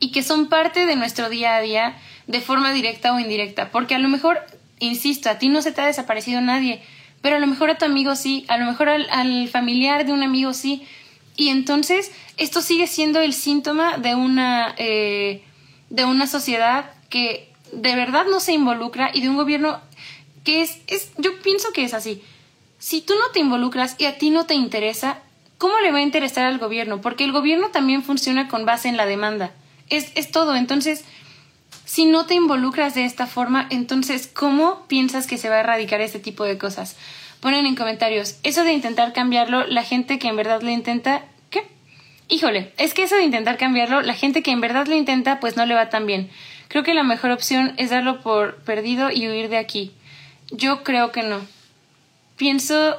y 0.00 0.12
que 0.12 0.22
son 0.22 0.48
parte 0.48 0.86
de 0.86 0.96
nuestro 0.96 1.28
día 1.28 1.56
a 1.56 1.60
día 1.60 1.98
de 2.26 2.40
forma 2.40 2.72
directa 2.72 3.12
o 3.12 3.20
indirecta. 3.20 3.70
Porque 3.70 3.94
a 3.94 3.98
lo 3.98 4.08
mejor, 4.08 4.38
insisto, 4.78 5.30
a 5.30 5.38
ti 5.38 5.48
no 5.48 5.62
se 5.62 5.72
te 5.72 5.80
ha 5.80 5.86
desaparecido 5.86 6.40
nadie, 6.40 6.82
pero 7.20 7.36
a 7.36 7.38
lo 7.38 7.46
mejor 7.46 7.70
a 7.70 7.78
tu 7.78 7.84
amigo 7.84 8.14
sí, 8.16 8.44
a 8.48 8.58
lo 8.58 8.66
mejor 8.66 8.88
al, 8.88 9.48
familiar 9.48 10.06
de 10.06 10.12
un 10.12 10.22
amigo 10.22 10.52
sí. 10.52 10.86
Y 11.36 11.48
entonces 11.48 12.12
esto 12.36 12.62
sigue 12.62 12.86
siendo 12.86 13.20
el 13.20 13.32
síntoma 13.32 13.98
de 13.98 14.14
una, 14.14 14.74
eh, 14.78 15.42
de 15.90 16.04
una 16.04 16.26
sociedad 16.26 16.90
que 17.08 17.52
de 17.72 17.94
verdad 17.94 18.26
no 18.30 18.40
se 18.40 18.52
involucra 18.52 19.10
y 19.12 19.20
de 19.20 19.28
un 19.28 19.36
gobierno 19.36 19.80
que 20.44 20.62
es, 20.62 20.78
es, 20.86 21.10
yo 21.18 21.38
pienso 21.40 21.72
que 21.72 21.84
es 21.84 21.94
así. 21.94 22.22
Si 22.78 23.00
tú 23.00 23.14
no 23.14 23.32
te 23.32 23.40
involucras 23.40 23.96
y 23.98 24.06
a 24.06 24.18
ti 24.18 24.30
no 24.30 24.46
te 24.46 24.54
interesa, 24.54 25.18
¿cómo 25.58 25.78
le 25.80 25.92
va 25.92 25.98
a 25.98 26.02
interesar 26.02 26.46
al 26.46 26.58
gobierno? 26.58 27.00
Porque 27.00 27.24
el 27.24 27.32
gobierno 27.32 27.68
también 27.68 28.02
funciona 28.02 28.48
con 28.48 28.64
base 28.64 28.88
en 28.88 28.96
la 28.96 29.06
demanda 29.06 29.52
es, 29.90 30.12
es 30.14 30.30
todo. 30.30 30.54
Entonces, 30.54 31.04
si 31.88 32.04
no 32.04 32.26
te 32.26 32.34
involucras 32.34 32.94
de 32.94 33.06
esta 33.06 33.26
forma, 33.26 33.66
entonces, 33.70 34.26
¿cómo 34.26 34.86
piensas 34.88 35.26
que 35.26 35.38
se 35.38 35.48
va 35.48 35.56
a 35.56 35.60
erradicar 35.60 36.02
este 36.02 36.18
tipo 36.18 36.44
de 36.44 36.58
cosas? 36.58 36.96
Ponen 37.40 37.64
en 37.64 37.76
comentarios, 37.76 38.36
eso 38.42 38.62
de 38.62 38.74
intentar 38.74 39.14
cambiarlo, 39.14 39.66
la 39.66 39.82
gente 39.82 40.18
que 40.18 40.28
en 40.28 40.36
verdad 40.36 40.60
lo 40.60 40.68
intenta, 40.68 41.24
¿qué? 41.48 41.66
Híjole, 42.28 42.74
es 42.76 42.92
que 42.92 43.04
eso 43.04 43.16
de 43.16 43.22
intentar 43.22 43.56
cambiarlo, 43.56 44.02
la 44.02 44.12
gente 44.12 44.42
que 44.42 44.50
en 44.50 44.60
verdad 44.60 44.86
lo 44.86 44.94
intenta, 44.94 45.40
pues 45.40 45.56
no 45.56 45.64
le 45.64 45.74
va 45.74 45.88
tan 45.88 46.04
bien. 46.04 46.28
Creo 46.68 46.84
que 46.84 46.92
la 46.92 47.04
mejor 47.04 47.30
opción 47.30 47.72
es 47.78 47.88
darlo 47.88 48.20
por 48.20 48.56
perdido 48.56 49.10
y 49.10 49.26
huir 49.26 49.48
de 49.48 49.56
aquí. 49.56 49.92
Yo 50.50 50.84
creo 50.84 51.10
que 51.10 51.22
no. 51.22 51.40
Pienso, 52.36 52.96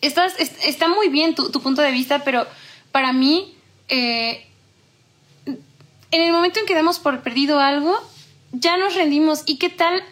estás, 0.00 0.34
está 0.38 0.88
muy 0.88 1.10
bien 1.10 1.34
tu, 1.34 1.52
punto 1.60 1.82
de 1.82 1.92
vista, 1.92 2.24
pero 2.24 2.46
para 2.90 3.12
mí 3.12 3.54
eh, 3.90 4.47
en 6.10 6.22
el 6.22 6.32
momento 6.32 6.60
en 6.60 6.66
que 6.66 6.74
damos 6.74 6.98
por 6.98 7.22
perdido 7.22 7.60
algo, 7.60 7.96
ya 8.52 8.76
nos 8.76 8.94
rendimos. 8.94 9.42
¿Y 9.46 9.58
qué 9.58 9.68
tal 9.68 10.02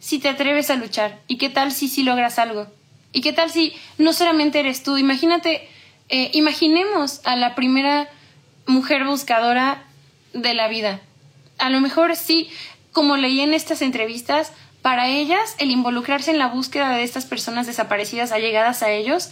si 0.00 0.18
te 0.18 0.28
atreves 0.28 0.70
a 0.70 0.76
luchar? 0.76 1.20
¿Y 1.28 1.38
qué 1.38 1.50
tal 1.50 1.72
si 1.72 1.88
sí 1.88 2.02
logras 2.02 2.38
algo? 2.38 2.66
¿Y 3.12 3.20
qué 3.20 3.32
tal 3.32 3.50
si 3.50 3.74
no 3.98 4.12
solamente 4.12 4.60
eres 4.60 4.82
tú? 4.82 4.96
Imagínate, 4.96 5.68
eh, 6.08 6.30
imaginemos 6.32 7.20
a 7.24 7.36
la 7.36 7.54
primera 7.54 8.08
mujer 8.66 9.04
buscadora 9.04 9.84
de 10.32 10.54
la 10.54 10.68
vida. 10.68 11.00
A 11.58 11.68
lo 11.68 11.80
mejor 11.80 12.16
sí, 12.16 12.48
como 12.92 13.16
leí 13.16 13.40
en 13.40 13.52
estas 13.52 13.82
entrevistas, 13.82 14.52
para 14.80 15.08
ellas 15.08 15.54
el 15.58 15.70
involucrarse 15.70 16.30
en 16.30 16.38
la 16.38 16.48
búsqueda 16.48 16.90
de 16.90 17.04
estas 17.04 17.26
personas 17.26 17.66
desaparecidas 17.66 18.32
allegadas 18.32 18.82
a 18.82 18.90
ellos 18.90 19.30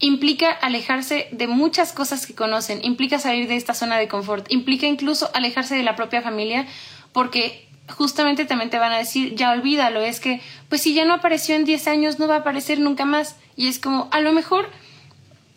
implica 0.00 0.50
alejarse 0.50 1.28
de 1.30 1.46
muchas 1.46 1.92
cosas 1.92 2.26
que 2.26 2.34
conocen, 2.34 2.80
implica 2.82 3.18
salir 3.18 3.48
de 3.48 3.56
esta 3.56 3.74
zona 3.74 3.98
de 3.98 4.08
confort, 4.08 4.50
implica 4.50 4.86
incluso 4.86 5.30
alejarse 5.34 5.76
de 5.76 5.82
la 5.82 5.94
propia 5.94 6.22
familia, 6.22 6.66
porque 7.12 7.68
justamente 7.88 8.46
también 8.46 8.70
te 8.70 8.78
van 8.78 8.92
a 8.92 8.98
decir, 8.98 9.34
ya 9.34 9.50
olvídalo, 9.50 10.00
es 10.00 10.20
que, 10.20 10.40
pues 10.68 10.82
si 10.82 10.94
ya 10.94 11.04
no 11.04 11.14
apareció 11.14 11.54
en 11.54 11.64
10 11.64 11.86
años, 11.88 12.18
no 12.18 12.28
va 12.28 12.36
a 12.36 12.38
aparecer 12.38 12.80
nunca 12.80 13.04
más. 13.04 13.36
Y 13.56 13.68
es 13.68 13.78
como, 13.78 14.08
a 14.10 14.20
lo 14.20 14.32
mejor 14.32 14.70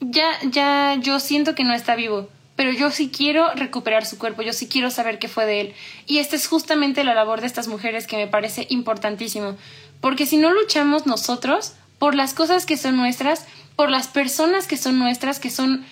ya, 0.02 0.30
ya 0.44 0.96
yo 1.00 1.20
siento 1.20 1.56
que 1.56 1.64
no 1.64 1.74
está 1.74 1.96
vivo, 1.96 2.28
pero 2.56 2.72
yo 2.72 2.92
sí 2.92 3.10
quiero 3.16 3.54
recuperar 3.56 4.06
su 4.06 4.18
cuerpo, 4.18 4.42
yo 4.42 4.52
sí 4.52 4.68
quiero 4.68 4.92
saber 4.92 5.20
qué 5.20 5.28
fue 5.28 5.46
de 5.46 5.62
él. 5.62 5.74
Y 6.06 6.18
esta 6.18 6.36
es 6.36 6.48
justamente 6.48 7.04
la 7.04 7.14
labor 7.14 7.40
de 7.40 7.48
estas 7.48 7.68
mujeres 7.68 8.08
que 8.08 8.18
me 8.18 8.28
parece 8.28 8.68
importantísimo, 8.70 9.56
porque 10.02 10.26
si 10.26 10.38
no 10.38 10.54
luchamos 10.54 11.06
nosotros 11.06 11.74
por 11.98 12.16
las 12.16 12.34
cosas 12.34 12.66
que 12.66 12.76
son 12.76 12.98
nuestras, 12.98 13.46
por 13.76 13.90
las 13.90 14.08
personas 14.08 14.68
que 14.68 14.78
son 14.78 15.00
nuestras, 15.00 15.40
que 15.40 15.50
son 15.50 15.86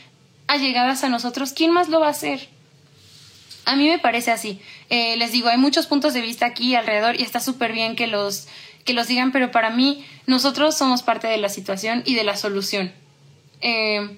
allegadas 0.47 1.03
a 1.03 1.09
nosotros, 1.09 1.53
¿quién 1.53 1.71
más 1.71 1.89
lo 1.89 1.99
va 1.99 2.07
a 2.07 2.11
hacer? 2.11 2.49
A 3.65 3.75
mí 3.75 3.87
me 3.87 3.99
parece 3.99 4.31
así. 4.31 4.59
Eh, 4.89 5.15
les 5.17 5.31
digo, 5.31 5.49
hay 5.49 5.57
muchos 5.57 5.87
puntos 5.87 6.13
de 6.13 6.21
vista 6.21 6.45
aquí 6.45 6.75
alrededor 6.75 7.19
y 7.19 7.23
está 7.23 7.39
súper 7.39 7.73
bien 7.73 7.95
que 7.95 8.07
los, 8.07 8.47
que 8.85 8.93
los 8.93 9.07
digan, 9.07 9.31
pero 9.31 9.51
para 9.51 9.69
mí 9.69 10.05
nosotros 10.25 10.77
somos 10.77 11.03
parte 11.03 11.27
de 11.27 11.37
la 11.37 11.49
situación 11.49 12.03
y 12.05 12.15
de 12.15 12.23
la 12.23 12.35
solución. 12.35 12.91
Eh, 13.61 14.17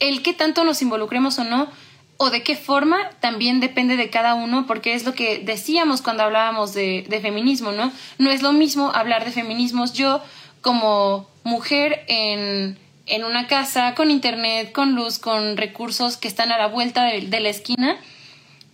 el 0.00 0.22
que 0.22 0.34
tanto 0.34 0.64
nos 0.64 0.82
involucremos 0.82 1.38
o 1.38 1.44
no, 1.44 1.70
o 2.16 2.30
de 2.30 2.42
qué 2.42 2.56
forma, 2.56 3.10
también 3.20 3.60
depende 3.60 3.96
de 3.96 4.10
cada 4.10 4.34
uno, 4.34 4.66
porque 4.66 4.94
es 4.94 5.04
lo 5.04 5.14
que 5.14 5.38
decíamos 5.38 6.00
cuando 6.02 6.22
hablábamos 6.22 6.74
de, 6.74 7.04
de 7.08 7.20
feminismo, 7.20 7.72
¿no? 7.72 7.92
No 8.18 8.30
es 8.30 8.42
lo 8.42 8.52
mismo 8.52 8.90
hablar 8.94 9.24
de 9.24 9.32
feminismos 9.32 9.92
yo 9.94 10.22
como 10.60 11.28
mujer 11.42 12.04
en, 12.08 12.78
en 13.06 13.24
una 13.24 13.46
casa 13.46 13.94
con 13.94 14.10
internet, 14.10 14.72
con 14.72 14.94
luz, 14.94 15.18
con 15.18 15.56
recursos 15.56 16.16
que 16.16 16.28
están 16.28 16.52
a 16.52 16.58
la 16.58 16.68
vuelta 16.68 17.04
de, 17.04 17.40
la 17.40 17.48
esquina, 17.48 17.96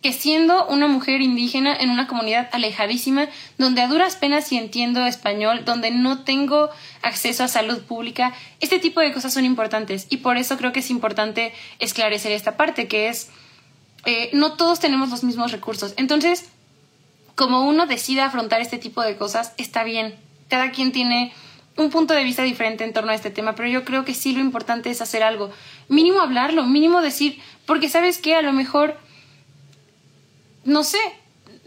que 0.03 0.13
siendo 0.13 0.67
una 0.69 0.87
mujer 0.87 1.21
indígena 1.21 1.77
en 1.77 1.91
una 1.91 2.07
comunidad 2.07 2.49
alejadísima, 2.53 3.29
donde 3.59 3.83
a 3.83 3.89
duras 3.89 4.17
penas 4.17 4.51
y 4.53 4.57
entiendo 4.57 5.05
español, 5.05 5.65
donde 5.65 5.91
no 5.91 6.23
tengo 6.23 6.71
acceso 7.03 7.45
a 7.45 7.49
salud 7.49 7.83
pública, 7.83 8.33
este 8.61 8.79
tipo 8.79 9.01
de 9.01 9.13
cosas 9.13 9.35
son 9.35 9.45
importantes 9.45 10.07
y 10.09 10.19
por 10.19 10.37
eso 10.37 10.57
creo 10.57 10.73
que 10.73 10.81
es 10.81 10.91
importante 10.91 11.53
esclarecer 11.81 12.33
esta 12.33 12.57
parte, 12.57 12.89
que 12.89 13.09
es, 13.09 13.31
eh, 14.07 14.31
no 14.33 14.53
todos 14.53 14.81
tenemos 14.81 15.11
los 15.11 15.25
mismos 15.25 15.53
recursos. 15.53 15.93
Entonces, 15.97 16.49
como 17.35 17.67
uno 17.67 17.87
decida 17.87 18.27
afrontar 18.27 18.61
este 18.61 18.79
tipo 18.79 19.03
de 19.03 19.17
cosas, 19.17 19.55
está 19.57 19.83
bien. 19.83 20.15
Cada 20.49 20.71
quien 20.73 20.93
tiene 20.93 21.33
un 21.81 21.91
punto 21.91 22.15
de 22.15 22.25
vista 22.25 22.43
diferente 22.43 22.85
en 22.85 22.93
torno 22.93 23.13
a 23.13 23.15
este 23.15 23.31
tema, 23.31 23.55
pero 23.55 23.69
yo 23.69 23.85
creo 23.85 24.05
que 24.05 24.15
sí 24.15 24.33
lo 24.33 24.41
importante 24.41 24.91
es 24.91 25.01
hacer 25.01 25.23
algo. 25.23 25.51
Mínimo 25.89 26.21
hablarlo, 26.21 26.65
mínimo 26.65 27.01
decir, 27.01 27.41
porque 27.67 27.89
sabes 27.89 28.19
que 28.19 28.35
a 28.35 28.43
lo 28.43 28.53
mejor, 28.53 28.97
no 30.65 30.85
sé, 30.85 30.99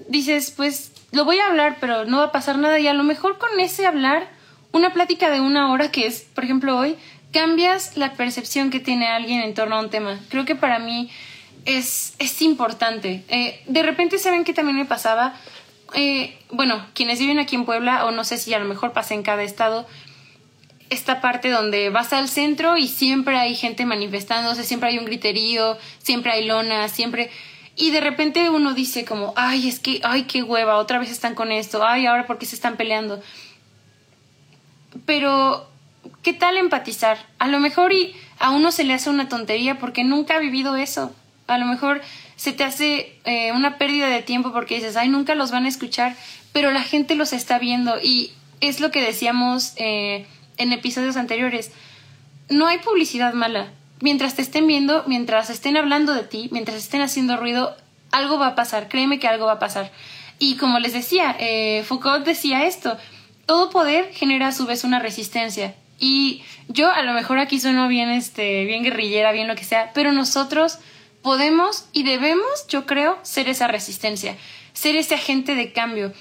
dices, 0.08 0.52
pues 0.52 0.92
lo 1.12 1.26
voy 1.26 1.40
a 1.40 1.48
hablar, 1.48 1.78
pero 1.80 2.06
no 2.06 2.18
va 2.18 2.26
a 2.26 2.32
pasar 2.32 2.58
nada 2.58 2.80
y 2.80 2.88
a 2.88 2.94
lo 2.94 3.04
mejor 3.04 3.38
con 3.38 3.60
ese 3.60 3.86
hablar, 3.86 4.30
una 4.72 4.94
plática 4.94 5.30
de 5.30 5.40
una 5.40 5.72
hora 5.72 5.92
que 5.92 6.08
es, 6.08 6.22
por 6.22 6.44
ejemplo, 6.44 6.78
hoy, 6.78 6.96
cambias 7.32 7.98
la 7.98 8.14
percepción 8.14 8.70
que 8.70 8.80
tiene 8.80 9.08
alguien 9.08 9.42
en 9.42 9.54
torno 9.54 9.76
a 9.76 9.80
un 9.80 9.90
tema. 9.90 10.20
Creo 10.30 10.46
que 10.46 10.56
para 10.56 10.80
mí 10.80 11.10
es, 11.66 12.14
es 12.20 12.42
importante. 12.42 13.24
Eh, 13.28 13.62
de 13.68 13.84
repente, 13.84 14.18
¿saben 14.18 14.44
que 14.44 14.54
también 14.54 14.78
me 14.78 14.86
pasaba? 14.86 15.36
Eh, 15.94 16.38
bueno, 16.52 16.86
quienes 16.94 17.20
viven 17.20 17.40
aquí 17.40 17.56
en 17.56 17.66
Puebla, 17.66 18.06
o 18.06 18.12
no 18.12 18.24
sé 18.24 18.38
si 18.38 18.54
a 18.54 18.60
lo 18.60 18.66
mejor 18.66 18.94
pasa 18.94 19.14
en 19.14 19.24
cada 19.24 19.44
estado, 19.44 19.88
esta 20.90 21.22
parte 21.22 21.50
donde 21.50 21.90
vas 21.90 22.14
al 22.14 22.28
centro 22.28 22.78
y 22.78 22.88
siempre 22.88 23.38
hay 23.38 23.56
gente 23.56 23.86
manifestándose, 23.86 24.64
siempre 24.64 24.90
hay 24.90 24.98
un 24.98 25.06
griterío, 25.06 25.78
siempre 26.00 26.32
hay 26.32 26.46
lonas, 26.46 26.92
siempre... 26.92 27.30
Y 27.76 27.90
de 27.90 28.02
repente 28.02 28.50
uno 28.52 28.76
dice 28.76 29.04
como, 29.04 29.34
ay, 29.36 29.68
es 29.68 29.80
que, 29.80 30.00
ay, 30.04 30.24
qué 30.24 30.44
hueva, 30.44 30.78
otra 30.78 31.00
vez 31.00 31.10
están 31.10 31.34
con 31.34 31.52
esto, 31.52 31.84
ay, 31.84 32.06
ahora 32.06 32.28
por 32.28 32.38
qué 32.38 32.46
se 32.46 32.56
están 32.56 32.78
peleando. 32.78 33.22
Pero, 35.08 35.68
¿qué 36.22 36.34
tal 36.34 36.58
empatizar? 36.58 37.18
A 37.40 37.48
lo 37.48 37.60
mejor 37.60 37.92
y 37.92 38.16
a 38.38 38.52
uno 38.52 38.72
se 38.72 38.84
le 38.84 38.94
hace 38.94 39.10
una 39.10 39.28
tontería 39.28 39.80
porque 39.80 40.04
nunca 40.04 40.36
ha 40.36 40.40
vivido 40.40 40.76
eso. 40.76 41.16
A 41.48 41.58
lo 41.58 41.66
mejor 41.66 42.02
se 42.36 42.52
te 42.52 42.64
hace 42.64 43.18
eh, 43.26 43.52
una 43.54 43.78
pérdida 43.78 44.08
de 44.08 44.22
tiempo 44.22 44.54
porque 44.54 44.76
dices, 44.76 44.96
ay, 44.96 45.10
nunca 45.10 45.34
los 45.34 45.52
van 45.52 45.66
a 45.66 45.70
escuchar, 45.70 46.16
pero 46.52 46.72
la 46.72 46.84
gente 46.84 47.16
los 47.16 47.34
está 47.34 47.58
viendo 47.58 48.00
y 48.02 48.34
es 48.62 48.80
lo 48.80 48.92
que 48.92 49.02
decíamos 49.02 49.74
eh, 49.78 50.26
en 50.58 50.74
episodios 50.74 51.18
anteriores. 51.18 51.72
No 52.50 52.68
hay 52.68 52.80
publicidad 52.80 53.34
mala. 53.34 53.72
Mientras 54.02 54.36
te 54.36 54.42
estén 54.42 54.68
viendo, 54.68 55.04
mientras 55.08 55.50
estén 55.50 55.78
hablando 55.78 56.14
de 56.14 56.24
ti, 56.24 56.50
mientras 56.52 56.78
estén 56.78 57.02
haciendo 57.02 57.38
ruido, 57.38 57.76
algo 58.12 58.38
va 58.38 58.48
a 58.48 58.56
pasar, 58.56 58.90
créeme 58.90 59.20
que 59.20 59.28
algo 59.28 59.46
va 59.46 59.54
a 59.54 59.60
pasar. 59.60 59.92
Y 60.40 60.58
como 60.58 60.80
les 60.80 60.94
decía, 60.94 61.36
eh, 61.40 61.84
Foucault 61.88 62.26
decía 62.26 62.66
esto, 62.66 62.98
todo 63.46 63.70
poder 63.70 64.12
genera 64.14 64.48
a 64.48 64.52
su 64.52 64.66
vez 64.66 64.84
una 64.84 65.00
resistencia. 65.00 65.76
Y 66.00 66.44
yo 66.68 66.92
a 66.92 67.02
lo 67.04 67.14
mejor 67.14 67.40
aquí 67.40 67.60
sueno 67.60 67.88
bien, 67.88 68.10
este, 68.10 68.66
bien 68.66 68.84
guerrillera, 68.84 69.32
bien 69.32 69.48
lo 69.48 69.56
que 69.56 69.64
sea, 69.64 69.92
pero 69.94 70.12
nosotros 70.12 70.80
podemos 71.22 71.86
y 71.94 72.04
debemos, 72.04 72.68
yo 72.68 72.86
creo, 72.86 73.18
ser 73.24 73.48
esa 73.48 73.68
resistencia, 73.68 74.36
ser 74.74 74.96
ese 74.96 75.16
agente 75.16 75.56
de 75.56 75.72
cambio. 75.72 76.14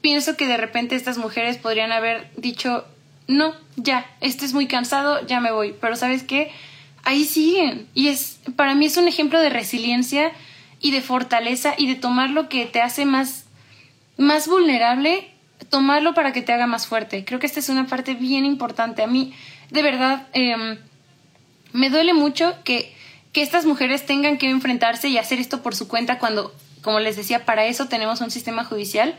Pienso 0.00 0.36
que 0.36 0.46
de 0.46 0.56
repente 0.56 0.96
estas 0.96 1.18
mujeres 1.18 1.58
podrían 1.58 1.92
haber 1.92 2.30
dicho, 2.36 2.86
no, 3.28 3.54
ya, 3.76 4.06
este 4.20 4.44
es 4.44 4.52
muy 4.52 4.66
cansado, 4.66 5.24
ya 5.26 5.40
me 5.40 5.52
voy, 5.52 5.74
pero 5.80 5.94
¿sabes 5.94 6.24
qué? 6.24 6.50
Ahí 7.04 7.24
siguen. 7.24 7.86
Y 7.94 8.08
es, 8.08 8.40
para 8.56 8.74
mí 8.74 8.86
es 8.86 8.96
un 8.96 9.06
ejemplo 9.06 9.40
de 9.40 9.50
resiliencia 9.50 10.32
y 10.80 10.90
de 10.90 11.00
fortaleza 11.00 11.74
y 11.78 11.86
de 11.86 11.94
tomar 11.94 12.30
lo 12.30 12.48
que 12.48 12.66
te 12.66 12.80
hace 12.80 13.04
más, 13.04 13.44
más 14.16 14.48
vulnerable, 14.48 15.30
tomarlo 15.70 16.14
para 16.14 16.32
que 16.32 16.42
te 16.42 16.52
haga 16.52 16.66
más 16.66 16.86
fuerte. 16.86 17.24
Creo 17.24 17.38
que 17.38 17.46
esta 17.46 17.60
es 17.60 17.68
una 17.68 17.86
parte 17.86 18.14
bien 18.14 18.44
importante. 18.44 19.02
A 19.02 19.06
mí, 19.06 19.32
de 19.70 19.82
verdad, 19.82 20.26
em, 20.32 20.78
me 21.72 21.90
duele 21.90 22.14
mucho 22.14 22.56
que 22.64 22.92
que 23.32 23.42
estas 23.42 23.66
mujeres 23.66 24.06
tengan 24.06 24.38
que 24.38 24.48
enfrentarse 24.50 25.08
y 25.08 25.18
hacer 25.18 25.38
esto 25.38 25.62
por 25.62 25.74
su 25.74 25.88
cuenta 25.88 26.18
cuando, 26.18 26.54
como 26.82 27.00
les 27.00 27.16
decía, 27.16 27.44
para 27.44 27.66
eso 27.66 27.86
tenemos 27.86 28.20
un 28.20 28.30
sistema 28.30 28.64
judicial. 28.64 29.14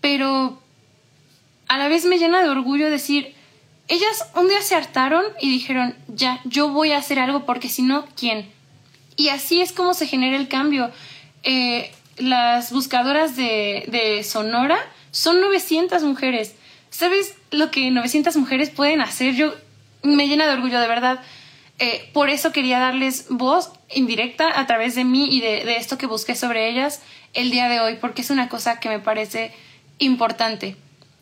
Pero 0.00 0.60
a 1.70 1.78
la 1.78 1.86
vez 1.86 2.04
me 2.04 2.18
llena 2.18 2.42
de 2.42 2.48
orgullo 2.48 2.90
decir, 2.90 3.32
ellas 3.86 4.26
un 4.34 4.48
día 4.48 4.60
se 4.60 4.74
hartaron 4.74 5.24
y 5.40 5.50
dijeron, 5.50 5.94
ya, 6.08 6.40
yo 6.44 6.68
voy 6.68 6.90
a 6.90 6.98
hacer 6.98 7.20
algo 7.20 7.46
porque 7.46 7.68
si 7.68 7.82
no, 7.82 8.06
¿quién? 8.16 8.50
Y 9.14 9.28
así 9.28 9.60
es 9.60 9.70
como 9.70 9.94
se 9.94 10.08
genera 10.08 10.36
el 10.36 10.48
cambio. 10.48 10.90
Eh, 11.44 11.92
las 12.16 12.72
buscadoras 12.72 13.36
de, 13.36 13.84
de 13.86 14.24
Sonora 14.24 14.78
son 15.12 15.40
900 15.40 16.02
mujeres. 16.02 16.56
¿Sabes 16.90 17.36
lo 17.52 17.70
que 17.70 17.92
900 17.92 18.36
mujeres 18.36 18.70
pueden 18.70 19.00
hacer? 19.00 19.36
Yo 19.36 19.54
me 20.02 20.26
llena 20.26 20.48
de 20.48 20.54
orgullo, 20.54 20.80
de 20.80 20.88
verdad. 20.88 21.20
Eh, 21.78 22.10
por 22.12 22.30
eso 22.30 22.50
quería 22.50 22.80
darles 22.80 23.26
voz 23.30 23.70
indirecta 23.94 24.58
a 24.58 24.66
través 24.66 24.96
de 24.96 25.04
mí 25.04 25.28
y 25.30 25.40
de, 25.40 25.76
esto 25.76 25.98
que 25.98 26.06
busqué 26.06 26.34
sobre 26.34 26.68
ellas 26.68 27.00
el 27.32 27.52
día 27.52 27.68
de 27.68 27.78
hoy, 27.78 27.96
porque 28.00 28.22
es 28.22 28.30
una 28.30 28.48
cosa 28.48 28.80
que 28.80 28.88
me 28.88 28.98
parece 28.98 29.52
importante. 30.00 30.74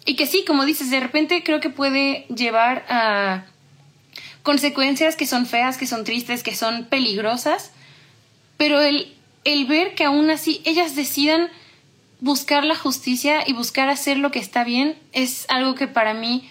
Y 0.09 0.17
que 0.17 0.27
sí, 0.27 0.43
como 0.47 0.65
dices, 0.65 0.91
de 0.91 1.01
repente 1.01 1.45
creo 1.45 1.61
que 1.61 1.69
puede 1.69 2.25
llevar 2.35 2.87
a 2.89 3.45
consecuencias 4.43 5.17
que 5.17 5.27
son 5.27 5.45
feas, 5.45 5.77
que 5.77 5.87
son 5.87 6.05
tristes, 6.05 6.43
que 6.43 6.57
son 6.57 6.87
peligrosas, 6.87 7.73
pero 8.57 8.81
el, 8.81 9.15
el 9.45 9.67
ver 9.67 9.95
que 9.95 10.05
aún 10.05 10.31
así 10.31 10.63
ellas 10.65 10.97
decidan 10.97 11.51
buscar 12.21 12.65
la 12.65 12.75
justicia 12.75 13.47
y 13.47 13.53
buscar 13.53 13.91
hacer 13.91 14.17
lo 14.17 14.31
que 14.31 14.39
está 14.39 14.65
bien 14.65 14.97
es 15.13 15.45
algo 15.51 15.75
que 15.75 15.89
para 15.89 16.15
mí 16.15 16.49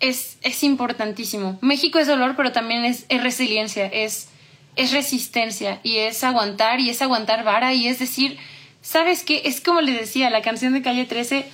es, 0.00 0.38
es 0.40 0.62
importantísimo. 0.64 1.58
México 1.60 1.98
es 1.98 2.06
dolor, 2.06 2.34
pero 2.34 2.50
también 2.50 2.86
es, 2.86 3.04
es 3.10 3.22
resiliencia, 3.22 3.84
es, 3.88 4.30
es 4.74 4.92
resistencia 4.92 5.80
y 5.82 5.98
es 5.98 6.24
aguantar 6.24 6.80
y 6.80 6.88
es 6.88 7.02
aguantar 7.02 7.44
vara 7.44 7.74
y 7.74 7.88
es 7.88 7.98
decir, 7.98 8.38
¿sabes 8.80 9.22
qué? 9.22 9.42
Es 9.44 9.60
como 9.60 9.82
le 9.82 9.92
decía 9.92 10.30
la 10.30 10.40
canción 10.40 10.72
de 10.72 10.80
Calle 10.80 11.04
13, 11.04 11.44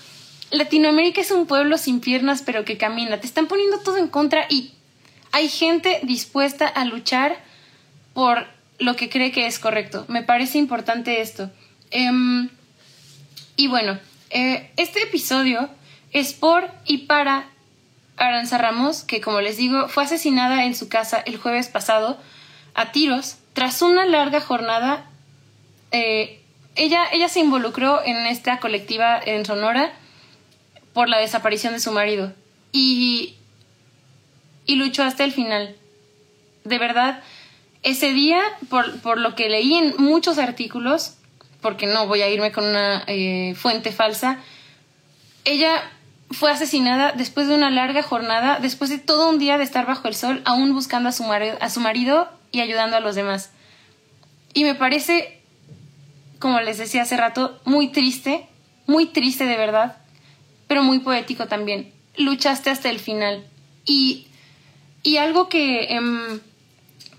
Latinoamérica 0.55 1.21
es 1.21 1.31
un 1.31 1.47
pueblo 1.47 1.79
sin 1.79 2.01
piernas 2.01 2.43
pero 2.43 2.65
que 2.65 2.79
camina, 2.79 3.21
te 3.21 3.27
están 3.27 3.47
poniendo 3.47 3.81
todo 3.81 3.97
en 3.97 4.09
contra 4.09 4.47
y 4.49 4.73
hay 5.33 5.49
gente 5.49 6.01
dispuesta 6.05 6.67
a 6.69 6.85
luchar 6.85 7.37
por 8.15 8.47
lo 8.79 8.95
que 8.95 9.09
cree 9.09 9.33
que 9.33 9.47
es 9.47 9.59
correcto. 9.59 10.05
Me 10.09 10.23
parece 10.23 10.59
importante 10.59 11.21
esto. 11.21 11.51
Em, 11.91 12.49
y 13.57 13.67
bueno, 13.67 13.99
eh, 14.31 14.71
este 14.77 15.03
episodio 15.03 15.69
es 16.13 16.33
por 16.33 16.71
y 16.85 16.99
para 16.99 17.47
Aranza 18.17 18.59
Ramos, 18.59 19.03
que 19.03 19.21
como 19.21 19.41
les 19.41 19.57
digo, 19.57 19.89
fue 19.89 20.05
asesinada 20.05 20.65
en 20.65 20.77
su 20.77 20.89
casa 20.89 21.19
el 21.27 21.37
jueves 21.37 21.69
pasado 21.69 22.17
a 22.75 22.93
tiros 22.93 23.39
tras 23.55 23.83
una 23.83 24.07
larga 24.07 24.41
jornada. 24.41 25.11
Eh, 25.91 26.41
ella, 26.77 27.05
ella 27.13 27.29
se 27.29 27.41
involucró 27.41 28.05
en 28.05 28.17
esta 28.27 28.59
colectiva 28.61 29.21
en 29.25 29.45
Sonora 29.45 29.93
por 30.95 31.09
la 31.09 31.19
desaparición 31.19 31.75
de 31.75 31.81
su 31.81 31.93
marido 31.93 32.33
y, 32.73 33.35
y 34.65 34.77
luchó 34.77 35.03
hasta 35.03 35.25
el 35.25 35.33
final. 35.33 35.77
De 36.65 36.79
verdad, 36.79 37.23
ese 37.83 38.13
día, 38.13 38.41
por, 38.71 39.01
por, 39.01 39.19
lo 39.19 39.35
que 39.35 39.51
leí 39.51 39.75
en 39.75 39.95
muchos 39.99 40.39
artículos, 40.39 41.17
porque 41.61 41.87
no 41.87 42.07
voy 42.07 42.23
a 42.23 42.31
irme 42.31 42.53
con 42.53 42.65
una 42.65 43.05
eh, 43.07 43.55
fuente 43.57 43.93
falsa, 43.93 44.39
ella 45.45 45.83
fue 46.31 46.51
asesinada 46.51 47.13
después 47.13 47.49
de 47.49 47.55
una 47.55 47.71
larga 47.71 48.03
jornada, 48.03 48.59
después 48.61 48.89
de 48.89 48.99
todo 48.99 49.29
un 49.29 49.39
día 49.39 49.59
de 49.59 49.65
estar 49.65 49.87
bajo 49.87 50.09
el 50.09 50.15
sol, 50.15 50.43
aún 50.45 50.73
buscando 50.73 51.11
a 51.11 51.13
su, 51.13 51.25
marido, 51.25 51.57
a 51.61 51.69
su 51.69 51.81
marido 51.81 52.29
y 52.51 52.61
ayudando 52.61 52.97
a 52.97 53.01
los 53.01 53.15
demás. 53.15 53.51
Y 54.55 54.65
me 54.65 54.75
parece, 54.75 55.41
como 56.39 56.61
les 56.61 56.79
decía 56.79 57.03
hace 57.03 57.17
rato, 57.17 57.61
muy 57.65 57.89
triste, 57.89 58.47
muy 58.87 59.07
triste 59.07 59.45
de 59.45 59.57
verdad, 59.57 59.99
pero 60.67 60.83
muy 60.83 61.01
poético 61.01 61.47
también. 61.47 61.93
Luchaste 62.17 62.71
hasta 62.71 62.91
el 62.91 62.99
final. 62.99 63.45
Y, 63.85 64.27
y 65.03 65.17
algo 65.19 65.49
que, 65.49 65.95
em, 65.95 66.41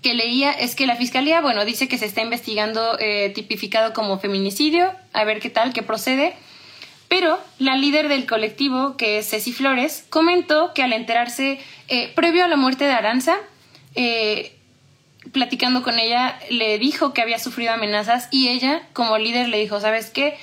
que 0.02 0.14
leía 0.14 0.52
es 0.52 0.74
que 0.74 0.86
la 0.86 0.96
fiscalía, 0.96 1.40
bueno, 1.40 1.64
dice 1.64 1.88
que 1.88 1.98
se 1.98 2.06
está 2.06 2.22
investigando 2.22 2.96
eh, 2.98 3.32
tipificado 3.34 3.92
como 3.92 4.18
feminicidio, 4.18 4.92
a 5.12 5.24
ver 5.24 5.40
qué 5.40 5.50
tal, 5.50 5.72
qué 5.72 5.82
procede 5.82 6.34
Pero 7.08 7.38
la 7.58 7.76
líder 7.76 8.08
del 8.08 8.26
colectivo, 8.26 8.96
que 8.96 9.18
es 9.18 9.30
Ceci 9.30 9.52
Flores, 9.52 10.04
comentó 10.08 10.74
que 10.74 10.82
al 10.82 10.92
enterarse, 10.92 11.58
eh, 11.88 12.12
previo 12.14 12.44
a 12.44 12.48
la 12.48 12.56
muerte 12.56 12.84
de 12.84 12.92
Aranza, 12.92 13.36
eh, 13.94 14.56
platicando 15.32 15.82
con 15.82 15.98
ella, 15.98 16.38
le 16.50 16.78
dijo 16.78 17.12
que 17.12 17.22
había 17.22 17.38
sufrido 17.38 17.72
amenazas 17.72 18.28
y 18.30 18.48
ella, 18.48 18.82
como 18.92 19.18
líder, 19.18 19.48
le 19.48 19.58
dijo, 19.58 19.80
¿sabes 19.80 20.10
qué? 20.10 20.36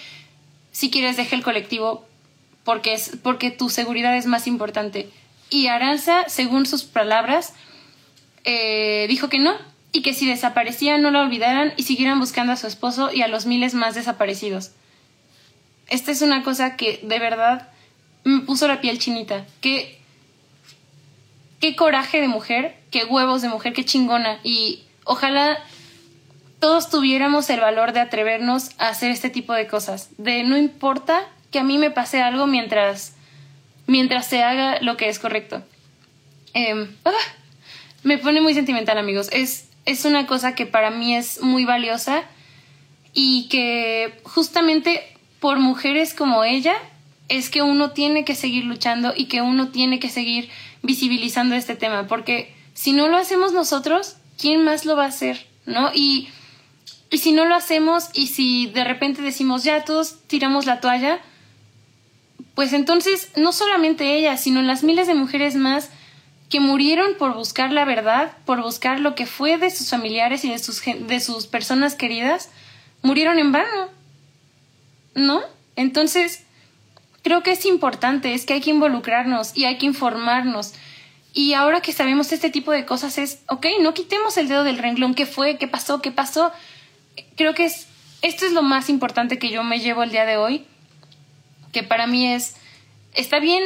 Si 0.71 0.89
quieres, 0.89 1.17
deja 1.17 1.35
el 1.35 1.43
colectivo 1.43 2.05
porque, 2.63 2.93
es, 2.93 3.17
porque 3.21 3.51
tu 3.51 3.69
seguridad 3.69 4.15
es 4.15 4.25
más 4.25 4.47
importante. 4.47 5.09
Y 5.49 5.67
Aranza, 5.67 6.25
según 6.27 6.65
sus 6.65 6.83
palabras, 6.83 7.53
eh, 8.43 9.05
dijo 9.07 9.29
que 9.29 9.39
no, 9.39 9.55
y 9.91 10.01
que 10.01 10.13
si 10.13 10.27
desaparecía 10.27 10.97
no 10.97 11.11
la 11.11 11.21
olvidaran 11.21 11.73
y 11.77 11.83
siguieran 11.83 12.19
buscando 12.19 12.53
a 12.53 12.57
su 12.57 12.67
esposo 12.67 13.13
y 13.13 13.21
a 13.21 13.27
los 13.27 13.45
miles 13.45 13.73
más 13.75 13.95
desaparecidos. 13.95 14.71
Esta 15.87 16.11
es 16.11 16.21
una 16.21 16.43
cosa 16.43 16.75
que 16.75 16.99
de 17.03 17.19
verdad 17.19 17.69
me 18.23 18.41
puso 18.41 18.67
la 18.67 18.81
piel 18.81 18.97
chinita. 18.97 19.45
Qué, 19.61 19.99
qué 21.59 21.75
coraje 21.75 22.19
de 22.19 22.27
mujer, 22.27 22.75
qué 22.89 23.05
huevos 23.05 23.41
de 23.41 23.49
mujer, 23.49 23.73
qué 23.73 23.85
chingona. 23.85 24.39
Y 24.43 24.83
ojalá 25.03 25.59
todos 26.59 26.89
tuviéramos 26.89 27.49
el 27.49 27.59
valor 27.59 27.91
de 27.91 27.99
atrevernos 27.99 28.71
a 28.79 28.87
hacer 28.87 29.11
este 29.11 29.29
tipo 29.29 29.53
de 29.53 29.67
cosas. 29.67 30.09
De 30.17 30.43
no 30.43 30.57
importa 30.57 31.27
que 31.53 31.59
a 31.59 31.63
mí 31.63 31.77
me 31.77 31.91
pase 31.91 32.21
algo 32.21 32.47
mientras, 32.47 33.15
mientras 33.87 34.27
se 34.27 34.43
haga 34.43 34.81
lo 34.81 34.97
que 34.97 35.07
es 35.07 35.19
correcto. 35.19 35.63
Em, 36.53 36.89
ah, 37.05 37.11
me 38.03 38.17
pone 38.17 38.41
muy 38.41 38.53
sentimental, 38.53 38.97
amigos. 38.97 39.29
Es, 39.31 39.69
es 39.85 40.03
una 40.03 40.27
cosa 40.27 40.55
que 40.55 40.65
para 40.65 40.91
mí 40.91 41.15
es 41.15 41.41
muy 41.41 41.63
valiosa 41.63 42.23
y 43.13 43.47
que 43.49 44.19
justamente 44.23 45.01
por 45.39 45.59
mujeres 45.59 46.13
como 46.13 46.43
ella 46.43 46.73
es 47.29 47.49
que 47.49 47.61
uno 47.61 47.91
tiene 47.91 48.25
que 48.25 48.35
seguir 48.35 48.65
luchando 48.65 49.13
y 49.15 49.25
que 49.25 49.41
uno 49.41 49.69
tiene 49.69 49.99
que 49.99 50.09
seguir 50.09 50.49
visibilizando 50.81 51.55
este 51.55 51.75
tema, 51.75 52.07
porque 52.07 52.53
si 52.73 52.91
no 52.91 53.07
lo 53.07 53.17
hacemos 53.17 53.53
nosotros, 53.53 54.17
¿quién 54.37 54.63
más 54.63 54.85
lo 54.85 54.95
va 54.95 55.05
a 55.05 55.09
hacer? 55.09 55.45
¿No? 55.65 55.91
Y, 55.93 56.29
y 57.11 57.19
si 57.19 57.31
no 57.31 57.45
lo 57.45 57.55
hacemos 57.55 58.09
y 58.13 58.27
si 58.27 58.67
de 58.67 58.83
repente 58.83 59.21
decimos, 59.21 59.63
ya 59.63 59.85
todos 59.85 60.17
tiramos 60.27 60.65
la 60.65 60.81
toalla, 60.81 61.21
pues 62.55 62.73
entonces 62.73 63.31
no 63.35 63.51
solamente 63.51 64.17
ella, 64.17 64.37
sino 64.37 64.61
las 64.61 64.83
miles 64.83 65.07
de 65.07 65.15
mujeres 65.15 65.55
más 65.55 65.89
que 66.49 66.59
murieron 66.59 67.15
por 67.17 67.33
buscar 67.33 67.71
la 67.71 67.85
verdad, 67.85 68.33
por 68.45 68.61
buscar 68.61 68.99
lo 68.99 69.15
que 69.15 69.25
fue 69.25 69.57
de 69.57 69.71
sus 69.71 69.89
familiares 69.89 70.45
y 70.45 70.49
de 70.51 70.59
sus, 70.59 70.81
de 70.83 71.19
sus 71.19 71.47
personas 71.47 71.95
queridas, 71.95 72.49
murieron 73.01 73.39
en 73.39 73.51
vano. 73.51 73.89
¿no? 75.15 75.41
Entonces, 75.75 76.43
creo 77.21 77.43
que 77.43 77.51
es 77.51 77.65
importante, 77.65 78.33
es 78.33 78.45
que 78.45 78.53
hay 78.53 78.61
que 78.61 78.71
involucrarnos 78.71 79.55
y 79.55 79.65
hay 79.65 79.77
que 79.77 79.85
informarnos. 79.85 80.73
Y 81.33 81.53
ahora 81.53 81.81
que 81.81 81.91
sabemos 81.91 82.31
este 82.31 82.49
tipo 82.49 82.71
de 82.71 82.85
cosas 82.85 83.17
es, 83.17 83.39
ok, 83.47 83.65
no 83.81 83.93
quitemos 83.93 84.37
el 84.37 84.47
dedo 84.47 84.63
del 84.63 84.77
renglón, 84.77 85.15
¿qué 85.15 85.25
fue? 85.25 85.57
¿Qué 85.57 85.67
pasó? 85.67 86.01
¿Qué 86.01 86.11
pasó? 86.11 86.51
Creo 87.35 87.53
que 87.55 87.65
es, 87.65 87.87
esto 88.21 88.45
es 88.45 88.51
lo 88.51 88.61
más 88.61 88.89
importante 88.89 89.39
que 89.39 89.49
yo 89.49 89.63
me 89.63 89.79
llevo 89.79 90.03
el 90.03 90.11
día 90.11 90.25
de 90.25 90.37
hoy, 90.37 90.65
que 91.73 91.83
para 91.83 92.07
mí 92.07 92.31
es, 92.31 92.55
está 93.13 93.39
bien 93.39 93.63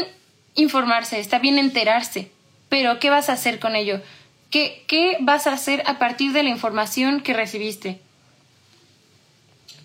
informarse, 0.56 1.20
está 1.20 1.38
bien 1.38 1.60
enterarse, 1.60 2.32
pero 2.70 3.00
¿qué 3.00 3.12
vas 3.12 3.30
a 3.30 3.34
hacer 3.34 3.60
con 3.60 3.76
ello? 3.76 4.02
¿Qué, 4.50 4.84
qué 4.88 5.18
vas 5.20 5.46
a 5.46 5.54
hacer 5.54 5.84
a 5.86 6.00
partir 6.00 6.32
de 6.32 6.42
la 6.42 6.50
información 6.50 7.22
que 7.22 7.34
recibiste? 7.34 8.00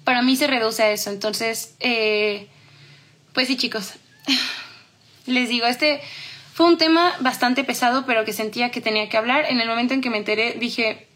para 0.04 0.22
mí 0.22 0.36
se 0.36 0.46
reduce 0.46 0.82
a 0.82 0.90
eso. 0.90 1.10
Entonces, 1.10 1.74
eh, 1.80 2.48
pues 3.32 3.48
sí, 3.48 3.56
chicos, 3.56 3.94
les 5.26 5.48
digo, 5.48 5.66
este 5.66 6.00
fue 6.54 6.66
un 6.66 6.78
tema 6.78 7.14
bastante 7.20 7.64
pesado, 7.64 8.04
pero 8.06 8.24
que 8.24 8.32
sentía 8.32 8.70
que 8.70 8.80
tenía 8.80 9.08
que 9.08 9.16
hablar. 9.16 9.46
En 9.48 9.60
el 9.60 9.68
momento 9.68 9.94
en 9.94 10.00
que 10.00 10.10
me 10.10 10.18
enteré, 10.18 10.54
dije, 10.58 11.06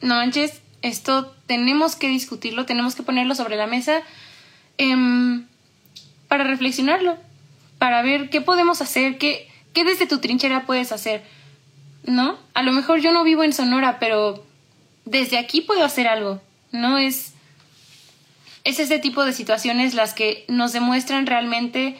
no 0.00 0.14
manches, 0.14 0.60
esto 0.82 1.34
tenemos 1.46 1.96
que 1.96 2.08
discutirlo, 2.08 2.66
tenemos 2.66 2.94
que 2.94 3.02
ponerlo 3.02 3.34
sobre 3.34 3.56
la 3.56 3.66
mesa 3.66 4.02
em, 4.78 5.46
para 6.28 6.44
reflexionarlo, 6.44 7.16
para 7.78 8.02
ver 8.02 8.30
qué 8.30 8.40
podemos 8.40 8.80
hacer, 8.80 9.18
qué, 9.18 9.48
qué 9.72 9.84
desde 9.84 10.06
tu 10.06 10.18
trinchera 10.18 10.66
puedes 10.66 10.92
hacer. 10.92 11.22
¿No? 12.04 12.38
A 12.54 12.62
lo 12.62 12.72
mejor 12.72 13.00
yo 13.00 13.12
no 13.12 13.24
vivo 13.24 13.42
en 13.42 13.52
Sonora, 13.52 13.98
pero 13.98 14.44
desde 15.04 15.38
aquí 15.38 15.60
puedo 15.60 15.84
hacer 15.84 16.06
algo. 16.06 16.40
No 16.70 16.98
es 16.98 17.34
es 18.68 18.78
ese 18.80 18.98
tipo 18.98 19.24
de 19.24 19.32
situaciones 19.32 19.94
las 19.94 20.12
que 20.12 20.44
nos 20.48 20.72
demuestran 20.74 21.26
realmente 21.26 21.96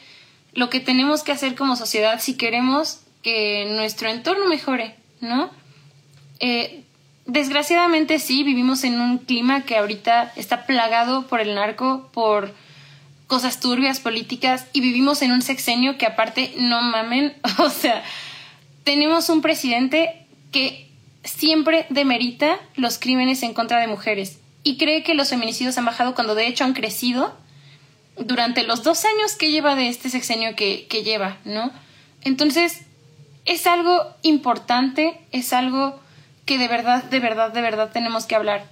lo 0.52 0.68
que 0.68 0.80
tenemos 0.80 1.22
que 1.22 1.32
hacer 1.32 1.54
como 1.54 1.76
sociedad 1.76 2.20
si 2.20 2.36
queremos 2.36 3.00
que 3.22 3.66
nuestro 3.70 4.10
entorno 4.10 4.46
mejore, 4.46 4.94
¿no? 5.20 5.50
Eh, 6.40 6.84
desgraciadamente 7.24 8.18
sí, 8.18 8.42
vivimos 8.44 8.84
en 8.84 9.00
un 9.00 9.18
clima 9.18 9.62
que 9.62 9.78
ahorita 9.78 10.32
está 10.36 10.66
plagado 10.66 11.26
por 11.26 11.40
el 11.40 11.54
narco, 11.54 12.10
por 12.12 12.54
cosas 13.28 13.60
turbias 13.60 14.00
políticas 14.00 14.66
y 14.72 14.80
vivimos 14.80 15.22
en 15.22 15.30
un 15.30 15.42
sexenio 15.42 15.98
que 15.98 16.06
aparte 16.06 16.54
no 16.56 16.82
mamen, 16.82 17.36
o 17.58 17.70
sea, 17.70 18.02
tenemos 18.82 19.28
un 19.28 19.42
presidente 19.42 20.26
que 20.50 20.90
siempre 21.22 21.86
demerita 21.90 22.58
los 22.74 22.98
crímenes 22.98 23.42
en 23.42 23.54
contra 23.54 23.80
de 23.80 23.86
mujeres 23.86 24.38
y 24.64 24.78
cree 24.78 25.04
que 25.04 25.14
los 25.14 25.28
feminicidios 25.28 25.76
han 25.78 25.84
bajado 25.84 26.14
cuando 26.14 26.34
de 26.34 26.46
hecho 26.46 26.64
han 26.64 26.72
crecido 26.72 27.36
durante 28.18 28.64
los 28.64 28.82
dos 28.82 29.04
años 29.04 29.36
que 29.36 29.52
lleva 29.52 29.76
de 29.76 29.88
este 29.88 30.10
sexenio 30.10 30.56
que, 30.56 30.86
que 30.88 31.04
lleva, 31.04 31.36
¿no? 31.44 31.70
Entonces, 32.24 32.80
es 33.44 33.66
algo 33.66 34.06
importante, 34.22 35.20
es 35.30 35.52
algo 35.52 36.00
que 36.44 36.58
de 36.58 36.66
verdad, 36.66 37.04
de 37.04 37.20
verdad, 37.20 37.52
de 37.52 37.60
verdad 37.60 37.92
tenemos 37.92 38.26
que 38.26 38.34
hablar. 38.34 38.66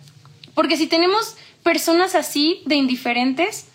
Porque 0.54 0.76
si 0.76 0.86
tenemos 0.86 1.36
personas 1.62 2.14
así 2.14 2.62
de 2.64 2.76
indiferentes, 2.76 3.66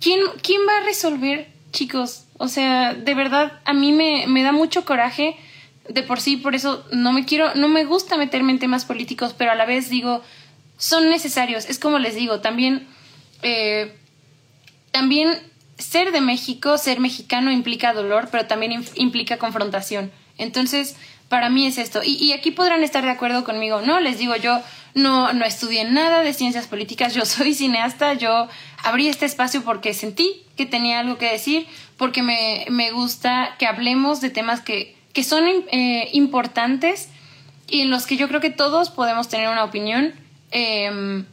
¿quién, 0.00 0.20
quién 0.42 0.60
va 0.68 0.78
a 0.78 0.84
resolver, 0.84 1.48
chicos? 1.72 2.24
O 2.38 2.48
sea, 2.48 2.94
de 2.94 3.14
verdad, 3.14 3.60
a 3.64 3.72
mí 3.72 3.92
me, 3.92 4.26
me 4.26 4.42
da 4.42 4.52
mucho 4.52 4.84
coraje 4.84 5.36
de 5.88 6.02
por 6.02 6.20
sí, 6.20 6.36
por 6.36 6.54
eso 6.54 6.84
no 6.92 7.12
me 7.12 7.24
quiero, 7.24 7.54
no 7.54 7.68
me 7.68 7.84
gusta 7.84 8.16
meterme 8.16 8.52
en 8.52 8.58
temas 8.58 8.84
políticos, 8.84 9.34
pero 9.36 9.50
a 9.50 9.54
la 9.54 9.64
vez 9.64 9.88
digo, 9.88 10.22
son 10.76 11.08
necesarios. 11.10 11.68
Es 11.68 11.78
como 11.78 11.98
les 11.98 12.14
digo, 12.14 12.40
también, 12.40 12.86
eh, 13.42 13.96
también 14.90 15.30
ser 15.78 16.12
de 16.12 16.20
México, 16.20 16.76
ser 16.78 17.00
mexicano 17.00 17.50
implica 17.50 17.92
dolor, 17.92 18.28
pero 18.30 18.46
también 18.46 18.84
implica 18.94 19.38
confrontación. 19.38 20.10
Entonces, 20.36 20.96
para 21.28 21.50
mí 21.50 21.66
es 21.66 21.78
esto. 21.78 22.00
Y, 22.04 22.32
aquí 22.32 22.50
podrán 22.50 22.82
estar 22.82 23.04
de 23.04 23.10
acuerdo 23.10 23.44
conmigo. 23.44 23.80
No, 23.82 24.00
les 24.00 24.18
digo, 24.18 24.36
yo 24.36 24.60
no, 24.94 25.32
no 25.32 25.44
estudié 25.44 25.84
nada 25.84 26.22
de 26.22 26.32
ciencias 26.32 26.66
políticas, 26.66 27.14
yo 27.14 27.24
soy 27.26 27.54
cineasta, 27.54 28.14
yo 28.14 28.48
abrí 28.84 29.08
este 29.08 29.26
espacio 29.26 29.62
porque 29.62 29.94
sentí 29.94 30.42
que 30.56 30.66
tenía 30.66 31.00
algo 31.00 31.18
que 31.18 31.30
decir, 31.30 31.66
porque 31.96 32.22
me, 32.22 32.66
me 32.70 32.90
gusta 32.90 33.56
que 33.58 33.66
hablemos 33.66 34.20
de 34.20 34.30
temas 34.30 34.60
que, 34.60 34.96
que 35.12 35.24
son 35.24 35.44
eh, 35.46 36.08
importantes 36.12 37.08
y 37.68 37.82
en 37.82 37.90
los 37.90 38.06
que 38.06 38.16
yo 38.16 38.28
creo 38.28 38.40
que 38.40 38.50
todos 38.50 38.90
podemos 38.90 39.28
tener 39.28 39.48
una 39.48 39.64
opinión 39.64 40.14
Em, 40.50 41.24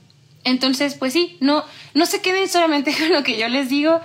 entonces, 0.44 0.96
pues 0.96 1.14
sí, 1.14 1.38
no, 1.40 1.64
no 1.94 2.06
se 2.06 2.22
queden 2.22 2.50
solamente 2.50 2.94
con 2.98 3.10
lo 3.10 3.24
que 3.24 3.38
yo 3.38 3.48
les 3.48 3.70
digo. 3.70 4.02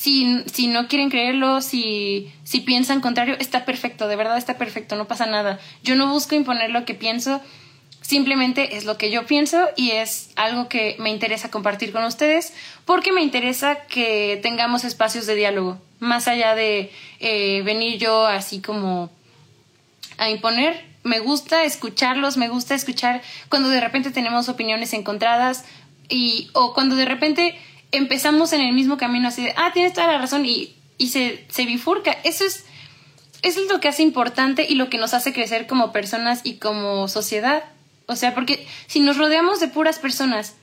Si, 0.00 0.42
si 0.50 0.66
no 0.66 0.88
quieren 0.88 1.10
creerlo, 1.10 1.60
si, 1.60 2.32
si 2.42 2.62
piensan 2.62 3.02
contrario, 3.02 3.36
está 3.38 3.66
perfecto, 3.66 4.08
de 4.08 4.16
verdad 4.16 4.38
está 4.38 4.56
perfecto, 4.56 4.96
no 4.96 5.06
pasa 5.06 5.26
nada. 5.26 5.60
Yo 5.82 5.94
no 5.94 6.08
busco 6.08 6.34
imponer 6.34 6.70
lo 6.70 6.86
que 6.86 6.94
pienso, 6.94 7.42
simplemente 8.00 8.78
es 8.78 8.86
lo 8.86 8.96
que 8.96 9.10
yo 9.10 9.26
pienso 9.26 9.68
y 9.76 9.90
es 9.90 10.30
algo 10.36 10.70
que 10.70 10.96
me 11.00 11.10
interesa 11.10 11.50
compartir 11.50 11.92
con 11.92 12.02
ustedes 12.04 12.54
porque 12.86 13.12
me 13.12 13.20
interesa 13.20 13.84
que 13.88 14.40
tengamos 14.42 14.84
espacios 14.84 15.26
de 15.26 15.34
diálogo, 15.34 15.78
más 15.98 16.28
allá 16.28 16.54
de 16.54 16.90
eh, 17.18 17.60
venir 17.66 17.98
yo 17.98 18.26
así 18.26 18.62
como 18.62 19.10
a 20.16 20.30
imponer, 20.30 20.82
me 21.02 21.18
gusta 21.18 21.64
escucharlos, 21.64 22.38
me 22.38 22.48
gusta 22.48 22.74
escuchar 22.74 23.20
cuando 23.50 23.68
de 23.68 23.82
repente 23.82 24.10
tenemos 24.10 24.48
opiniones 24.48 24.94
encontradas 24.94 25.66
y 26.08 26.48
o 26.54 26.72
cuando 26.72 26.96
de 26.96 27.04
repente 27.04 27.54
empezamos 27.92 28.52
en 28.52 28.60
el 28.60 28.72
mismo 28.72 28.96
camino 28.96 29.28
así 29.28 29.44
de, 29.44 29.54
ah, 29.56 29.70
tienes 29.72 29.92
toda 29.92 30.06
la 30.06 30.18
razón 30.18 30.46
y, 30.46 30.74
y 30.98 31.08
se, 31.08 31.44
se 31.48 31.64
bifurca. 31.64 32.12
Eso 32.24 32.44
es, 32.44 32.64
eso 33.42 33.60
es 33.60 33.68
lo 33.70 33.80
que 33.80 33.88
hace 33.88 34.02
importante 34.02 34.66
y 34.68 34.74
lo 34.74 34.90
que 34.90 34.98
nos 34.98 35.14
hace 35.14 35.32
crecer 35.32 35.66
como 35.66 35.92
personas 35.92 36.40
y 36.44 36.54
como 36.56 37.08
sociedad. 37.08 37.64
O 38.06 38.16
sea, 38.16 38.34
porque 38.34 38.66
si 38.86 39.00
nos 39.00 39.16
rodeamos 39.16 39.60
de 39.60 39.68
puras 39.68 39.98
personas 39.98 40.56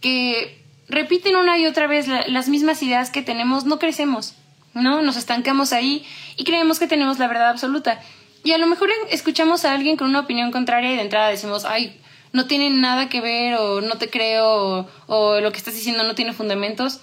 que 0.00 0.62
repiten 0.88 1.36
una 1.36 1.58
y 1.58 1.66
otra 1.66 1.86
vez 1.86 2.06
las 2.08 2.48
mismas 2.48 2.82
ideas 2.82 3.10
que 3.10 3.22
tenemos, 3.22 3.64
no 3.64 3.78
crecemos, 3.78 4.34
¿no? 4.74 5.02
Nos 5.02 5.16
estancamos 5.16 5.72
ahí 5.72 6.04
y 6.36 6.44
creemos 6.44 6.78
que 6.78 6.86
tenemos 6.86 7.18
la 7.18 7.28
verdad 7.28 7.50
absoluta. 7.50 8.00
Y 8.42 8.52
a 8.52 8.58
lo 8.58 8.66
mejor 8.66 8.90
escuchamos 9.10 9.64
a 9.64 9.72
alguien 9.72 9.96
con 9.96 10.08
una 10.08 10.20
opinión 10.20 10.50
contraria 10.50 10.92
y 10.92 10.96
de 10.96 11.02
entrada 11.02 11.28
decimos, 11.28 11.64
ay, 11.64 11.98
no 12.34 12.46
tiene 12.46 12.68
nada 12.68 13.08
que 13.08 13.20
ver 13.20 13.54
o 13.54 13.80
no 13.80 13.96
te 13.96 14.10
creo 14.10 14.88
o, 15.06 15.40
lo 15.40 15.52
que 15.52 15.58
estás 15.58 15.74
diciendo 15.74 16.02
no 16.02 16.16
tiene 16.16 16.34
fundamentos. 16.34 17.00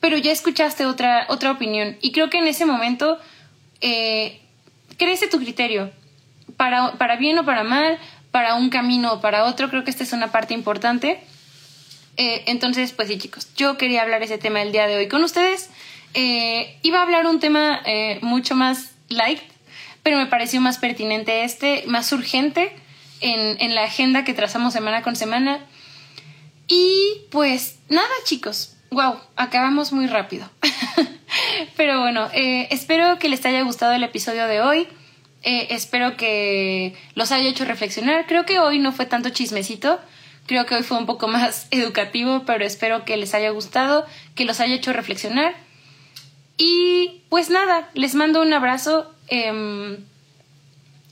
pero 0.00 0.16
ya 0.18 0.30
escuchaste 0.30 0.86
otra, 0.86 1.26
otra 1.28 1.50
opinión. 1.50 1.96
Y 2.00 2.12
creo 2.12 2.30
que 2.30 2.38
en 2.38 2.46
ese 2.46 2.64
momento 2.64 3.18
eh, 3.80 4.40
crece 4.98 5.26
tu 5.26 5.38
criterio, 5.38 5.90
para, 6.56 6.92
para 6.92 7.16
bien 7.16 7.36
o 7.38 7.44
para 7.44 7.64
mal, 7.64 7.98
para 8.30 8.54
un 8.54 8.70
camino 8.70 9.14
o 9.14 9.20
para 9.20 9.46
otro, 9.46 9.68
creo 9.68 9.82
que 9.82 9.90
esta 9.90 10.04
es 10.04 10.12
una 10.12 10.30
parte 10.30 10.54
importante. 10.54 11.20
Eh, 12.16 12.44
entonces, 12.46 12.92
pues 12.92 13.08
sí, 13.08 13.18
chicos, 13.18 13.48
yo 13.56 13.76
quería 13.76 14.02
hablar 14.02 14.22
ese 14.22 14.38
tema 14.38 14.62
el 14.62 14.70
día 14.70 14.86
de 14.86 14.96
hoy 14.96 15.08
con 15.08 15.24
ustedes. 15.24 15.70
Eh, 16.14 16.78
iba 16.82 17.00
a 17.00 17.02
hablar 17.02 17.26
un 17.26 17.40
tema 17.40 17.80
eh, 17.84 18.20
mucho 18.22 18.54
más 18.54 18.92
light, 19.08 19.40
pero 20.04 20.18
me 20.18 20.26
pareció 20.26 20.60
más 20.60 20.78
pertinente 20.78 21.42
este, 21.42 21.82
más 21.88 22.12
urgente 22.12 22.72
en, 23.20 23.60
en 23.60 23.74
la 23.74 23.84
agenda 23.84 24.24
que 24.24 24.34
trazamos 24.34 24.72
semana 24.72 25.02
con 25.02 25.16
semana. 25.16 25.60
Y 26.68 27.22
pues 27.30 27.78
nada, 27.88 28.08
chicos, 28.24 28.76
wow, 28.90 29.16
acabamos 29.36 29.92
muy 29.92 30.06
rápido. 30.06 30.48
pero 31.76 32.00
bueno, 32.00 32.28
espero 32.32 33.18
que 33.18 33.28
les 33.28 33.44
haya 33.46 33.62
gustado 33.62 33.92
el 33.92 34.02
episodio 34.02 34.46
de 34.46 34.62
hoy. 34.62 34.88
espero 35.42 36.16
que 36.16 36.96
los 37.14 37.32
haya 37.32 37.48
hecho 37.48 37.64
reflexionar. 37.64 38.26
Creo 38.26 38.44
que 38.44 38.58
hoy 38.58 38.78
no 38.78 38.92
fue 38.92 39.06
tanto 39.06 39.30
chismecito. 39.30 40.00
Creo 40.46 40.64
que 40.66 40.76
hoy 40.76 40.82
fue 40.82 40.98
un 40.98 41.06
poco 41.06 41.28
más 41.28 41.68
educativo, 41.70 42.44
pero 42.46 42.64
espero 42.64 43.04
que 43.04 43.16
les 43.16 43.34
haya 43.34 43.50
gustado, 43.50 44.06
que 44.34 44.44
los 44.44 44.60
haya 44.60 44.74
hecho 44.74 44.92
reflexionar. 44.92 45.54
Y 46.58 47.22
pues 47.28 47.50
nada, 47.50 47.90
les 47.94 48.14
mando 48.14 48.40
un 48.40 48.52
abrazo 48.52 49.12
em, 49.28 49.98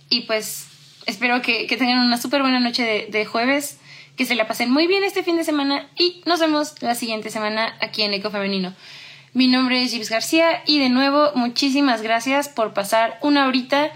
y 0.09 0.23
pues 0.23 0.69
espero 1.07 1.43
que, 1.43 1.67
tengan 1.67 1.99
una 1.99 2.17
súper 2.21 2.43
buena 2.43 2.61
noche 2.61 3.07
de, 3.11 3.25
jueves, 3.25 3.79
que 4.17 4.27
se 4.27 4.35
la 4.35 4.47
pasen 4.47 4.71
muy 4.71 4.87
bien 4.87 5.05
este 5.05 5.23
fin 5.23 5.37
de 5.37 5.45
semana 5.45 5.89
y 5.97 6.23
nos 6.27 6.41
vemos 6.41 6.81
la 6.83 6.95
siguiente 6.95 7.31
semana 7.31 7.75
aquí 7.81 8.03
en 8.03 8.15
Eco 8.15 8.31
Femenino. 8.31 8.75
Mi 9.33 9.49
nombre 9.49 9.83
es 9.83 9.91
Gibbs 9.91 10.11
García 10.11 10.63
y 10.67 10.79
de 10.79 10.89
nuevo 10.89 11.33
muchísimas 11.35 12.03
gracias 12.03 12.49
por 12.49 12.73
pasar 12.73 13.19
una 13.23 13.49
horita 13.49 13.91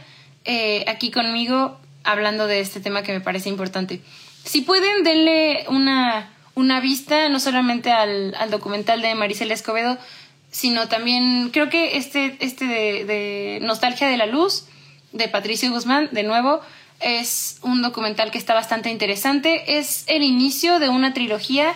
eh, 0.44 0.84
aquí 0.88 1.10
conmigo 1.10 1.78
hablando 2.02 2.46
de 2.46 2.60
este 2.60 2.80
tema 2.80 3.02
que 3.02 3.12
me 3.12 3.20
parece 3.20 3.48
importante. 3.48 4.00
Si 4.44 4.62
pueden, 4.62 5.04
denle 5.04 5.64
una, 5.68 6.30
una 6.54 6.80
vista 6.80 7.28
no 7.28 7.38
solamente 7.38 7.92
al, 7.92 8.34
al 8.34 8.50
documental 8.50 9.02
de 9.02 9.14
Maricela 9.14 9.54
Escobedo, 9.54 9.98
sino 10.50 10.88
también 10.88 11.50
creo 11.50 11.68
que 11.68 11.96
este, 11.96 12.36
este 12.40 12.64
de, 12.66 13.58
Nostalgia 13.62 14.08
de 14.08 14.16
la 14.16 14.26
Luz, 14.26 14.66
de 15.12 15.28
Patricio 15.28 15.70
Guzmán, 15.70 16.08
de 16.12 16.22
nuevo, 16.22 16.60
es 17.00 17.58
un 17.62 17.82
documental 17.82 18.30
que 18.30 18.38
está 18.38 18.54
bastante 18.54 18.90
interesante. 18.90 19.78
Es 19.78 20.04
el 20.08 20.22
inicio 20.22 20.78
de 20.78 20.88
una 20.88 21.14
trilogía 21.14 21.74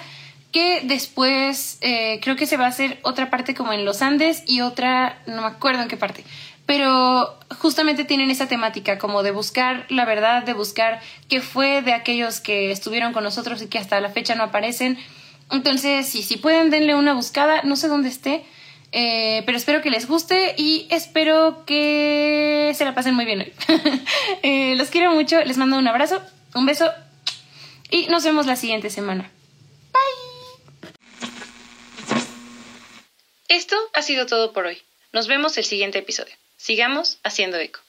que 0.53 0.83
después 0.85 1.79
eh, 1.81 2.21
creo 2.23 2.37
que 2.37 2.47
se 2.47 2.57
va 2.57 2.67
a 2.67 2.69
hacer 2.69 2.99
otra 3.03 3.31
parte 3.31 3.55
como 3.55 3.73
en 3.73 3.85
los 3.85 4.03
Andes 4.03 4.43
y 4.47 4.61
otra, 4.61 5.19
no 5.27 5.43
me 5.43 5.49
acuerdo 5.49 5.83
en 5.83 5.89
qué 5.89 5.97
parte, 5.97 6.25
pero 6.67 7.39
justamente 7.59 8.05
tienen 8.05 8.31
esa 8.31 8.49
temática 8.49 8.99
como 8.99 9.23
de 9.23 9.31
buscar 9.31 9.87
la 9.89 10.05
verdad, 10.05 10.43
de 10.43 10.53
buscar 10.53 11.01
qué 11.29 11.41
fue 11.41 11.81
de 11.81 11.95
aquellos 11.95 12.41
que 12.41 12.71
estuvieron 12.71 13.15
con 13.15 13.25
nosotros 13.25 13.63
y 13.63 13.67
que 13.69 13.79
hasta 13.79 14.01
la 14.01 14.11
fecha 14.11 14.35
no 14.35 14.45
aparecen. 14.45 14.99
Entonces, 15.51 16.07
sí, 16.07 16.23
si 16.23 16.37
pueden, 16.37 16.71
denle 16.71 16.95
una 16.95 17.15
buscada, 17.15 17.63
no 17.63 17.77
sé 17.77 17.89
dónde 17.89 18.11
esté, 18.11 18.45
eh, 18.93 19.43
pero 19.47 19.57
espero 19.57 19.81
que 19.81 19.91
les 19.91 20.07
guste 20.07 20.55
y 20.57 20.87
espero 20.91 21.65
que 21.65 22.73
se 22.75 22.85
la 22.85 22.95
pasen 22.95 23.15
muy 23.15 23.25
bien 23.25 23.41
hoy. 23.41 23.53
Eh, 24.43 24.75
los 24.77 24.91
quiero 24.91 25.13
mucho, 25.13 25.41
les 25.45 25.57
mando 25.57 25.79
un 25.79 25.87
abrazo, 25.87 26.21
un 26.55 26.67
beso 26.67 26.91
y 27.91 28.07
nos 28.07 28.25
vemos 28.25 28.47
la 28.47 28.57
siguiente 28.57 28.91
semana. 28.91 29.31
Bye. 29.93 30.91
Esto 33.49 33.77
ha 33.95 34.03
sido 34.03 34.27
todo 34.27 34.53
por 34.53 34.67
hoy. 34.67 34.83
Nos 35.13 35.29
vemos 35.29 35.57
el 35.59 35.65
siguiente 35.65 35.99
episodio. 35.99 36.35
Sigamos 36.57 37.19
haciendo 37.23 37.59
eco. 37.59 37.81